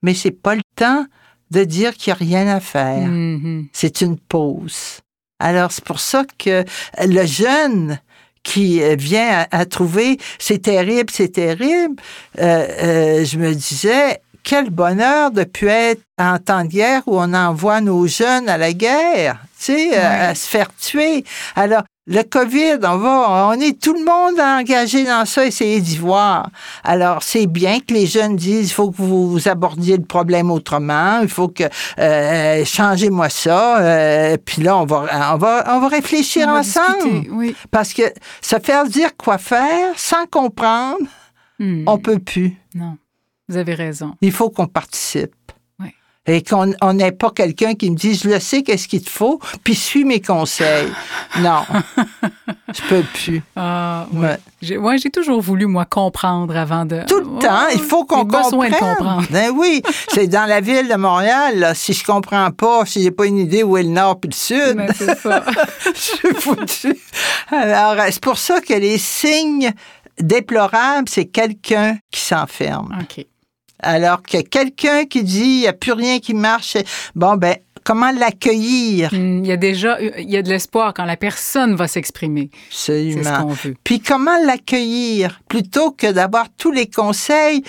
mais 0.03 0.15
c'est 0.15 0.31
pas 0.31 0.55
le 0.55 0.63
temps 0.77 1.05
de 1.51 1.65
dire 1.65 1.95
qu'il 1.97 2.13
n'y 2.13 2.33
a 2.33 2.43
rien 2.43 2.55
à 2.55 2.61
faire. 2.61 3.09
Mhm. 3.09 3.69
C'est 3.73 4.01
une 4.01 4.19
pause. 4.19 5.01
Alors, 5.41 5.73
c'est 5.73 5.85
pour 5.85 5.99
ça 6.01 6.25
que 6.39 6.65
le 7.05 7.27
jeune 7.27 7.99
qui 8.43 8.83
euh, 8.83 8.97
vient 8.99 9.47
à, 9.51 9.59
à 9.61 9.65
trouver 9.67 10.19
c'est 10.39 10.63
terrible, 10.63 11.11
c'est 11.13 11.33
terrible, 11.33 11.97
euh, 12.39 12.67
euh, 12.83 13.25
je 13.25 13.39
me 13.39 13.55
disais, 13.55 14.21
quel 14.45 14.71
bonheur 14.71 15.31
de 15.31 15.45
pu 15.45 15.69
être 15.69 16.03
en 16.19 16.39
temps 16.39 16.65
de 16.65 16.69
guerre 16.69 17.03
où 17.07 17.17
on 17.21 17.33
envoie 17.33 17.81
nos 17.81 18.07
jeunes 18.09 18.49
à 18.49 18.59
la 18.59 18.73
guerre, 18.73 19.39
tu 19.59 19.67
sais, 19.67 19.97
à- 19.97 20.31
à 20.31 20.35
se 20.35 20.49
faire 20.49 20.69
tuer. 20.81 21.25
Alors, 21.55 21.83
le 22.07 22.23
COVID, 22.23 22.79
on 22.85 22.97
va, 22.99 23.47
on 23.49 23.53
est 23.61 23.81
tout 23.81 23.95
le 23.95 24.05
monde 24.05 24.41
engagé 24.41 25.05
dans 25.05 25.25
ça, 25.25 25.47
essayer 25.47 25.81
d'y 25.81 25.97
voir. 25.99 26.49
Alors, 26.83 27.23
c'est 27.23 27.47
bien 27.47 27.79
que 27.79 27.95
les 27.95 28.07
jeunes 28.07 28.35
disent, 28.37 28.71
il 28.71 28.73
faut 28.75 28.91
que 28.91 28.97
vous 29.01 29.39
abordiez 29.47 29.97
le 29.97 30.03
problème 30.05 30.51
autrement, 30.51 31.21
il 31.23 31.29
faut 31.29 31.49
que, 31.49 31.65
euh, 32.01 32.65
changez-moi 32.65 33.29
ça, 33.29 33.81
euh, 33.81 34.37
puis 34.45 34.63
là, 34.63 34.77
on 34.79 34.85
va, 34.85 35.07
on 35.35 35.37
va, 35.37 35.65
on 35.77 35.81
va 35.81 35.89
réfléchir 35.89 36.47
On 36.49 36.53
va 36.55 36.59
ensemble. 36.59 37.03
discuter, 37.05 37.31
Oui. 37.31 37.55
Parce 37.71 37.93
que 37.93 38.03
se 38.41 38.57
faire 38.59 38.85
dire 38.87 39.17
quoi 39.17 39.39
faire 39.39 39.93
sans 39.97 40.27
comprendre, 40.27 40.99
Mhm. 41.59 41.85
on 41.87 41.99
peut 41.99 42.19
plus. 42.19 42.57
Non. 42.75 42.97
Vous 43.49 43.57
avez 43.57 43.75
raison. 43.75 44.15
Il 44.23 44.33
faut 44.33 44.51
qu'on 44.51 44.67
participe. 44.67 45.35
Et 46.27 46.43
qu'on 46.43 46.73
on 46.81 46.93
n'ait 46.93 47.11
pas 47.11 47.31
quelqu'un 47.31 47.75
qui 47.75 47.91
me 47.91 47.97
dise, 47.97 48.23
je 48.23 48.29
le 48.29 48.39
sais, 48.39 48.63
qu'est-ce 48.63 48.87
qu'il 48.87 49.03
te 49.03 49.11
faut, 49.11 49.41
puis 49.65 49.75
suis 49.75 50.05
mes 50.05 50.21
conseils. 50.21 50.89
non, 51.41 51.63
je 52.73 52.83
peux 52.89 53.03
plus. 53.03 53.43
Ah, 53.57 54.07
oui. 54.13 54.21
Ouais. 54.21 54.39
J'ai 54.63 54.79
ouais, 54.79 54.99
toujours 55.13 55.41
voulu, 55.41 55.67
moi, 55.67 55.85
comprendre 55.85 56.57
avant 56.57 56.85
de. 56.85 57.01
Tout 57.09 57.19
le 57.19 57.41
temps, 57.41 57.67
il 57.75 57.81
faut 57.81 58.05
qu'on 58.05 58.25
comprenne. 58.25 58.71
de 58.71 58.77
comprendre. 58.77 59.27
Ben 59.31 59.51
oui, 59.53 59.83
c'est 60.09 60.29
dans 60.29 60.47
la 60.47 60.61
ville 60.61 60.87
de 60.87 60.95
Montréal, 60.95 61.59
là, 61.59 61.75
si 61.75 61.93
je 61.93 62.05
comprends 62.05 62.53
pas, 62.53 62.87
si 62.87 63.03
j'ai 63.03 63.11
pas 63.11 63.27
une 63.27 63.39
idée 63.39 63.65
où 63.65 63.77
est 63.77 63.83
le 63.83 63.89
nord 63.89 64.21
puis 64.21 64.31
le 64.31 64.37
sud, 64.37 64.77
Mais 64.77 64.87
c'est 64.97 65.19
ça. 65.19 65.43
je 65.87 66.01
suis 66.01 66.35
foutu. 66.35 66.97
Alors, 67.51 68.01
euh, 68.01 68.07
c'est 68.11 68.23
pour 68.23 68.39
ça 68.39 68.61
que 68.61 68.75
les 68.75 68.99
signes 68.99 69.73
déplorables, 70.21 71.09
c'est 71.09 71.27
quelqu'un 71.27 71.99
qui 72.13 72.21
s'enferme. 72.21 72.97
OK. 73.01 73.27
Alors 73.83 74.23
que 74.23 74.41
quelqu'un 74.43 75.05
qui 75.05 75.23
dit 75.25 75.41
il 75.41 75.61
n'y 75.61 75.67
a 75.67 75.73
plus 75.73 75.93
rien 75.93 76.19
qui 76.21 76.35
marche, 76.35 76.77
bon 77.15 77.37
ben 77.37 77.57
comment 77.85 78.13
l'accueillir? 78.13 79.13
Hmm, 79.13 79.43
Il 79.43 79.47
y 79.47 79.53
a 79.53 79.57
déjà 79.57 80.01
il 80.01 80.31
y 80.31 80.37
a 80.37 80.43
de 80.43 80.49
l'espoir 80.49 80.95
quand 80.95 81.05
la 81.05 81.17
personne 81.17 81.75
va 81.75 81.89
s'exprimer. 81.89 82.51
Absolument. 82.69 83.23
C'est 83.23 83.29
ce 83.29 83.41
qu'on 83.43 83.49
veut. 83.49 83.75
Puis 83.85 84.01
comment 84.01 84.39
l'accueillir? 84.45 85.41
Plutôt 85.49 85.91
que 85.91 86.11
d'avoir 86.11 86.47
tous 86.57 86.71
les 86.71 86.87
conseils 86.87 87.63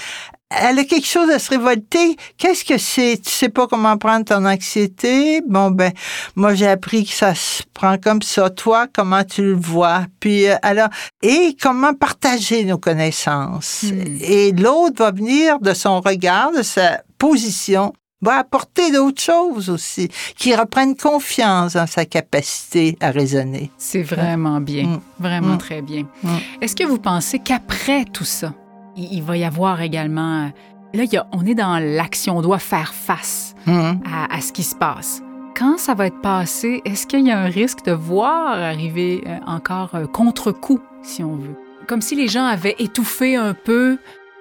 elle 0.61 0.79
a 0.79 0.83
quelque 0.83 1.07
chose 1.07 1.29
à 1.29 1.39
se 1.39 1.49
révolter. 1.49 2.15
Qu'est-ce 2.37 2.63
que 2.65 2.77
c'est? 2.77 3.19
Tu 3.23 3.31
sais 3.31 3.49
pas 3.49 3.67
comment 3.67 3.97
prendre 3.97 4.25
ton 4.25 4.45
anxiété? 4.45 5.41
Bon, 5.47 5.71
ben, 5.71 5.91
moi, 6.35 6.53
j'ai 6.53 6.67
appris 6.67 7.05
que 7.05 7.13
ça 7.13 7.33
se 7.35 7.63
prend 7.73 7.97
comme 7.97 8.21
ça. 8.21 8.49
Toi, 8.49 8.87
comment 8.93 9.23
tu 9.23 9.41
le 9.43 9.53
vois? 9.55 10.05
Puis, 10.19 10.47
euh, 10.47 10.55
alors, 10.61 10.89
et 11.21 11.55
comment 11.61 11.93
partager 11.93 12.63
nos 12.65 12.77
connaissances? 12.77 13.83
Hmm. 13.83 14.17
Et 14.21 14.51
l'autre 14.51 15.03
va 15.03 15.11
venir 15.11 15.59
de 15.59 15.73
son 15.73 16.01
regard, 16.01 16.51
de 16.51 16.61
sa 16.63 17.01
position, 17.17 17.93
va 18.21 18.37
apporter 18.37 18.91
d'autres 18.91 19.21
choses 19.21 19.69
aussi, 19.69 20.07
qui 20.37 20.55
reprennent 20.55 20.95
confiance 20.95 21.73
dans 21.73 21.87
sa 21.87 22.05
capacité 22.05 22.97
à 23.01 23.11
raisonner. 23.11 23.69
C'est 23.77 24.01
vraiment 24.03 24.61
bien, 24.61 24.83
Mm. 24.85 25.01
vraiment 25.19 25.55
Mm. 25.55 25.57
très 25.57 25.81
bien. 25.81 26.03
Mm. 26.23 26.29
Est-ce 26.61 26.73
que 26.75 26.85
vous 26.85 26.99
pensez 26.99 27.39
qu'après 27.39 28.05
tout 28.05 28.23
ça, 28.23 28.53
il, 28.95 29.21
va 29.23 29.37
y 29.37 29.43
avoir 29.43 29.81
également... 29.81 30.51
Là, 30.93 31.03
il 31.03 31.11
y 31.13 31.17
a- 31.17 31.27
on 31.31 31.45
est 31.45 31.55
dans 31.55 31.79
l'action, 31.79 32.37
on 32.37 32.41
doit 32.41 32.59
faire 32.59 32.93
face 32.93 33.55
Hum. 33.67 34.01
à, 34.05 34.35
à 34.35 34.41
ce 34.41 34.51
qui 34.51 34.63
se 34.63 34.75
passe. 34.75 35.21
Quand 35.57 35.77
ça 35.77 35.93
va 35.93 36.07
être 36.07 36.19
passé, 36.21 36.81
est-ce 36.85 37.07
qu'il 37.07 37.25
y 37.27 37.31
a 37.31 37.39
un 37.39 37.45
risque 37.49 37.85
de 37.85 37.91
voir 37.93 38.49
arriver 38.59 39.23
euh, 39.27 39.37
encore 39.47 39.91
un 39.93 40.05
contre-coup, 40.07 40.79
si 41.01 41.23
on 41.23 41.35
veut? 41.35 41.55
Comme 41.87 42.01
si 42.01 42.15
les 42.15 42.27
gens 42.27 42.45
avaient 42.45 42.75
étouffé 42.79 43.35
un 43.35 43.53
peu 43.53 43.97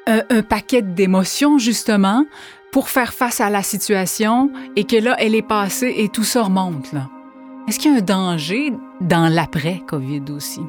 un, 0.07 0.23
un 0.31 0.43
paquet 0.43 0.83
d'émotions, 0.83 1.59
justement, 1.59 2.25
pour 2.73 2.89
faire 2.89 3.13
face 3.13 3.41
à 3.41 3.51
la 3.51 3.63
situation 3.63 4.51
et 4.77 4.85
que 4.85 4.97
là, 4.97 5.15
elle 5.19 5.35
est 5.35 5.43
passée 5.47 5.95
et 5.99 6.09
tout 6.09 6.25
ça 6.25 6.43
remonte, 6.45 6.93
là. 6.93 7.09
Est-ce 7.69 7.79
qu'il 7.79 7.93
y 7.93 7.95
a 7.95 7.99
un 7.99 8.01
danger 8.03 8.73
dans 9.01 9.29
l'après-COVID 9.33 10.23
aussi? 10.35 10.61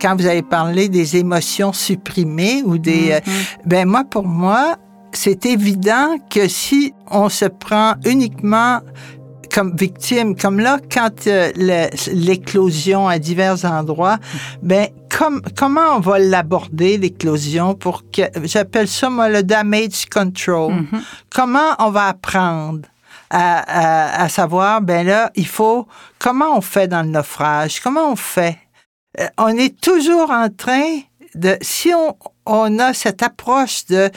Quand 0.00 0.16
vous 0.16 0.26
avez 0.26 0.42
parlé 0.42 0.88
des 0.88 1.16
émotions 1.16 1.72
supprimées 1.72 2.62
ou 2.64 2.78
des... 2.78 3.12
euh, 3.12 3.20
Mhm. 3.26 3.32
Ben 3.66 3.88
moi, 3.88 4.04
pour 4.08 4.26
moi, 4.26 4.76
c'est 5.12 5.44
évident 5.46 6.16
que 6.30 6.48
si 6.48 6.94
on 7.10 7.28
se 7.28 7.44
prend 7.46 7.94
uniquement 8.04 8.80
comme 9.52 9.74
victime, 9.76 10.36
comme 10.36 10.60
là, 10.60 10.78
quand 10.92 11.26
euh, 11.26 11.50
l'éclosion 12.12 13.08
à 13.08 13.18
divers 13.18 13.64
endroits, 13.64 14.18
ben 14.62 14.86
comme, 15.16 15.42
comment 15.56 15.96
on 15.96 16.00
va 16.00 16.18
l'aborder, 16.20 16.96
l'éclosion, 16.98 17.74
pour 17.74 18.04
que, 18.12 18.22
j'appelle 18.44 18.86
ça, 18.88 19.10
moi, 19.10 19.28
le 19.28 19.42
damage 19.42 20.06
control. 20.08 20.74
Mhm. 20.74 21.02
Comment 21.34 21.74
on 21.80 21.90
va 21.90 22.06
apprendre 22.06 22.82
à, 23.28 23.58
à, 24.20 24.22
à 24.24 24.28
savoir, 24.28 24.80
ben 24.82 25.04
là, 25.06 25.30
il 25.34 25.46
faut, 25.48 25.86
comment 26.18 26.56
on 26.56 26.60
fait 26.60 26.86
dans 26.88 27.02
le 27.02 27.08
naufrage? 27.08 27.80
Comment 27.80 28.12
on 28.12 28.16
fait? 28.16 28.56
Euh, 29.18 29.26
on 29.38 29.48
est 29.56 29.80
toujours 29.80 30.30
en 30.30 30.48
train 30.48 31.00
de, 31.34 31.56
si 31.60 31.92
on, 31.94 32.16
on 32.46 32.78
a 32.78 32.94
cette 32.94 33.22
approche 33.22 33.86
de 33.86 34.10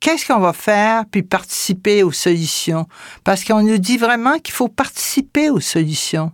qu'est-ce 0.00 0.26
qu'on 0.26 0.40
va 0.40 0.52
faire, 0.52 1.04
puis 1.10 1.22
participer 1.22 2.02
aux 2.02 2.12
solutions, 2.12 2.86
parce 3.24 3.44
qu'on 3.44 3.62
nous 3.62 3.78
dit 3.78 3.96
vraiment 3.96 4.38
qu'il 4.38 4.54
faut 4.54 4.68
participer 4.68 5.50
aux 5.50 5.60
solutions. 5.60 6.32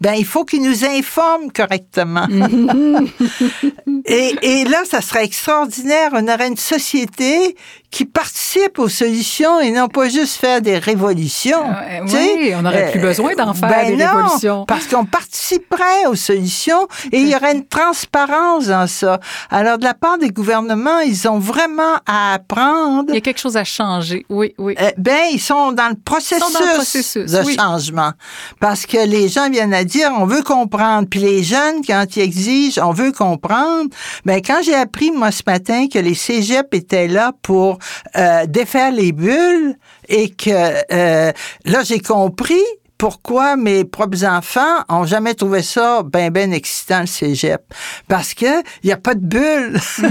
Ben, 0.00 0.14
il 0.14 0.24
faut 0.24 0.44
qu'ils 0.44 0.62
nous 0.62 0.84
informent 0.84 1.50
correctement. 1.52 2.26
et, 4.04 4.34
et 4.42 4.64
là, 4.64 4.82
ça 4.84 5.00
serait 5.00 5.24
extraordinaire. 5.24 6.10
On 6.12 6.26
aurait 6.28 6.48
une 6.48 6.56
société 6.56 7.56
qui 7.90 8.04
participe 8.04 8.78
aux 8.78 8.88
solutions 8.88 9.60
et 9.60 9.72
non 9.72 9.88
pas 9.88 10.08
juste 10.08 10.36
faire 10.36 10.60
des 10.62 10.78
révolutions. 10.78 11.62
Euh, 11.62 12.00
oui, 12.06 12.52
on 12.56 12.62
n'aurait 12.62 12.92
plus 12.92 13.00
euh, 13.00 13.08
besoin 13.08 13.34
d'en 13.34 13.52
faire 13.52 13.68
ben 13.68 13.88
des 13.88 14.04
non, 14.04 14.12
révolutions. 14.12 14.64
Parce 14.66 14.86
qu'on 14.86 15.04
participerait 15.04 16.06
aux 16.06 16.14
solutions 16.14 16.86
et 17.10 17.18
il 17.18 17.28
y 17.28 17.34
aurait 17.34 17.52
une 17.52 17.66
transparence 17.66 18.68
dans 18.68 18.86
ça. 18.86 19.18
Alors, 19.50 19.78
de 19.78 19.84
la 19.84 19.94
part 19.94 20.18
des 20.18 20.30
gouvernements, 20.30 21.00
ils 21.00 21.26
ont 21.26 21.40
vraiment 21.40 21.96
à 22.06 22.34
apprendre. 22.34 23.06
Il 23.08 23.14
y 23.14 23.18
a 23.18 23.20
quelque 23.20 23.40
chose 23.40 23.56
à 23.56 23.64
changer. 23.64 24.24
Oui, 24.28 24.54
oui. 24.58 24.76
Eh 24.78 24.94
ben, 24.96 25.24
ils 25.32 25.40
sont 25.40 25.72
dans 25.72 25.88
le 25.88 25.96
processus, 25.96 26.38
Ils 26.38 26.52
sont 26.52 26.58
dans 26.60 26.66
le 26.66 26.74
processus, 26.74 27.32
de 27.32 27.44
oui. 27.44 27.56
changement. 27.58 28.12
Parce 28.60 28.86
que 28.86 29.04
les 29.04 29.28
gens 29.28 29.50
viennent 29.50 29.74
à 29.74 29.82
dire, 29.82 30.12
on 30.16 30.26
veut 30.26 30.42
comprendre. 30.42 31.08
Puis 31.10 31.20
les 31.20 31.42
jeunes, 31.42 31.84
quand 31.84 32.04
ils 32.14 32.22
exigent, 32.22 32.80
on 32.80 32.92
veut 32.92 33.10
comprendre. 33.10 33.90
Ben, 34.24 34.40
quand 34.40 34.60
j'ai 34.62 34.76
appris, 34.76 35.10
moi, 35.10 35.32
ce 35.32 35.42
matin, 35.44 35.86
que 35.92 35.98
les 35.98 36.14
cégeps 36.14 36.68
étaient 36.72 37.08
là 37.08 37.32
pour 37.42 37.79
euh, 38.16 38.46
défaire 38.46 38.92
les 38.92 39.12
bulles 39.12 39.76
et 40.08 40.30
que 40.30 40.50
euh, 40.50 41.32
là, 41.64 41.82
j'ai 41.84 42.00
compris 42.00 42.62
pourquoi 43.00 43.56
mes 43.56 43.84
propres 43.86 44.26
enfants 44.26 44.84
ont 44.90 45.06
jamais 45.06 45.32
trouvé 45.32 45.62
ça 45.62 46.02
ben 46.04 46.30
ben 46.30 46.52
excitant 46.52 47.00
le 47.00 47.06
cégep 47.06 47.62
parce 48.08 48.34
que 48.34 48.60
il 48.82 48.90
y 48.90 48.92
a 48.92 48.98
pas 48.98 49.14
de 49.14 49.20
bulles. 49.20 49.80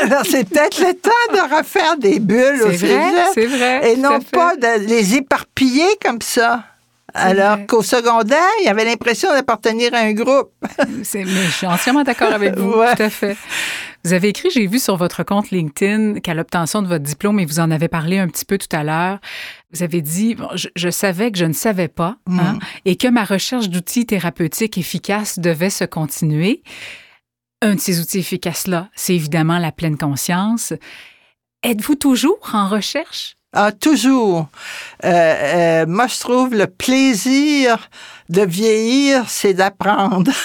Alors 0.00 0.24
c'est 0.28 0.48
peut-être 0.48 0.80
le 0.80 0.94
temps 0.94 1.10
de 1.32 1.56
refaire 1.56 1.96
des 1.96 2.18
bulles 2.18 2.62
au 2.64 2.70
vrai, 2.70 3.32
cégep 3.34 3.50
vrai. 3.50 3.92
et 3.92 3.96
non 3.96 4.18
pas 4.20 4.56
de 4.56 4.84
les 4.88 5.14
éparpiller 5.14 5.96
comme 6.04 6.20
ça. 6.20 6.64
Alors 7.14 7.58
qu'au 7.66 7.82
secondaire, 7.82 8.38
il 8.62 8.68
avait 8.68 8.84
l'impression 8.84 9.30
d'appartenir 9.30 9.92
à 9.94 9.98
un 9.98 10.12
groupe. 10.12 10.50
C'est- 11.02 11.24
mais 11.24 11.44
je 11.46 11.50
suis 11.50 11.66
entièrement 11.66 12.02
d'accord 12.04 12.32
avec 12.32 12.56
vous, 12.58 12.72
Ouais. 12.78 12.94
tout 12.96 13.02
à 13.02 13.10
fait. 13.10 13.36
Vous 14.04 14.12
avez 14.12 14.28
écrit, 14.28 14.50
j'ai 14.50 14.66
vu 14.66 14.78
sur 14.80 14.96
votre 14.96 15.22
compte 15.22 15.50
LinkedIn 15.50 16.20
qu'à 16.20 16.34
l'obtention 16.34 16.82
de 16.82 16.88
votre 16.88 17.04
diplôme, 17.04 17.38
et 17.38 17.44
vous 17.44 17.60
en 17.60 17.70
avez 17.70 17.86
parlé 17.88 18.18
un 18.18 18.26
petit 18.28 18.44
peu 18.44 18.58
tout 18.58 18.74
à 18.74 18.82
l'heure, 18.82 19.20
vous 19.72 19.82
avez 19.84 20.00
dit, 20.02 20.34
bon, 20.34 20.48
je, 20.54 20.68
je 20.74 20.90
savais 20.90 21.30
que 21.30 21.38
je 21.38 21.44
ne 21.44 21.52
savais 21.52 21.88
pas, 21.88 22.16
hein, 22.28 22.58
et 22.84 22.96
que 22.96 23.06
ma 23.08 23.22
recherche 23.24 23.68
d'outils 23.68 24.06
thérapeutiques 24.06 24.76
efficaces 24.78 25.38
devait 25.38 25.70
se 25.70 25.84
continuer. 25.84 26.62
Un 27.60 27.76
de 27.76 27.80
ces 27.80 28.00
outils 28.00 28.18
efficaces-là, 28.18 28.88
c'est 28.96 29.14
évidemment 29.14 29.58
la 29.58 29.70
pleine 29.70 29.96
conscience. 29.96 30.72
Êtes-vous 31.62 31.94
toujours 31.94 32.40
en 32.54 32.66
recherche? 32.68 33.36
Ah, 33.54 33.70
toujours. 33.72 34.48
Euh, 35.04 35.08
euh, 35.10 35.86
moi, 35.86 36.06
je 36.06 36.18
trouve 36.20 36.54
le 36.54 36.66
plaisir 36.66 37.90
de 38.30 38.42
vieillir, 38.42 39.24
c'est 39.28 39.52
d'apprendre. 39.54 40.32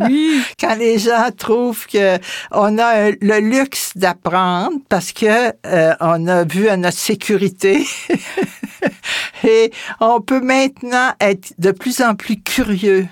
Oui. 0.00 0.40
Quand 0.60 0.76
les 0.76 0.98
gens 0.98 1.28
trouvent 1.36 1.86
que 1.86 2.18
on 2.52 2.78
a 2.78 3.10
le 3.10 3.40
luxe 3.40 3.92
d'apprendre 3.96 4.76
parce 4.88 5.12
que 5.12 5.52
euh, 5.66 5.94
on 6.00 6.26
a 6.28 6.44
vu 6.44 6.68
à 6.68 6.76
notre 6.76 6.96
sécurité 6.98 7.84
et 9.44 9.72
on 10.00 10.20
peut 10.20 10.40
maintenant 10.40 11.10
être 11.20 11.52
de 11.58 11.72
plus 11.72 12.00
en 12.00 12.14
plus 12.14 12.40
curieux 12.40 13.06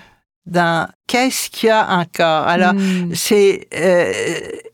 dans 0.45 0.87
qu'est-ce 1.07 1.49
qu'il 1.49 1.67
y 1.67 1.71
a 1.71 1.87
encore. 1.97 2.47
Alors, 2.47 2.73
Hmm. 2.73 3.13
c'est 3.13 3.67
euh, 3.75 4.11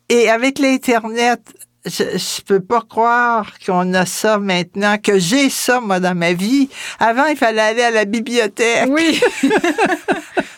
et 0.09 0.29
avec 0.29 0.59
l'internet, 0.59 1.41
je, 1.85 2.03
je 2.17 2.41
peux 2.41 2.59
pas 2.59 2.81
croire 2.81 3.53
qu'on 3.65 3.93
a 3.93 4.05
ça 4.05 4.37
maintenant, 4.37 4.97
que 4.97 5.17
j'ai 5.19 5.49
ça 5.49 5.79
moi 5.79 5.99
dans 5.99 6.15
ma 6.15 6.33
vie. 6.33 6.69
Avant, 6.99 7.25
il 7.25 7.37
fallait 7.37 7.61
aller 7.61 7.83
à 7.83 7.91
la 7.91 8.05
bibliothèque. 8.05 8.89
Oui. 8.89 9.21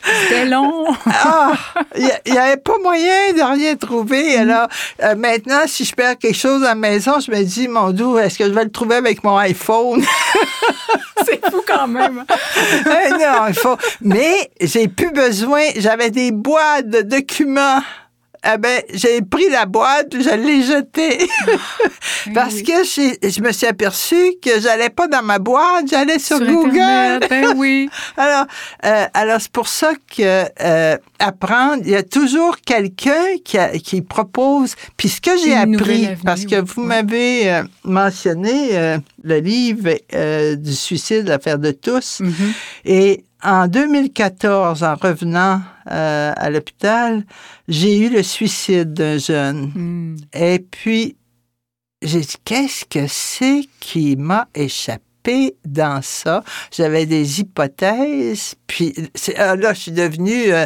C'était 0.04 0.46
long. 0.46 0.88
Ah, 1.06 1.54
il 1.96 2.32
n'y 2.32 2.38
avait 2.38 2.58
pas 2.58 2.78
moyen 2.82 3.34
de 3.34 3.42
rien 3.42 3.76
trouver. 3.76 4.36
Alors, 4.38 4.68
euh, 5.04 5.16
maintenant, 5.16 5.62
si 5.68 5.86
je 5.86 5.94
perds 5.94 6.18
quelque 6.18 6.38
chose 6.38 6.64
à 6.64 6.70
la 6.70 6.76
maison, 6.76 7.20
je 7.20 7.32
me 7.32 7.44
dis, 7.44 7.68
mon 7.68 7.92
Dieu, 7.92 8.18
est-ce 8.20 8.38
que 8.38 8.46
je 8.46 8.52
vais 8.52 8.64
le 8.64 8.72
trouver 8.72 8.96
avec 8.96 9.24
mon 9.24 9.38
iPhone? 9.38 10.04
C'est 11.26 11.40
fou 11.50 11.64
quand 11.66 11.88
même. 11.88 12.26
Euh, 12.88 13.10
non, 13.12 13.48
il 13.48 13.54
faut. 13.54 13.78
Mais 14.02 14.50
j'ai 14.60 14.88
plus 14.88 15.12
besoin. 15.12 15.62
J'avais 15.78 16.10
des 16.10 16.32
boîtes 16.32 16.90
de 16.90 17.02
documents. 17.02 17.82
Ah 18.44 18.58
ben, 18.58 18.82
j'ai 18.92 19.22
pris 19.22 19.50
la 19.52 19.68
boîte, 19.68 20.10
puis 20.10 20.24
je 20.24 20.30
l'ai 20.32 20.64
jetée. 20.64 21.28
Parce 22.34 22.56
oui. 22.56 22.64
que 22.64 22.84
je 22.84 23.42
me 23.42 23.52
suis 23.52 23.68
aperçu 23.68 24.16
que 24.42 24.60
j'allais 24.60 24.90
pas 24.90 25.08
dans 25.08 25.22
ma 25.22 25.38
boîte, 25.40 25.86
j'allais 25.90 26.18
sur, 26.20 26.40
Google. 26.40 26.80
Internet, 26.80 27.30
ben 27.30 27.54
oui. 27.56 27.90
Alors, 28.18 28.46
euh, 28.86 29.06
alors 29.14 29.40
c'est 29.42 29.52
pour 29.52 29.68
ça 29.68 29.94
que 30.16 30.46
euh, 30.62 30.98
apprendre, 31.20 31.84
il 31.86 31.92
y 31.92 31.96
a 31.96 32.04
toujours 32.04 32.58
quelqu'un 32.62 33.38
qui, 33.46 33.58
a- 33.58 33.78
qui 33.78 34.02
propose. 34.02 34.74
Puis 34.98 35.10
ce 35.10 35.22
que 35.22 35.32
j'ai 35.44 35.54
appris, 35.56 36.06
avenue, 36.08 36.18
parce 36.26 36.46
que 36.46 36.56
oui. 36.62 36.68
vous 36.76 36.84
m'avez 36.84 37.52
euh, 37.52 37.64
mentionné 37.84 38.70
euh, 38.76 38.98
le 39.24 39.38
livre 39.40 39.90
euh, 40.16 40.56
du 40.56 40.74
suicide, 40.74 41.28
l'affaire 41.28 41.60
de 41.60 41.72
tous, 41.72 42.20
Mhm. 42.22 42.54
et 42.86 43.24
en 43.44 43.68
2014, 43.68 44.84
en 44.84 44.96
revenant 44.96 45.62
euh, 45.90 46.34
à 46.36 46.50
l'hôpital, 46.50 47.24
j'ai 47.68 47.98
eu 47.98 48.10
le 48.10 48.24
suicide 48.24 48.94
d'un 48.94 49.18
jeune. 49.18 49.72
Hmm. 49.76 50.16
Et 50.34 50.60
puis, 50.60 51.18
j'ai 52.02 52.22
dit, 52.22 52.36
qu'est-ce 52.46 52.86
que 52.86 53.08
c'est 53.08 53.62
qui 53.80 54.16
m'a 54.16 54.48
échappé? 54.56 55.02
dans 55.66 56.02
ça? 56.02 56.44
J'avais 56.72 57.06
des 57.06 57.42
hypothèses, 57.42 58.56
puis 58.68 58.94
ah, 59.38 59.56
là, 59.56 59.74
je 59.74 59.80
suis 59.80 59.92
devenue 59.92 60.52
euh, 60.52 60.66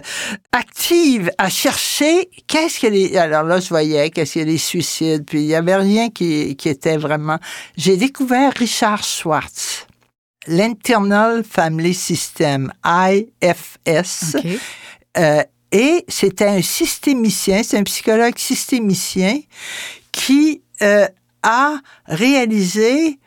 active 0.51 1.31
à 1.37 1.49
chercher 1.49 2.29
qu'est-ce 2.47 2.79
que 2.79 2.87
les... 2.87 3.17
Alors 3.17 3.43
là, 3.43 3.59
je 3.59 3.69
voyais 3.69 4.09
qu'est-ce 4.09 4.35
que 4.35 4.45
les 4.45 4.57
suicides, 4.57 5.25
puis 5.25 5.39
il 5.39 5.47
y 5.47 5.55
avait 5.55 5.75
rien 5.75 6.09
qui, 6.09 6.55
qui 6.55 6.69
était 6.69 6.97
vraiment... 6.97 7.37
J'ai 7.77 7.97
découvert 7.97 8.53
Richard 8.55 9.03
Schwartz, 9.03 9.87
l'Internal 10.47 11.43
Family 11.43 11.93
System, 11.93 12.71
IFS. 12.85 14.37
Euh, 15.17 15.43
et 15.71 16.05
c'était 16.07 16.47
un 16.47 16.61
systémicien, 16.61 17.61
c'est 17.63 17.77
un 17.77 17.83
psychologue 17.83 18.37
systémicien 18.37 19.39
qui 20.11 20.61
euh, 20.81 21.07
a 21.43 21.77
réalisé 22.05 23.19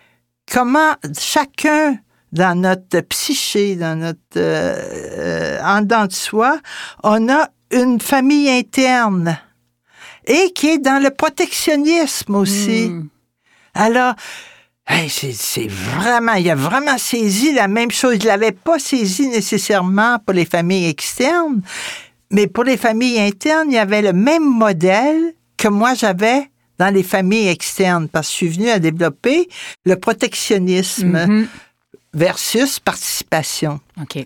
comment 0.51 0.95
chacun 1.19 1.99
dans 2.33 2.59
notre 2.59 3.01
psyché, 3.01 3.77
dans 3.77 3.99
notre 3.99 4.21
euh, 4.37 5.61
en 5.63 5.81
dedans 5.83 6.07
de 6.07 6.13
soi, 6.13 6.59
on 7.03 7.29
a 7.29 7.49
une 7.71 8.01
famille 8.01 8.49
interne 8.51 9.39
et 10.27 10.53
qui 10.55 10.69
est 10.69 10.79
dans 10.79 11.03
le 11.03 11.11
protectionnisme 11.11 12.35
aussi. 12.35 12.89
Hmm. 12.89 13.09
Alors, 13.75 14.15
c'est 15.09 15.69
vraiment, 15.69 16.35
il 16.35 16.51
a 16.51 16.55
vraiment 16.55 16.99
saisi 16.99 17.53
la 17.53 17.69
même 17.69 17.91
chose. 17.91 18.17
Il 18.21 18.27
l'avait 18.27 18.53
pas 18.53 18.79
saisi 18.79 19.29
nécessairement 19.29 20.19
pour 20.25 20.35
les 20.35 20.45
familles 20.45 20.87
externes, 20.87 21.61
mais 22.31 22.47
pour 22.47 22.65
les 22.65 22.77
familles 22.77 23.21
internes, 23.21 23.69
il 23.71 23.75
y 23.75 23.79
avait 23.79 24.03
le 24.03 24.13
même 24.13 24.45
modèle 24.45 25.35
que 25.57 25.69
moi 25.69 25.95
j'avais 25.95 26.51
dans 26.79 26.95
les 26.95 27.03
familles 27.03 27.49
externes, 27.49 28.09
parce 28.09 28.29
que 28.29 28.33
je 28.33 28.37
suis 28.37 28.49
venue 28.49 28.71
à 28.71 28.79
développer 28.79 29.49
le 29.85 29.97
protectionnisme. 29.97 31.17
Mm-hmm. 31.17 31.47
versus 32.15 32.81
participation. 32.81 33.81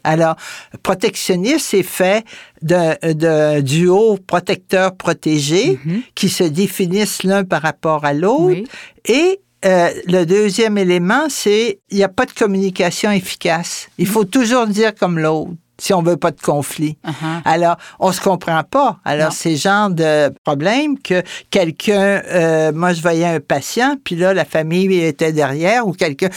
Alors, 0.05 0.37
protectionnisme, 0.83 1.59
c'est 1.59 1.83
fait 1.83 2.25
de, 2.63 3.13
de 3.13 3.61
duo 3.61 4.19
protecteur-protégé 4.25 5.81
mm-hmm. 5.85 6.03
qui 6.15 6.29
se 6.29 6.45
définissent 6.45 7.25
l'un 7.25 7.45
par 7.45 7.63
rapport 7.63 8.05
à 8.05 8.13
l'autre. 8.13 8.63
Et 9.07 9.41
euh, 9.65 9.91
le 10.07 10.25
deuxième 10.25 10.79
élément, 10.79 11.27
c'est 11.29 11.81
il 11.91 11.97
n'y 11.97 12.05
a 12.05 12.09
pas 12.09 12.27
de 12.27 12.33
communication 12.33 13.11
efficace. 13.11 13.89
Il 13.99 14.07
faut 14.07 14.25
toujours 14.25 14.67
dire 14.67 14.95
comme 14.95 15.19
l'autre 15.19 15.53
si 15.83 15.93
on 15.93 16.03
veut 16.03 16.17
pas 16.17 16.31
de 16.31 16.41
conflit. 16.41 16.97
Uh-huh. 17.05 17.43
Alors, 17.45 17.77
on 17.99 18.13
se 18.13 18.21
comprend 18.21 18.63
pas. 18.63 19.01
Alors, 19.05 19.33
c'est 19.33 19.57
genre 19.57 19.91
de 19.91 20.33
problème 20.45 20.97
que 20.97 21.25
quelqu'un, 21.51 22.23
euh, 22.31 22.71
moi, 22.73 22.93
je 22.93 23.03
voyais 23.03 23.27
un 23.27 23.41
patient, 23.41 23.97
puis 24.05 24.15
là, 24.15 24.33
la 24.33 24.45
famille 24.45 25.01
était 25.01 25.33
derrière, 25.33 25.89
ou 25.89 25.93
quelqu'un 25.93 26.29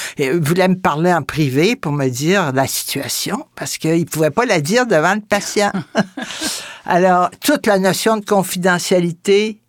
voulait 0.42 0.68
me 0.68 0.80
parler 0.80 1.14
en 1.14 1.22
privé 1.22 1.76
pour 1.76 1.92
me 1.92 2.08
dire 2.08 2.54
la 2.54 2.66
situation, 2.66 3.46
parce 3.56 3.78
qu'il 3.78 4.08
pouvait 4.08 4.32
pas 4.32 4.46
la 4.46 4.62
dire 4.62 4.88
devant 4.88 5.14
le 5.14 5.22
patient. 5.22 5.72
Alors, 6.88 7.30
toute 7.44 7.68
la 7.68 7.78
notion 7.78 8.18
de 8.18 8.26
confidentialité, 8.26 9.60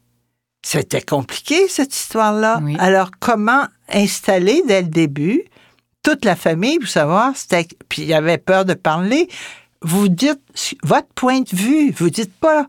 c'était 0.66 1.00
compliqué, 1.00 1.68
cette 1.68 1.94
histoire-là. 1.94 2.60
Alors, 2.80 3.12
comment 3.20 3.66
installer 3.88 4.64
dès 4.66 4.82
le 4.82 4.88
début 4.88 5.44
toute 6.02 6.24
la 6.24 6.34
famille, 6.34 6.80
pour 6.80 6.88
savoir, 6.88 7.36
c'était, 7.36 7.68
puis 7.88 8.02
il 8.02 8.08
y 8.08 8.14
avait 8.14 8.38
peur 8.38 8.64
de 8.64 8.74
parler, 8.74 9.28
vous 9.82 10.08
dites 10.08 10.40
votre 10.82 11.06
point 11.14 11.40
de 11.40 11.54
vue, 11.54 11.92
vous 11.92 12.10
dites 12.10 12.32
pas 12.32 12.66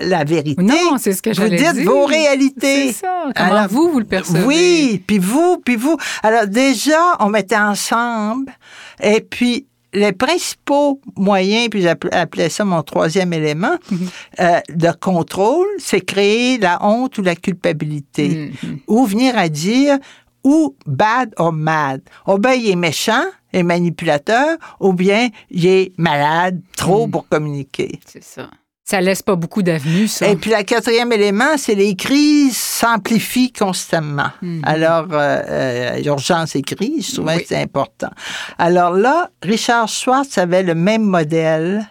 la 0.00 0.24
vérité. 0.24 0.60
Non, 0.60 0.96
c'est 0.98 1.12
ce 1.12 1.22
que 1.22 1.30
Vous 1.30 1.48
dites 1.48 1.84
vos 1.84 2.06
réalités. 2.06 2.88
C'est 2.88 3.06
ça. 3.06 3.28
Comment 3.36 3.66
vous, 3.68 3.90
vous 3.92 4.00
le 4.00 4.04
percevez? 4.04 4.44
Oui, 4.44 5.04
puis 5.06 5.18
vous, 5.18 5.58
puis 5.64 5.76
vous. 5.76 5.96
Alors 6.24 6.48
déjà, 6.48 7.16
on 7.20 7.28
mettait 7.28 7.56
ensemble 7.56 8.52
et 9.00 9.20
puis 9.20 9.66
les 9.92 10.12
principaux 10.12 11.00
moyens, 11.16 11.68
puis 11.68 11.82
j'appelais 11.82 12.48
ça 12.48 12.64
mon 12.64 12.82
troisième 12.82 13.32
élément, 13.32 13.76
mhm. 13.90 14.08
euh, 14.40 14.60
de 14.70 14.90
contrôle, 15.00 15.66
c'est 15.78 16.00
créer 16.00 16.58
la 16.58 16.84
honte 16.84 17.18
ou 17.18 17.22
la 17.22 17.34
culpabilité. 17.34 18.52
Mhm. 18.62 18.78
Ou 18.86 19.04
venir 19.04 19.36
à 19.36 19.48
dire, 19.48 19.98
ou 20.44 20.74
bad 20.86 21.32
or 21.36 21.52
mad. 21.52 22.00
Oh 22.26 22.38
ben, 22.38 22.52
il 22.52 22.70
est 22.70 22.76
méchant, 22.76 23.24
et 23.52 23.62
manipulateur, 23.62 24.56
ou 24.80 24.92
bien 24.94 25.28
il 25.50 25.66
est 25.66 25.92
malade, 25.98 26.60
trop 26.76 27.06
mhm. 27.06 27.12
pour 27.12 27.28
communiquer. 27.28 28.00
C'est 28.06 28.24
ça. 28.24 28.48
Ça 28.84 29.00
laisse 29.00 29.22
pas 29.22 29.36
beaucoup 29.36 29.62
d'avenues, 29.62 30.08
ça. 30.08 30.28
Et 30.28 30.36
puis, 30.36 30.50
le 30.50 30.62
quatrième 30.64 31.12
élément, 31.12 31.56
c'est 31.56 31.76
les 31.76 31.94
crises 31.94 32.56
s'amplifient 32.56 33.52
constamment. 33.52 34.30
Mhm. 34.42 34.62
Alors, 34.64 35.06
euh, 35.12 35.42
euh, 35.48 36.02
urgence 36.04 36.56
et 36.56 36.62
crise, 36.62 37.10
je 37.10 37.14
trouvais 37.14 37.40
que 37.40 37.48
c'est 37.48 37.62
important. 37.62 38.10
Alors 38.58 38.90
là, 38.90 39.30
Richard 39.42 39.88
Schwartz 39.88 40.36
avait 40.36 40.64
le 40.64 40.74
même 40.74 41.04
modèle 41.04 41.86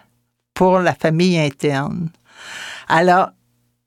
pour 0.54 0.80
la 0.80 0.94
famille 0.94 1.38
interne. 1.38 2.10
Alors, 2.88 3.30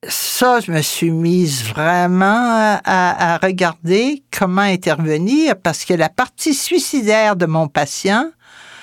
ça, 0.08 0.60
je 0.60 0.72
me 0.72 0.82
suis 0.82 1.12
mise 1.12 1.64
vraiment 1.64 2.80
à, 2.84 3.38
regarder 3.42 4.24
comment 4.32 4.62
intervenir 4.62 5.56
parce 5.62 5.86
que 5.86 5.94
la 5.94 6.10
partie 6.10 6.54
suicidaire 6.54 7.36
de 7.36 7.46
mon 7.46 7.68
patient 7.68 8.30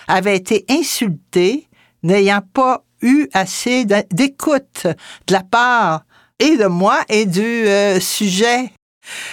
avait 0.08 0.36
été 0.36 0.64
insultée, 0.68 1.68
n'ayant 2.02 2.42
pas 2.52 2.84
eu 3.02 3.28
assez 3.32 3.84
d'écoute 4.10 4.86
de 5.26 5.32
la 5.32 5.42
part 5.42 6.04
et 6.38 6.56
de 6.56 6.66
moi 6.66 7.00
et 7.08 7.26
du 7.26 7.40
euh, 7.40 8.00
sujet. 8.00 8.72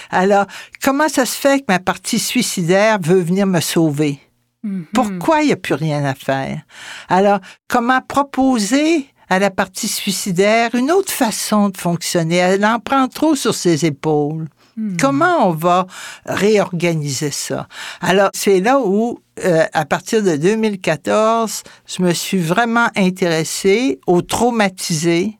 Alors, 0.10 0.46
comment 0.84 1.10
ça 1.10 1.26
se 1.26 1.36
fait 1.36 1.60
que 1.60 1.66
ma 1.70 1.80
partie 1.80 2.20
suicidaire 2.20 3.00
veut 3.02 3.22
venir 3.22 3.46
me 3.46 3.62
sauver? 3.62 4.20
Mm-hmm. 4.66 4.86
Pourquoi 4.94 5.42
il 5.42 5.48
n'y 5.48 5.54
a 5.54 5.58
plus 5.58 5.76
rien 5.76 6.04
à 6.04 6.16
faire? 6.16 6.62
Alors, 7.08 7.40
comment 7.68 8.02
proposer 8.02 9.08
à 9.30 9.40
la 9.40 9.52
partie 9.52 9.88
suicidaire 9.88 10.74
une 10.74 10.92
autre 10.92 11.14
façon 11.14 11.70
de 11.70 11.78
fonctionner? 11.78 12.38
Elle 12.38 12.66
en 12.66 12.80
prend 12.80 13.08
trop 13.08 13.36
sur 13.36 13.54
ses 13.54 13.86
épaules. 13.86 14.48
Hmm. 14.76 14.98
Comment 15.00 15.50
on 15.50 15.52
va 15.52 15.88
réorganiser 16.26 17.32
ça? 17.32 17.68
Alors, 18.02 18.30
c'est 18.34 18.60
là 18.60 18.80
où, 18.80 19.20
euh, 19.44 19.66
à 19.74 19.86
partir 19.86 20.24
de 20.24 20.36
2014, 20.36 21.64
je 21.88 22.02
me 22.02 22.14
suis 22.14 22.40
vraiment 22.40 22.88
intéressée 22.96 24.00
aux 24.08 24.22
traumatisés, 24.22 25.38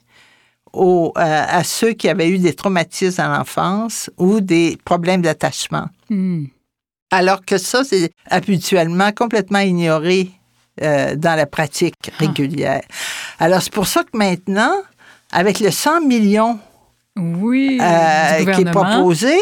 aux, 0.74 1.12
euh, 1.18 1.46
à 1.48 1.64
ceux 1.64 1.94
qui 1.94 2.10
avaient 2.10 2.30
eu 2.30 2.40
des 2.40 2.54
traumatismes 2.54 3.22
à 3.22 3.38
l'enfance 3.38 4.10
ou 4.18 4.42
des 4.42 4.78
problèmes 4.86 5.22
d'attachement. 5.22 5.88
Hmm. 6.10 6.46
Alors 7.12 7.44
que 7.44 7.58
ça, 7.58 7.84
c'est 7.84 8.12
habituellement 8.30 9.12
complètement 9.12 9.60
ignoré 9.60 10.30
euh, 10.82 11.16
dans 11.16 11.36
la 11.36 11.46
pratique 11.46 11.96
ah. 12.08 12.12
régulière. 12.20 12.84
Alors, 13.40 13.62
c'est 13.62 13.74
pour 13.74 13.88
ça 13.88 14.04
que 14.04 14.18
maintenant, 14.18 14.74
avec 15.32 15.60
le 15.60 15.72
100 15.72 16.02
millions 16.02 16.60
oui, 17.18 17.80
qui 17.80 18.62
est 18.62 18.72
proposé, 18.72 19.36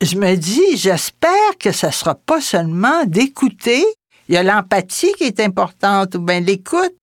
je 0.00 0.16
me 0.16 0.36
dis, 0.36 0.76
j'espère 0.76 1.58
que 1.58 1.72
ça 1.72 1.88
ne 1.88 1.92
sera 1.92 2.14
pas 2.14 2.40
seulement 2.40 3.04
d'écouter. 3.04 3.84
Il 4.28 4.34
y 4.34 4.38
a 4.38 4.42
l'empathie 4.42 5.12
qui 5.16 5.24
est 5.24 5.40
importante, 5.40 6.14
ou 6.14 6.20
bien 6.20 6.40
l'écoute, 6.40 6.94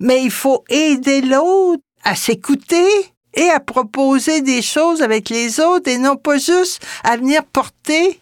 mais 0.00 0.22
il 0.22 0.30
faut 0.30 0.64
aider 0.68 1.20
l'autre 1.22 1.82
à 2.02 2.14
s'écouter 2.14 2.88
et 3.34 3.48
à 3.50 3.60
proposer 3.60 4.42
des 4.42 4.62
choses 4.62 5.02
avec 5.02 5.28
les 5.30 5.58
autres 5.58 5.90
et 5.90 5.98
non 5.98 6.16
pas 6.16 6.38
juste 6.38 6.84
à 7.02 7.16
venir 7.16 7.44
porter 7.44 8.20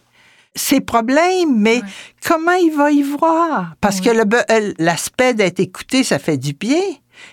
ses 0.55 0.81
problèmes, 0.81 1.57
mais 1.57 1.81
comment 2.27 2.53
il 2.53 2.73
va 2.73 2.91
y 2.91 3.03
voir? 3.03 3.75
Parce 3.81 4.01
que 4.01 4.11
euh, 4.11 4.73
l'aspect 4.79 5.35
d'être 5.35 5.61
écouté, 5.61 6.05
ça 6.05 6.19
fait 6.19 6.37
du 6.37 6.53
bien. 6.53 6.83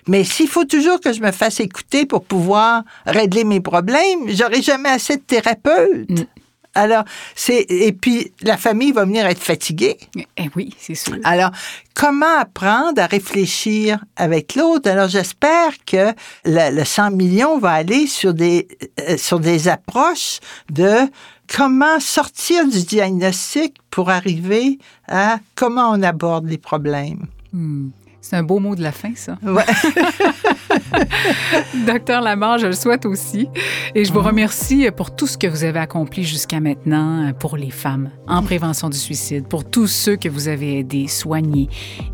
Mais 0.07 0.23
s'il 0.23 0.47
faut 0.47 0.65
toujours 0.65 0.99
que 0.99 1.11
je 1.11 1.21
me 1.21 1.31
fasse 1.31 1.59
écouter 1.59 2.05
pour 2.05 2.23
pouvoir 2.23 2.83
régler 3.05 3.43
mes 3.43 3.59
problèmes, 3.59 4.29
j'aurai 4.29 4.61
jamais 4.61 4.89
assez 4.89 5.17
de 5.17 5.21
thérapeutes. 5.21 6.27
Alors, 6.75 7.03
c'est 7.35 7.65
et 7.69 7.91
puis 7.91 8.31
la 8.41 8.57
famille 8.57 8.91
va 8.91 9.05
venir 9.05 9.25
être 9.25 9.41
fatiguée. 9.41 9.97
Eh 10.37 10.49
oui, 10.55 10.73
c'est 10.79 10.95
sûr. 10.95 11.17
Alors, 11.23 11.51
comment 11.93 12.39
apprendre 12.39 13.01
à 13.01 13.07
réfléchir 13.07 14.03
avec 14.15 14.55
l'autre? 14.55 14.89
Alors, 14.89 15.07
j'espère 15.07 15.73
que 15.85 16.13
le, 16.45 16.83
100 16.83 17.11
millions 17.11 17.57
va 17.57 17.71
aller 17.71 18.07
sur 18.07 18.33
des 18.33 18.67
euh, 19.01 19.17
sur 19.17 19.39
des 19.39 19.67
approches 19.67 20.39
de 20.71 21.09
comment 21.53 21.99
sortir 21.99 22.67
du 22.67 22.83
diagnostic 22.83 23.75
pour 23.89 24.09
arriver 24.09 24.77
à 25.07 25.39
comment 25.55 25.91
on 25.91 26.03
aborde 26.03 26.47
les 26.47 26.59
problèmes. 26.59 27.25
Hmm. 27.51 27.89
C'est 28.21 28.35
un 28.35 28.43
beau 28.43 28.59
mot 28.59 28.75
de 28.75 28.83
la 28.83 28.91
fin, 28.91 29.13
ça. 29.15 29.37
Ouais. 29.41 29.65
Docteur 31.85 32.21
Lamar, 32.21 32.57
je 32.57 32.67
le 32.67 32.73
souhaite 32.73 33.05
aussi. 33.05 33.47
Et 33.95 34.05
je 34.05 34.13
vous 34.13 34.21
remercie 34.21 34.89
pour 34.95 35.15
tout 35.15 35.27
ce 35.27 35.37
que 35.37 35.47
vous 35.47 35.63
avez 35.63 35.79
accompli 35.79 36.23
jusqu'à 36.23 36.59
maintenant 36.59 37.31
pour 37.39 37.57
les 37.57 37.71
femmes 37.71 38.09
en 38.27 38.43
prévention 38.43 38.89
du 38.89 38.97
suicide, 38.97 39.47
pour 39.47 39.69
tous 39.69 39.87
ceux 39.87 40.15
que 40.15 40.29
vous 40.29 40.47
avez 40.47 40.79
aidés, 40.79 41.07
soignés 41.07 41.69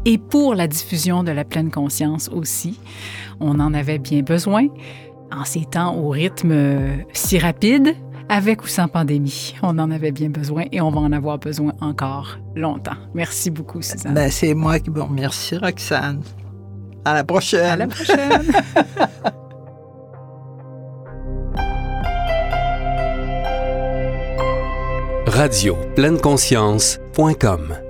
et 0.06 0.18
pour 0.18 0.56
la 0.56 0.68
diffusion 0.68 1.24
de 1.24 1.32
la 1.32 1.44
pleine 1.44 1.72
conscience 1.72 2.30
aussi. 2.30 2.80
On 3.40 3.60
en 3.60 3.74
avait 3.74 4.00
bien 4.00 4.22
besoin 4.22 4.68
en 5.32 5.44
ces 5.44 5.66
temps 5.66 5.96
au 5.96 6.10
rythme 6.10 6.54
si 7.14 7.38
rapide 7.40 7.96
avec 8.30 8.64
ou 8.64 8.68
sans 8.68 8.88
pandémie. 8.88 9.56
On 9.62 9.78
en 9.80 9.92
avait 9.92 10.12
bien 10.12 10.30
besoin 10.30 10.64
et 10.72 10.82
on 10.82 10.90
va 10.90 11.00
en 11.00 11.12
avoir 11.12 11.38
besoin 11.38 11.74
encore 11.82 12.38
longtemps. 12.56 12.96
Merci 13.14 13.52
beaucoup, 13.52 13.82
Suzanne. 13.82 14.14
Ben, 14.14 14.32
c'est 14.32 14.54
moi 14.54 14.80
qui 14.80 14.90
vous 14.90 15.06
remercie, 15.06 15.58
Roxane. 15.58 16.22
À 17.06 17.14
la 17.14 17.24
prochaine. 17.24 17.64
À 17.64 17.76
la 17.78 17.88
prochaine. 17.88 18.52
Radio 25.28 25.76
pleine 25.96 26.20
conscience.com 26.20 27.85